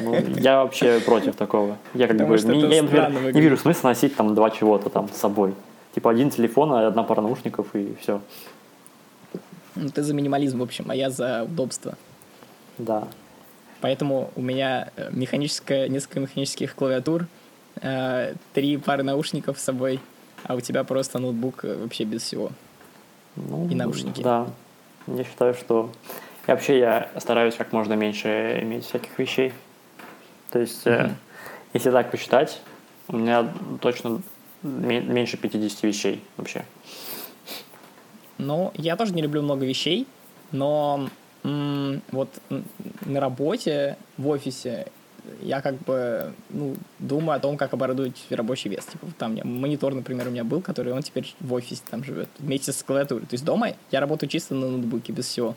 Ну, 0.00 0.14
я 0.38 0.62
вообще 0.62 1.00
против 1.00 1.34
такого. 1.34 1.78
Я 1.94 2.06
как 2.06 2.16
Потому 2.16 2.36
бы, 2.36 2.54
не, 2.54 2.76
я, 2.76 2.82
например, 2.82 3.34
не 3.34 3.40
вижу 3.40 3.56
смысла 3.56 3.88
носить 3.88 4.14
там 4.14 4.36
два 4.36 4.50
чего-то 4.50 4.88
там 4.88 5.08
с 5.12 5.16
собой. 5.16 5.54
Типа 5.94 6.10
один 6.10 6.30
телефон, 6.30 6.72
а 6.72 6.86
одна 6.86 7.02
пара 7.02 7.20
наушников 7.20 7.74
и 7.74 7.94
все. 8.00 8.20
Ну, 9.74 9.88
ты 9.88 10.02
за 10.02 10.14
минимализм, 10.14 10.58
в 10.58 10.62
общем, 10.62 10.90
а 10.90 10.94
я 10.94 11.10
за 11.10 11.44
удобство. 11.44 11.96
Да. 12.78 13.08
Поэтому 13.80 14.30
у 14.36 14.42
меня 14.42 14.90
э, 14.96 15.08
механическая, 15.10 15.88
несколько 15.88 16.20
механических 16.20 16.74
клавиатур, 16.74 17.26
э, 17.80 18.34
три 18.52 18.76
пары 18.76 19.02
наушников 19.02 19.58
с 19.58 19.62
собой, 19.62 20.00
а 20.44 20.54
у 20.54 20.60
тебя 20.60 20.84
просто 20.84 21.18
ноутбук 21.18 21.64
э, 21.64 21.76
вообще 21.76 22.04
без 22.04 22.22
всего. 22.22 22.50
Ну, 23.36 23.68
и 23.68 23.74
наушники. 23.74 24.22
Да. 24.22 24.46
Я 25.06 25.24
считаю, 25.24 25.54
что 25.54 25.90
и 26.46 26.50
вообще 26.50 26.78
я 26.78 27.08
стараюсь 27.18 27.54
как 27.54 27.72
можно 27.72 27.94
меньше 27.94 28.58
иметь 28.62 28.84
всяких 28.84 29.18
вещей. 29.18 29.52
То 30.50 30.58
есть, 30.58 30.86
mm-hmm. 30.86 31.12
если 31.72 31.90
так 31.90 32.10
посчитать, 32.10 32.60
у 33.08 33.16
меня 33.16 33.48
точно 33.80 34.22
меньше 34.62 35.36
50 35.36 35.82
вещей 35.82 36.22
вообще. 36.36 36.64
Ну, 38.38 38.72
я 38.74 38.96
тоже 38.96 39.14
не 39.14 39.22
люблю 39.22 39.42
много 39.42 39.64
вещей, 39.64 40.06
но 40.50 41.08
м- 41.44 42.02
вот 42.10 42.28
на 43.04 43.20
работе, 43.20 43.96
в 44.16 44.28
офисе 44.28 44.86
я 45.40 45.60
как 45.60 45.76
бы 45.84 46.32
ну, 46.50 46.74
думаю 46.98 47.36
о 47.36 47.40
том, 47.40 47.56
как 47.56 47.72
оборудовать 47.72 48.24
рабочий 48.30 48.68
вес. 48.68 48.84
Типа, 48.86 49.06
там 49.18 49.38
у 49.42 49.46
монитор, 49.46 49.94
например, 49.94 50.26
у 50.26 50.30
меня 50.30 50.42
был, 50.42 50.60
который 50.60 50.92
он 50.92 51.02
теперь 51.02 51.32
в 51.40 51.52
офисе 51.52 51.82
там 51.88 52.02
живет 52.02 52.28
вместе 52.38 52.72
с 52.72 52.82
клавиатурой. 52.82 53.22
То 53.26 53.34
есть 53.34 53.44
дома 53.44 53.68
я 53.92 54.00
работаю 54.00 54.28
чисто 54.28 54.54
на 54.54 54.68
ноутбуке, 54.68 55.12
без 55.12 55.26
всего 55.26 55.54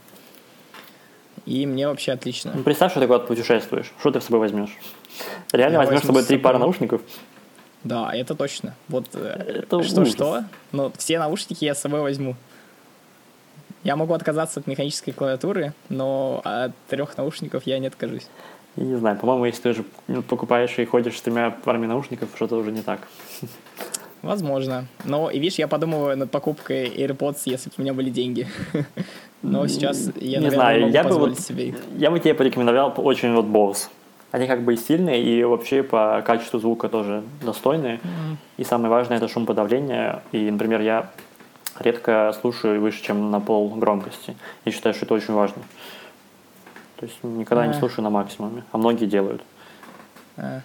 и 1.45 1.65
мне 1.65 1.87
вообще 1.87 2.11
отлично. 2.11 2.51
Ну, 2.55 2.63
представь, 2.63 2.91
что 2.91 2.99
ты 2.99 3.07
куда-то 3.07 3.27
путешествуешь. 3.27 3.91
Что 3.99 4.11
ты 4.11 4.19
с 4.19 4.25
собой 4.25 4.39
возьмешь? 4.39 4.75
Реально 5.51 5.73
Я 5.73 5.79
возьмешь 5.79 6.01
с 6.01 6.05
собой 6.07 6.23
три 6.23 6.37
пары 6.37 6.57
наушников? 6.57 7.01
Да, 7.85 8.11
это 8.13 8.33
точно. 8.33 8.73
Вот 8.89 9.05
э, 9.13 9.63
что-что, 9.83 10.43
но 10.71 10.91
все 10.97 11.19
наушники 11.19 11.63
я 11.63 11.75
с 11.75 11.81
собой 11.81 12.01
возьму. 12.01 12.35
Я 13.83 13.95
могу 13.95 14.15
отказаться 14.15 14.59
от 14.59 14.65
механической 14.65 15.11
клавиатуры, 15.11 15.73
но 15.89 16.41
от 16.43 16.71
трех 16.89 17.15
наушников 17.15 17.63
я 17.67 17.77
не 17.77 17.85
откажусь. 17.85 18.27
Не 18.75 18.95
знаю, 18.95 19.17
по-моему, 19.17 19.45
если 19.45 19.61
ты 19.61 19.69
уже 19.69 20.21
покупаешь 20.23 20.77
и 20.79 20.85
ходишь 20.85 21.17
с 21.17 21.21
тремя 21.21 21.51
парами 21.51 21.85
наушников, 21.85 22.29
что-то 22.35 22.57
уже 22.57 22.71
не 22.71 22.81
так. 22.81 23.07
Возможно. 24.23 24.87
Но, 25.03 25.29
и 25.29 25.37
видишь, 25.37 25.59
я 25.59 25.67
подумываю 25.67 26.17
над 26.17 26.31
покупкой 26.31 26.87
AirPods, 26.87 27.41
если 27.45 27.69
бы 27.69 27.75
у 27.77 27.81
меня 27.83 27.93
были 27.93 28.09
деньги. 28.09 28.47
Но 29.43 29.67
сейчас 29.67 30.09
я, 30.15 30.39
не 30.39 30.45
наверное, 30.45 30.49
знаю, 30.49 30.81
могу 30.81 30.93
я 30.93 31.03
бы 31.03 31.19
вот, 31.19 31.39
себе 31.39 31.67
их. 31.67 31.75
Я 31.95 32.09
бы 32.09 32.19
тебе 32.19 32.33
порекомендовал 32.33 32.95
очень 32.97 33.31
вот 33.35 33.45
Bose. 33.45 33.89
Они 34.31 34.47
как 34.47 34.63
бы 34.63 34.73
и 34.73 34.77
сильные, 34.77 35.23
и 35.23 35.43
вообще 35.43 35.81
по 35.83 36.21
качеству 36.25 36.59
звука 36.59 36.89
тоже 36.89 37.23
достойные. 37.41 37.95
Mm-hmm. 37.97 38.35
И 38.57 38.63
самое 38.63 38.89
важное 38.89 39.17
это 39.17 39.27
шумоподавление. 39.27 40.21
И, 40.31 40.49
например, 40.51 40.81
я 40.81 41.11
редко 41.79 42.35
слушаю 42.41 42.81
выше, 42.81 43.01
чем 43.03 43.31
на 43.31 43.39
пол 43.39 43.69
громкости. 43.75 44.35
Я 44.65 44.71
считаю, 44.71 44.93
что 44.93 45.05
это 45.05 45.13
очень 45.13 45.33
важно. 45.33 45.61
То 46.97 47.05
есть 47.05 47.17
никогда 47.23 47.65
mm-hmm. 47.65 47.73
не 47.73 47.79
слушаю 47.79 48.03
на 48.03 48.09
максимуме, 48.09 48.63
а 48.71 48.77
многие 48.77 49.05
делают. 49.05 49.41
Mm-hmm. 50.37 50.61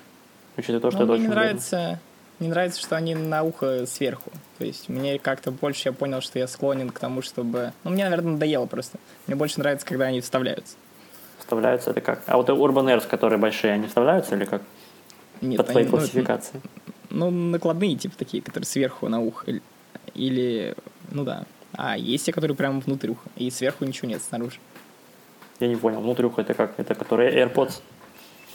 Учитывая 0.56 0.80
то, 0.80 0.90
что 0.90 0.98
ну, 1.00 1.04
это 1.04 1.12
очень 1.12 1.24
мне 1.24 1.34
нравится, 1.34 2.00
мне 2.38 2.48
нравится, 2.48 2.80
что 2.80 2.96
они 2.96 3.14
на 3.14 3.42
ухо 3.42 3.86
сверху. 3.86 4.30
То 4.58 4.64
есть 4.64 4.88
мне 4.88 5.18
как-то 5.18 5.50
больше 5.50 5.90
я 5.90 5.92
понял, 5.92 6.20
что 6.20 6.38
я 6.38 6.48
склонен 6.48 6.90
к 6.90 6.98
тому, 6.98 7.22
чтобы... 7.22 7.72
Ну, 7.84 7.90
мне, 7.90 8.04
наверное, 8.04 8.32
надоело 8.32 8.66
просто. 8.66 8.98
Мне 9.26 9.36
больше 9.36 9.60
нравится, 9.60 9.86
когда 9.86 10.06
они 10.06 10.20
вставляются. 10.20 10.76
Вставляются 11.50 11.90
это 11.90 12.00
как? 12.00 12.22
А 12.26 12.36
вот 12.36 12.48
Urban 12.48 12.94
Airs, 12.94 13.08
которые 13.08 13.36
большие, 13.36 13.72
они 13.72 13.88
вставляются 13.88 14.36
или 14.36 14.44
как? 14.44 14.62
Нет, 15.40 15.56
По 15.56 15.64
твоей 15.64 15.84
они, 15.84 15.90
классификации? 15.90 16.60
Ну, 17.10 17.28
ну, 17.28 17.50
накладные, 17.50 17.96
типа 17.96 18.16
такие, 18.16 18.40
которые 18.40 18.68
сверху 18.68 19.08
на 19.08 19.20
ухо. 19.20 19.46
Или, 20.14 20.76
ну 21.10 21.24
да. 21.24 21.42
А 21.72 21.98
есть 21.98 22.24
те, 22.24 22.32
которые 22.32 22.56
прямо 22.56 22.78
внутрь 22.78 23.08
уха. 23.08 23.28
И 23.34 23.50
сверху 23.50 23.84
ничего 23.84 24.06
нет, 24.06 24.22
снаружи. 24.22 24.58
Я 25.58 25.66
не 25.66 25.74
понял. 25.74 26.00
Внутрь 26.00 26.26
уха 26.26 26.42
это 26.42 26.54
как? 26.54 26.78
Это 26.78 26.94
которые 26.94 27.34
AirPods? 27.44 27.80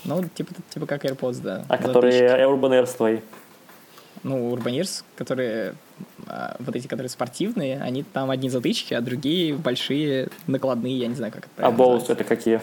Ну, 0.05 0.23
типа, 0.33 0.53
типа 0.69 0.85
как 0.85 1.03
AirPods, 1.03 1.41
да. 1.41 1.65
А 1.67 1.77
которые 1.77 2.29
Urban 2.47 2.81
Airs 2.81 2.95
твои? 2.95 3.19
ну, 4.25 4.51
Урбанирс, 4.51 5.05
которые 5.15 5.75
а, 6.27 6.55
вот 6.59 6.75
эти, 6.75 6.87
которые 6.87 7.09
спортивные, 7.09 7.79
они 7.79 8.03
там 8.03 8.31
одни 8.31 8.49
затычки, 8.49 8.95
а 8.95 9.01
другие 9.01 9.53
большие 9.53 10.29
накладные, 10.47 10.97
я 10.97 11.07
не 11.07 11.13
знаю, 11.13 11.31
как 11.31 11.45
это 11.45 11.67
А 11.67 11.71
боус 11.71 12.09
это 12.09 12.23
какие? 12.23 12.59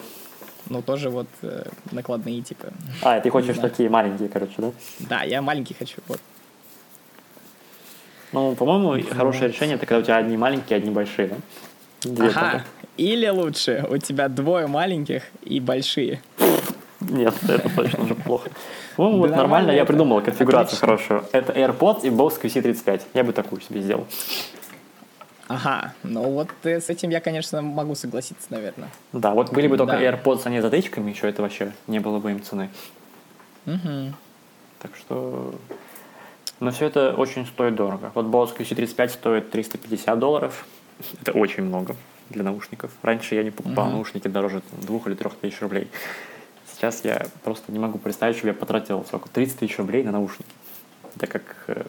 Ну, 0.73 0.81
тоже 0.81 1.11
вот 1.11 1.27
э, 1.43 1.65
накладные, 1.91 2.41
типа. 2.41 2.69
А, 3.03 3.21
ты 3.21 3.29
хочешь 3.29 3.59
такие 3.59 3.91
маленькие, 3.91 4.31
короче, 4.31 4.55
да? 4.57 4.73
Да, 5.01 5.23
я 5.23 5.43
маленький 5.43 5.75
хочу, 5.75 6.01
вот. 6.09 6.19
Ну, 8.33 8.55
по-моему, 8.55 8.95
ну, 8.95 9.15
хорошее 9.15 9.49
решение 9.49 9.77
это 9.77 9.85
когда 9.85 10.01
у 10.01 10.03
тебя 10.03 10.17
одни 10.17 10.39
маленькие, 10.39 10.79
одни 10.79 10.91
большие, 10.91 11.29
да? 11.29 11.37
Где 12.05 12.29
ага. 12.29 12.65
Или 12.97 13.29
лучше, 13.29 13.85
у 13.91 13.99
тебя 13.99 14.29
двое 14.29 14.67
маленьких 14.67 15.25
и 15.43 15.61
большие. 15.61 16.23
Нет, 17.01 17.35
это 17.47 17.69
точно 17.69 18.05
уже 18.05 18.15
плохо. 18.15 18.49
Ну, 18.97 19.19
вот 19.19 19.31
нормально, 19.31 19.73
я 19.73 19.85
придумал 19.85 20.23
конфигурацию 20.23 20.79
хорошую. 20.79 21.25
Это 21.33 21.53
AirPods 21.53 22.07
и 22.07 22.09
Bose 22.09 22.41
QC35. 22.41 23.03
Я 23.13 23.25
бы 23.25 23.35
такую 23.35 23.61
себе 23.61 23.83
сделал. 23.83 24.07
Ага, 25.53 25.93
ну 26.03 26.23
вот 26.31 26.49
э, 26.65 26.81
с 26.81 26.89
этим 26.89 27.11
я, 27.11 27.21
конечно, 27.21 27.61
могу 27.61 27.95
согласиться, 27.95 28.47
наверное. 28.51 28.89
Да, 29.13 29.35
вот 29.35 29.53
были 29.53 29.67
бы 29.67 29.77
только 29.77 29.93
да. 29.93 30.03
AirPods, 30.03 30.43
а 30.45 30.51
не 30.51 30.63
затычками, 30.63 31.11
еще 31.11 31.29
это 31.29 31.43
вообще 31.43 31.73
не 31.87 31.99
было 31.99 32.19
бы 32.19 32.31
им 32.31 32.43
цены. 32.43 32.71
Угу. 33.67 34.15
Так 34.81 34.97
что... 34.97 35.55
Но 36.61 36.71
все 36.71 36.87
это 36.87 37.15
очень 37.15 37.47
стоит 37.47 37.75
дорого. 37.75 38.13
Вот 38.15 38.27
Bose 38.27 38.57
QC35 38.57 39.09
стоит 39.09 39.51
350 39.51 40.19
долларов. 40.19 40.65
Это 41.21 41.33
очень 41.33 41.65
много 41.65 41.97
для 42.31 42.45
наушников. 42.45 42.93
Раньше 43.03 43.35
я 43.35 43.43
не 43.43 43.51
покупал 43.51 43.87
угу. 43.87 43.97
наушники 43.97 44.29
дороже 44.29 44.63
двух 44.81 45.07
или 45.07 45.15
трех 45.15 45.35
тысяч 45.35 45.61
рублей. 45.61 45.89
Сейчас 46.73 47.05
я 47.05 47.27
просто 47.45 47.73
не 47.73 47.79
могу 47.79 47.99
представить, 47.99 48.37
что 48.37 48.47
я 48.47 48.55
потратил 48.55 49.05
сколько, 49.07 49.29
30 49.29 49.59
тысяч 49.59 49.79
рублей 49.79 50.03
на 50.03 50.13
наушники. 50.13 50.51
Это 51.17 51.27
как 51.27 51.43
э, 51.67 51.85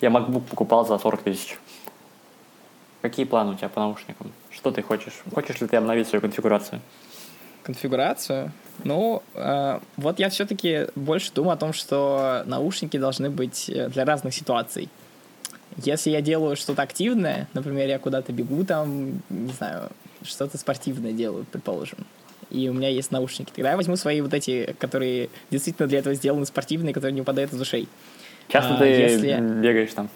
я 0.00 0.10
MacBook 0.10 0.42
покупал 0.42 0.86
за 0.86 0.98
40 0.98 1.22
тысяч. 1.22 1.58
Какие 3.02 3.26
планы 3.26 3.52
у 3.52 3.54
тебя 3.54 3.68
по 3.68 3.80
наушникам? 3.80 4.32
Что 4.50 4.70
ты 4.70 4.82
хочешь? 4.82 5.12
Хочешь 5.32 5.60
ли 5.60 5.68
ты 5.68 5.76
обновить 5.76 6.08
свою 6.08 6.20
конфигурацию? 6.20 6.80
Конфигурацию? 7.62 8.52
Ну, 8.84 9.22
э, 9.34 9.78
вот 9.96 10.18
я 10.18 10.28
все-таки 10.30 10.86
больше 10.94 11.32
думаю 11.32 11.54
о 11.54 11.56
том, 11.56 11.72
что 11.72 12.42
наушники 12.46 12.96
должны 12.96 13.30
быть 13.30 13.68
э, 13.68 13.88
для 13.88 14.04
разных 14.04 14.34
ситуаций. 14.34 14.88
Если 15.76 16.10
я 16.10 16.20
делаю 16.20 16.56
что-то 16.56 16.82
активное, 16.82 17.46
например, 17.54 17.88
я 17.88 17.98
куда-то 17.98 18.32
бегу, 18.32 18.64
там, 18.64 19.22
не 19.28 19.52
знаю, 19.52 19.90
что-то 20.22 20.58
спортивное 20.58 21.12
делаю, 21.12 21.46
предположим, 21.50 21.98
и 22.50 22.68
у 22.68 22.72
меня 22.72 22.88
есть 22.88 23.12
наушники. 23.12 23.52
Тогда 23.54 23.70
я 23.70 23.76
возьму 23.76 23.96
свои 23.96 24.20
вот 24.20 24.34
эти, 24.34 24.74
которые 24.78 25.28
действительно 25.50 25.86
для 25.86 26.00
этого 26.00 26.14
сделаны, 26.14 26.46
спортивные, 26.46 26.94
которые 26.94 27.14
не 27.14 27.20
упадают 27.20 27.52
из 27.52 27.60
ушей. 27.60 27.88
Часто 28.48 28.74
а, 28.74 28.78
ты 28.78 28.86
если... 28.86 29.38
бегаешь 29.38 29.92
там? 29.92 30.08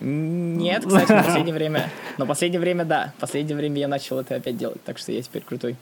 Нет, 0.00 0.84
кстати, 0.84 1.12
в 1.12 1.24
последнее 1.24 1.54
время. 1.54 1.90
Но 2.18 2.24
в 2.24 2.28
последнее 2.28 2.60
время, 2.60 2.84
да. 2.84 3.12
В 3.16 3.20
последнее 3.20 3.56
время 3.56 3.78
я 3.78 3.88
начал 3.88 4.18
это 4.18 4.34
опять 4.34 4.56
делать, 4.56 4.82
так 4.84 4.98
что 4.98 5.12
я 5.12 5.22
теперь 5.22 5.42
крутой 5.42 5.76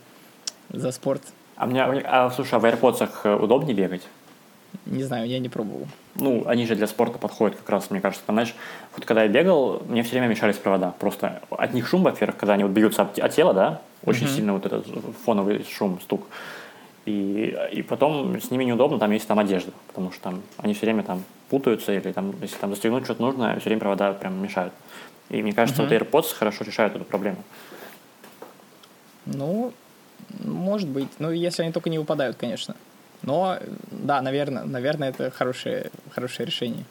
за 0.71 0.93
спорт. 0.93 1.23
А, 1.57 1.67
мне, 1.67 1.83
а 1.83 2.31
слушай, 2.31 2.55
а 2.55 2.59
в 2.59 2.65
AirPods 2.65 3.09
э, 3.25 3.35
удобнее 3.37 3.75
бегать? 3.75 4.03
Не 4.87 5.05
знаю, 5.05 5.29
я 5.29 5.39
не 5.39 5.49
пробовал. 5.49 5.87
Ну, 6.17 6.45
они 6.47 6.67
же 6.67 6.75
для 6.75 6.87
спорта 6.87 7.19
подходят 7.19 7.57
как 7.57 7.69
раз, 7.71 7.91
мне 7.91 8.01
кажется. 8.01 8.25
Знаешь, 8.29 8.55
вот 8.95 9.05
когда 9.05 9.23
я 9.23 9.29
бегал, 9.29 9.83
мне 9.89 10.03
все 10.03 10.13
время 10.13 10.27
мешались 10.27 10.57
провода. 10.57 10.95
Просто 10.99 11.43
от 11.51 11.75
них 11.75 11.87
шум, 11.87 12.03
во-первых, 12.03 12.37
когда 12.37 12.55
они 12.55 12.65
вот 12.65 12.73
бьются 12.73 13.03
от, 13.03 13.19
от 13.19 13.33
тела, 13.33 13.55
да, 13.55 13.83
очень 14.05 14.27
mm-hmm. 14.27 14.35
сильно 14.35 14.53
вот 14.53 14.67
этот 14.67 14.87
фоновый 15.25 15.65
шум, 15.65 16.01
стук. 16.01 16.27
И, 17.07 17.57
и 17.73 17.83
потом 17.83 18.41
с 18.41 18.51
ними 18.51 18.65
неудобно, 18.65 18.99
там 18.99 19.11
есть 19.11 19.29
там 19.29 19.39
одежда, 19.39 19.73
потому 19.89 20.11
что 20.11 20.23
там 20.23 20.43
они 20.59 20.75
все 20.75 20.87
время 20.87 21.03
там 21.03 21.23
путаются, 21.49 21.93
или 21.93 22.13
там, 22.13 22.35
если 22.41 22.57
там 22.57 22.71
застегнуть 22.71 23.05
что-то 23.05 23.23
нужно, 23.23 23.59
все 23.59 23.71
время 23.71 23.81
провода 23.81 24.13
прям 24.13 24.43
мешают. 24.43 24.73
И 25.31 25.43
мне 25.43 25.53
кажется, 25.53 25.83
mm-hmm. 25.83 26.09
вот 26.11 26.25
AirPods 26.25 26.35
хорошо 26.35 26.65
решают 26.65 26.97
эту 26.97 27.05
проблему. 27.05 27.43
Ну, 29.27 29.73
может 30.41 30.89
быть. 30.89 31.09
Ну, 31.19 31.31
если 31.31 31.63
они 31.63 31.73
только 31.73 31.91
не 31.91 31.99
выпадают, 31.99 32.37
конечно. 32.37 32.77
Но, 33.23 33.59
да, 33.91 34.21
наверное, 34.21 34.65
наверное, 34.65 35.11
это 35.11 35.31
хорошее, 35.31 35.91
хорошее 36.11 36.47
решение. 36.47 36.85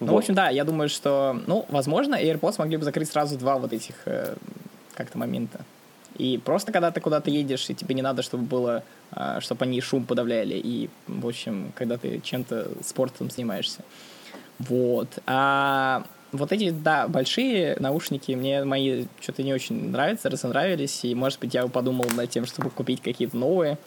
Ну, 0.00 0.12
в 0.12 0.16
общем, 0.16 0.34
да, 0.34 0.50
я 0.50 0.64
думаю, 0.64 0.88
что, 0.88 1.40
ну, 1.46 1.64
возможно, 1.68 2.16
AirPods 2.16 2.56
могли 2.58 2.76
бы 2.76 2.84
закрыть 2.84 3.08
сразу 3.08 3.38
два 3.38 3.56
вот 3.56 3.72
этих 3.72 3.94
э, 4.04 4.34
как-то 4.94 5.16
момента. 5.16 5.60
И 6.18 6.38
просто 6.38 6.72
когда 6.72 6.90
ты 6.90 7.00
куда-то 7.00 7.30
едешь, 7.30 7.70
и 7.70 7.74
тебе 7.74 7.94
не 7.94 8.02
надо, 8.02 8.22
чтобы 8.22 8.44
было, 8.44 8.82
чтобы 9.40 9.64
они 9.64 9.80
шум 9.80 10.04
подавляли, 10.04 10.54
и, 10.54 10.90
в 11.06 11.26
общем, 11.26 11.72
когда 11.74 11.96
ты 11.96 12.20
чем-то 12.20 12.68
спортом 12.82 13.30
занимаешься. 13.30 13.82
Вот. 14.58 15.08
А 15.26 16.04
вот 16.32 16.52
эти, 16.52 16.70
да, 16.70 17.08
большие 17.08 17.76
наушники 17.78 18.32
мне 18.32 18.64
мои 18.64 19.06
что-то 19.20 19.42
не 19.42 19.54
очень 19.54 19.90
нравятся, 19.90 20.30
разонравились, 20.30 21.04
и, 21.04 21.14
может 21.14 21.40
быть, 21.40 21.54
я 21.54 21.66
подумал 21.66 22.06
над 22.16 22.30
тем, 22.30 22.46
чтобы 22.46 22.70
купить 22.70 23.00
какие-то 23.00 23.36
новые. 23.36 23.78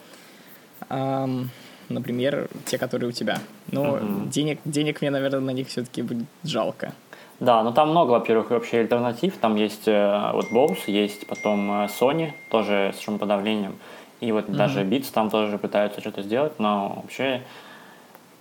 Эм, 0.90 1.50
например, 1.90 2.50
те, 2.66 2.78
которые 2.78 3.10
у 3.10 3.12
тебя. 3.12 3.40
Но 3.72 3.98
uh-huh. 3.98 4.30
денег, 4.30 4.60
денег 4.66 5.02
мне, 5.02 5.12
наверное, 5.12 5.40
на 5.40 5.52
них 5.52 5.68
все-таки 5.68 6.02
будет 6.02 6.26
жалко. 6.44 6.94
Да, 7.40 7.64
но 7.64 7.72
там 7.72 7.92
много, 7.92 8.12
во-первых, 8.12 8.50
вообще 8.50 8.80
альтернатив. 8.80 9.38
Там 9.38 9.56
есть 9.56 9.88
э, 9.88 10.32
вот 10.34 10.52
Bose, 10.52 10.84
есть 10.88 11.26
потом 11.26 11.72
э, 11.72 11.86
Sony, 11.86 12.32
тоже 12.50 12.94
с 12.98 13.02
шумоподавлением. 13.02 13.78
И 14.20 14.32
вот 14.32 14.50
uh-huh. 14.50 14.56
даже 14.56 14.84
Beats 14.84 15.12
там 15.14 15.30
тоже 15.30 15.58
пытаются 15.58 16.02
что-то 16.02 16.22
сделать, 16.24 16.60
но 16.60 17.02
вообще 17.04 17.44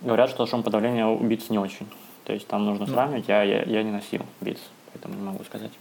говорят, 0.01 0.29
что 0.29 0.45
шумоподавление 0.45 1.05
у 1.05 1.19
Beats 1.19 1.45
не 1.49 1.57
очень. 1.57 1.87
То 2.25 2.33
есть 2.33 2.47
там 2.47 2.65
нужно 2.65 2.85
сравнивать, 2.85 3.27
я, 3.27 3.43
я, 3.43 3.63
я 3.63 3.83
не 3.83 3.91
носил 3.91 4.21
Beats, 4.41 4.59
поэтому 4.91 5.15
не 5.15 5.23
могу 5.23 5.43
сказать. 5.43 5.71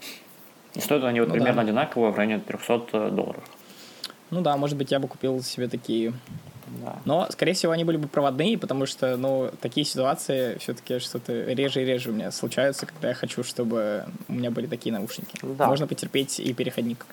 И 0.75 0.81
стоят 0.81 1.05
они 1.05 1.21
вот 1.21 1.29
ну, 1.29 1.35
примерно 1.35 1.57
да. 1.57 1.63
одинаково 1.63 2.11
в 2.11 2.17
районе 2.17 2.39
300 2.41 3.11
долларов. 3.11 3.43
Ну 4.31 4.41
да, 4.41 4.57
может 4.57 4.77
быть, 4.77 4.91
я 4.91 4.99
бы 4.99 5.09
купил 5.09 5.43
себе 5.43 5.69
такие. 5.69 6.13
Да. 6.83 6.99
Но, 7.05 7.27
скорее 7.31 7.55
всего, 7.55 7.73
они 7.73 7.85
были 7.85 7.97
бы 7.97 8.09
проводные, 8.09 8.59
потому 8.59 8.85
что, 8.87 9.17
ну, 9.17 9.51
такие 9.61 9.87
ситуации 9.87 10.59
все-таки 10.59 10.99
что-то 10.99 11.33
реже 11.33 11.83
и 11.83 11.87
реже 11.87 12.11
у 12.11 12.13
меня 12.13 12.31
случаются, 12.31 12.87
когда 12.87 13.09
я 13.09 13.15
хочу, 13.15 13.43
чтобы 13.43 14.05
у 14.29 14.35
меня 14.35 14.51
были 14.51 14.67
такие 14.67 14.93
наушники. 14.93 15.39
Да. 15.43 15.67
Можно 15.67 15.87
потерпеть 15.87 16.41
и 16.41 16.53
переходник. 16.53 17.07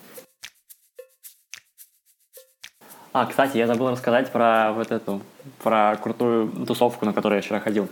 А, 3.17 3.25
кстати, 3.25 3.55
я 3.55 3.65
забыл 3.65 3.91
рассказать 3.91 4.29
про 4.29 4.73
вот 4.73 4.91
эту, 4.91 5.21
про 5.63 5.95
крутую 6.03 6.51
тусовку, 6.67 7.05
на 7.05 7.13
которую 7.13 7.37
я 7.37 7.41
вчера 7.41 7.61
ходил. 7.61 7.87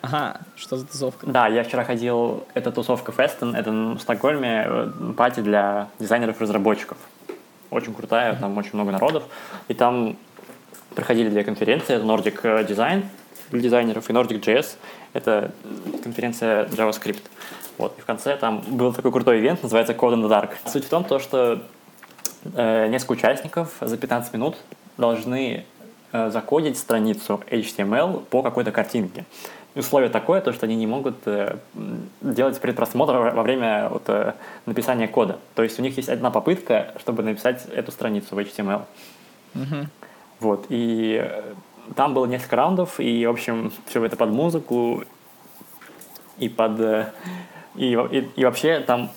Ага, 0.00 0.40
что 0.56 0.78
за 0.78 0.86
тусовка? 0.86 1.26
Да, 1.26 1.48
я 1.48 1.64
вчера 1.64 1.84
ходил, 1.84 2.46
это 2.54 2.72
тусовка 2.72 3.12
Festen, 3.12 3.54
это 3.54 3.70
в 3.70 3.98
Стокгольме, 4.00 4.64
э, 4.66 4.90
пати 5.18 5.40
для 5.40 5.88
дизайнеров-разработчиков. 5.98 6.96
Очень 7.70 7.92
крутая, 7.92 8.36
там 8.36 8.56
очень 8.56 8.70
много 8.72 8.90
народов. 8.90 9.24
И 9.68 9.74
там 9.74 10.16
проходили 10.94 11.28
две 11.28 11.44
конференции, 11.44 11.96
это 11.96 12.06
Nordic 12.06 12.66
Design 12.66 13.04
для 13.50 13.60
дизайнеров 13.60 14.08
и 14.08 14.14
Nordic 14.14 14.40
JS, 14.40 14.78
это 15.12 15.50
конференция 16.02 16.64
JavaScript. 16.68 17.24
Вот, 17.76 17.98
и 17.98 18.00
в 18.00 18.06
конце 18.06 18.34
там 18.38 18.62
был 18.66 18.94
такой 18.94 19.12
крутой 19.12 19.40
ивент, 19.40 19.62
называется 19.62 19.92
Code 19.92 20.14
in 20.14 20.22
the 20.22 20.30
Dark. 20.30 20.52
Суть 20.64 20.86
в 20.86 20.88
том, 20.88 21.04
то, 21.04 21.18
что 21.18 21.52
э, 21.52 21.58
несколько 22.44 23.12
участников 23.12 23.72
за 23.80 23.96
15 23.96 24.32
минут 24.34 24.56
должны 24.96 25.64
э, 26.12 26.30
закодить 26.30 26.78
страницу 26.78 27.40
HTML 27.50 28.24
по 28.26 28.42
какой-то 28.42 28.72
картинке 28.72 29.24
условие 29.74 30.10
такое, 30.10 30.40
то, 30.40 30.52
что 30.52 30.66
они 30.66 30.76
не 30.76 30.86
могут 30.86 31.16
э, 31.26 31.56
делать 32.20 32.60
предпросмотр 32.60 33.16
во 33.16 33.42
время 33.42 33.88
вот, 33.88 34.04
э, 34.06 34.34
написания 34.66 35.08
кода. 35.08 35.38
То 35.54 35.62
есть 35.62 35.78
у 35.78 35.82
них 35.82 35.96
есть 35.96 36.08
одна 36.08 36.30
попытка, 36.30 36.94
чтобы 37.00 37.22
написать 37.22 37.66
эту 37.66 37.90
страницу 37.90 38.34
в 38.34 38.38
HTML. 38.38 38.82
Mm-hmm. 39.54 39.86
Вот, 40.40 40.66
и 40.68 41.20
э, 41.24 41.54
там 41.96 42.14
было 42.14 42.26
несколько 42.26 42.56
раундов, 42.56 43.00
и, 43.00 43.26
в 43.26 43.30
общем, 43.30 43.72
все 43.86 44.04
это 44.04 44.16
под 44.16 44.30
музыку, 44.30 45.04
и 46.38 46.48
под... 46.48 46.80
Э, 46.80 47.12
и, 47.74 47.92
и, 47.92 48.30
и 48.36 48.44
вообще 48.44 48.78
там 48.80 49.10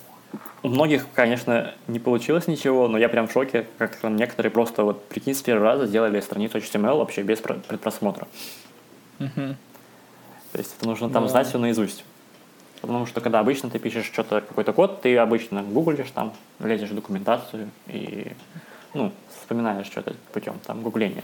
у 0.64 0.70
многих, 0.70 1.06
конечно, 1.14 1.74
не 1.88 2.00
получилось 2.00 2.48
ничего, 2.48 2.88
но 2.88 2.98
я 2.98 3.10
прям 3.10 3.28
в 3.28 3.32
шоке, 3.32 3.68
как 3.78 3.96
там 3.96 4.16
некоторые 4.16 4.52
просто 4.52 4.84
вот, 4.84 5.04
прикинь, 5.06 5.36
с 5.36 5.42
первого 5.42 5.66
раза 5.66 5.86
сделали 5.86 6.20
страницу 6.20 6.58
HTML 6.58 6.98
вообще 6.98 7.24
без 7.24 7.40
предпросмотра. 7.40 8.28
Mm-hmm. 9.20 9.56
То 10.52 10.58
есть 10.58 10.76
это 10.78 10.88
нужно 10.88 11.10
там 11.10 11.24
да. 11.24 11.30
знать 11.30 11.48
все 11.48 11.58
наизусть. 11.58 12.04
Потому 12.82 13.06
что 13.06 13.22
когда 13.22 13.40
обычно 13.40 13.70
ты 13.70 13.80
пишешь 13.80 14.06
что-то, 14.06 14.42
какой-то 14.42 14.74
код, 14.74 15.02
ты 15.02 15.18
обычно 15.18 15.64
гуглишь 15.64 16.12
там, 16.12 16.34
лезешь 16.60 16.90
в 16.90 16.96
документацию 16.96 17.70
и, 17.88 18.32
ну, 18.94 19.12
вспоминаешь 19.40 19.88
что-то 19.88 20.16
путем 20.34 20.60
там 20.66 20.82
гугления. 20.82 21.24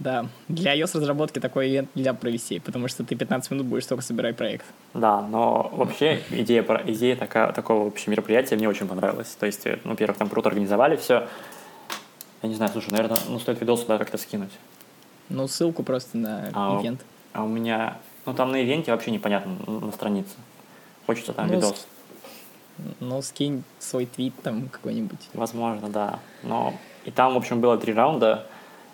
Да, 0.00 0.26
для 0.48 0.74
iOS-разработки 0.74 1.40
такой 1.40 1.68
ивент 1.68 1.94
нельзя 1.94 2.14
провести, 2.14 2.58
потому 2.58 2.88
что 2.88 3.04
ты 3.04 3.14
15 3.14 3.50
минут 3.50 3.66
будешь 3.66 3.84
только 3.84 4.02
собирать 4.02 4.34
проект. 4.34 4.64
Да, 4.94 5.20
но 5.20 5.70
вообще 5.74 6.22
идея, 6.30 6.64
идея 6.86 7.16
такая, 7.16 7.52
такого 7.52 7.84
вообще 7.84 8.10
мероприятия 8.10 8.56
мне 8.56 8.66
очень 8.66 8.88
понравилась. 8.88 9.36
То 9.38 9.44
есть, 9.44 9.66
ну, 9.84 9.90
во-первых, 9.90 10.16
там 10.16 10.30
круто 10.30 10.48
организовали 10.48 10.96
все. 10.96 11.28
Я 12.42 12.48
не 12.48 12.54
знаю, 12.54 12.72
слушай, 12.72 12.90
наверное, 12.90 13.18
ну, 13.28 13.38
стоит 13.38 13.60
видос 13.60 13.82
сюда 13.82 13.98
как-то 13.98 14.16
скинуть. 14.16 14.52
Ну, 15.28 15.46
ссылку 15.46 15.82
просто 15.82 16.16
на 16.16 16.50
а, 16.54 16.80
ивент. 16.80 17.02
А 17.34 17.44
у 17.44 17.48
меня... 17.48 17.98
Ну, 18.24 18.32
там 18.32 18.52
на 18.52 18.62
ивенте 18.62 18.92
вообще 18.92 19.10
непонятно 19.10 19.52
на 19.66 19.92
странице. 19.92 20.34
Хочется 21.06 21.34
там 21.34 21.48
ну, 21.48 21.56
видос. 21.56 21.76
С... 21.76 21.86
Ну, 23.00 23.20
скинь 23.20 23.64
свой 23.78 24.06
твит 24.06 24.32
там 24.42 24.70
какой-нибудь. 24.70 25.28
Возможно, 25.34 25.90
да. 25.90 26.20
Но... 26.42 26.72
И 27.04 27.10
там, 27.10 27.34
в 27.34 27.36
общем, 27.36 27.60
было 27.60 27.76
три 27.76 27.92
раунда 27.92 28.46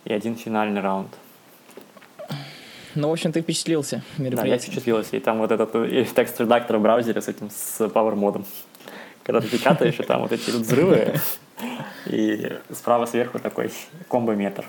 и 0.07 0.12
один 0.12 0.36
финальный 0.36 0.80
раунд. 0.80 1.09
Ну, 2.94 3.09
в 3.09 3.12
общем, 3.12 3.32
ты 3.32 3.42
впечатлился 3.42 4.02
мероприятием. 4.16 4.48
Да, 4.48 4.54
я 4.54 4.59
впечатлился. 4.59 5.16
И 5.16 5.20
там 5.20 5.38
вот 5.38 5.50
этот 5.50 5.74
и 5.74 6.04
текст-редактор 6.04 6.78
в 6.78 6.82
браузере 6.82 7.20
с 7.20 7.28
этим, 7.28 7.50
с 7.50 7.80
Power 7.80 8.14
модом. 8.14 8.46
Когда 9.22 9.40
ты 9.40 9.48
печатаешь, 9.48 9.98
и 9.98 10.02
там 10.02 10.22
вот 10.22 10.32
эти 10.32 10.50
взрывы, 10.50 11.14
и 12.07 12.57
справа 12.72 13.07
сверху 13.07 13.38
такой 13.38 13.70
комбометр. 14.09 14.64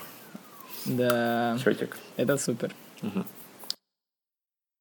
Да. 0.84 1.56
Счетик. 1.62 1.96
Это 2.16 2.36
супер. 2.36 2.72
Угу. 3.02 3.24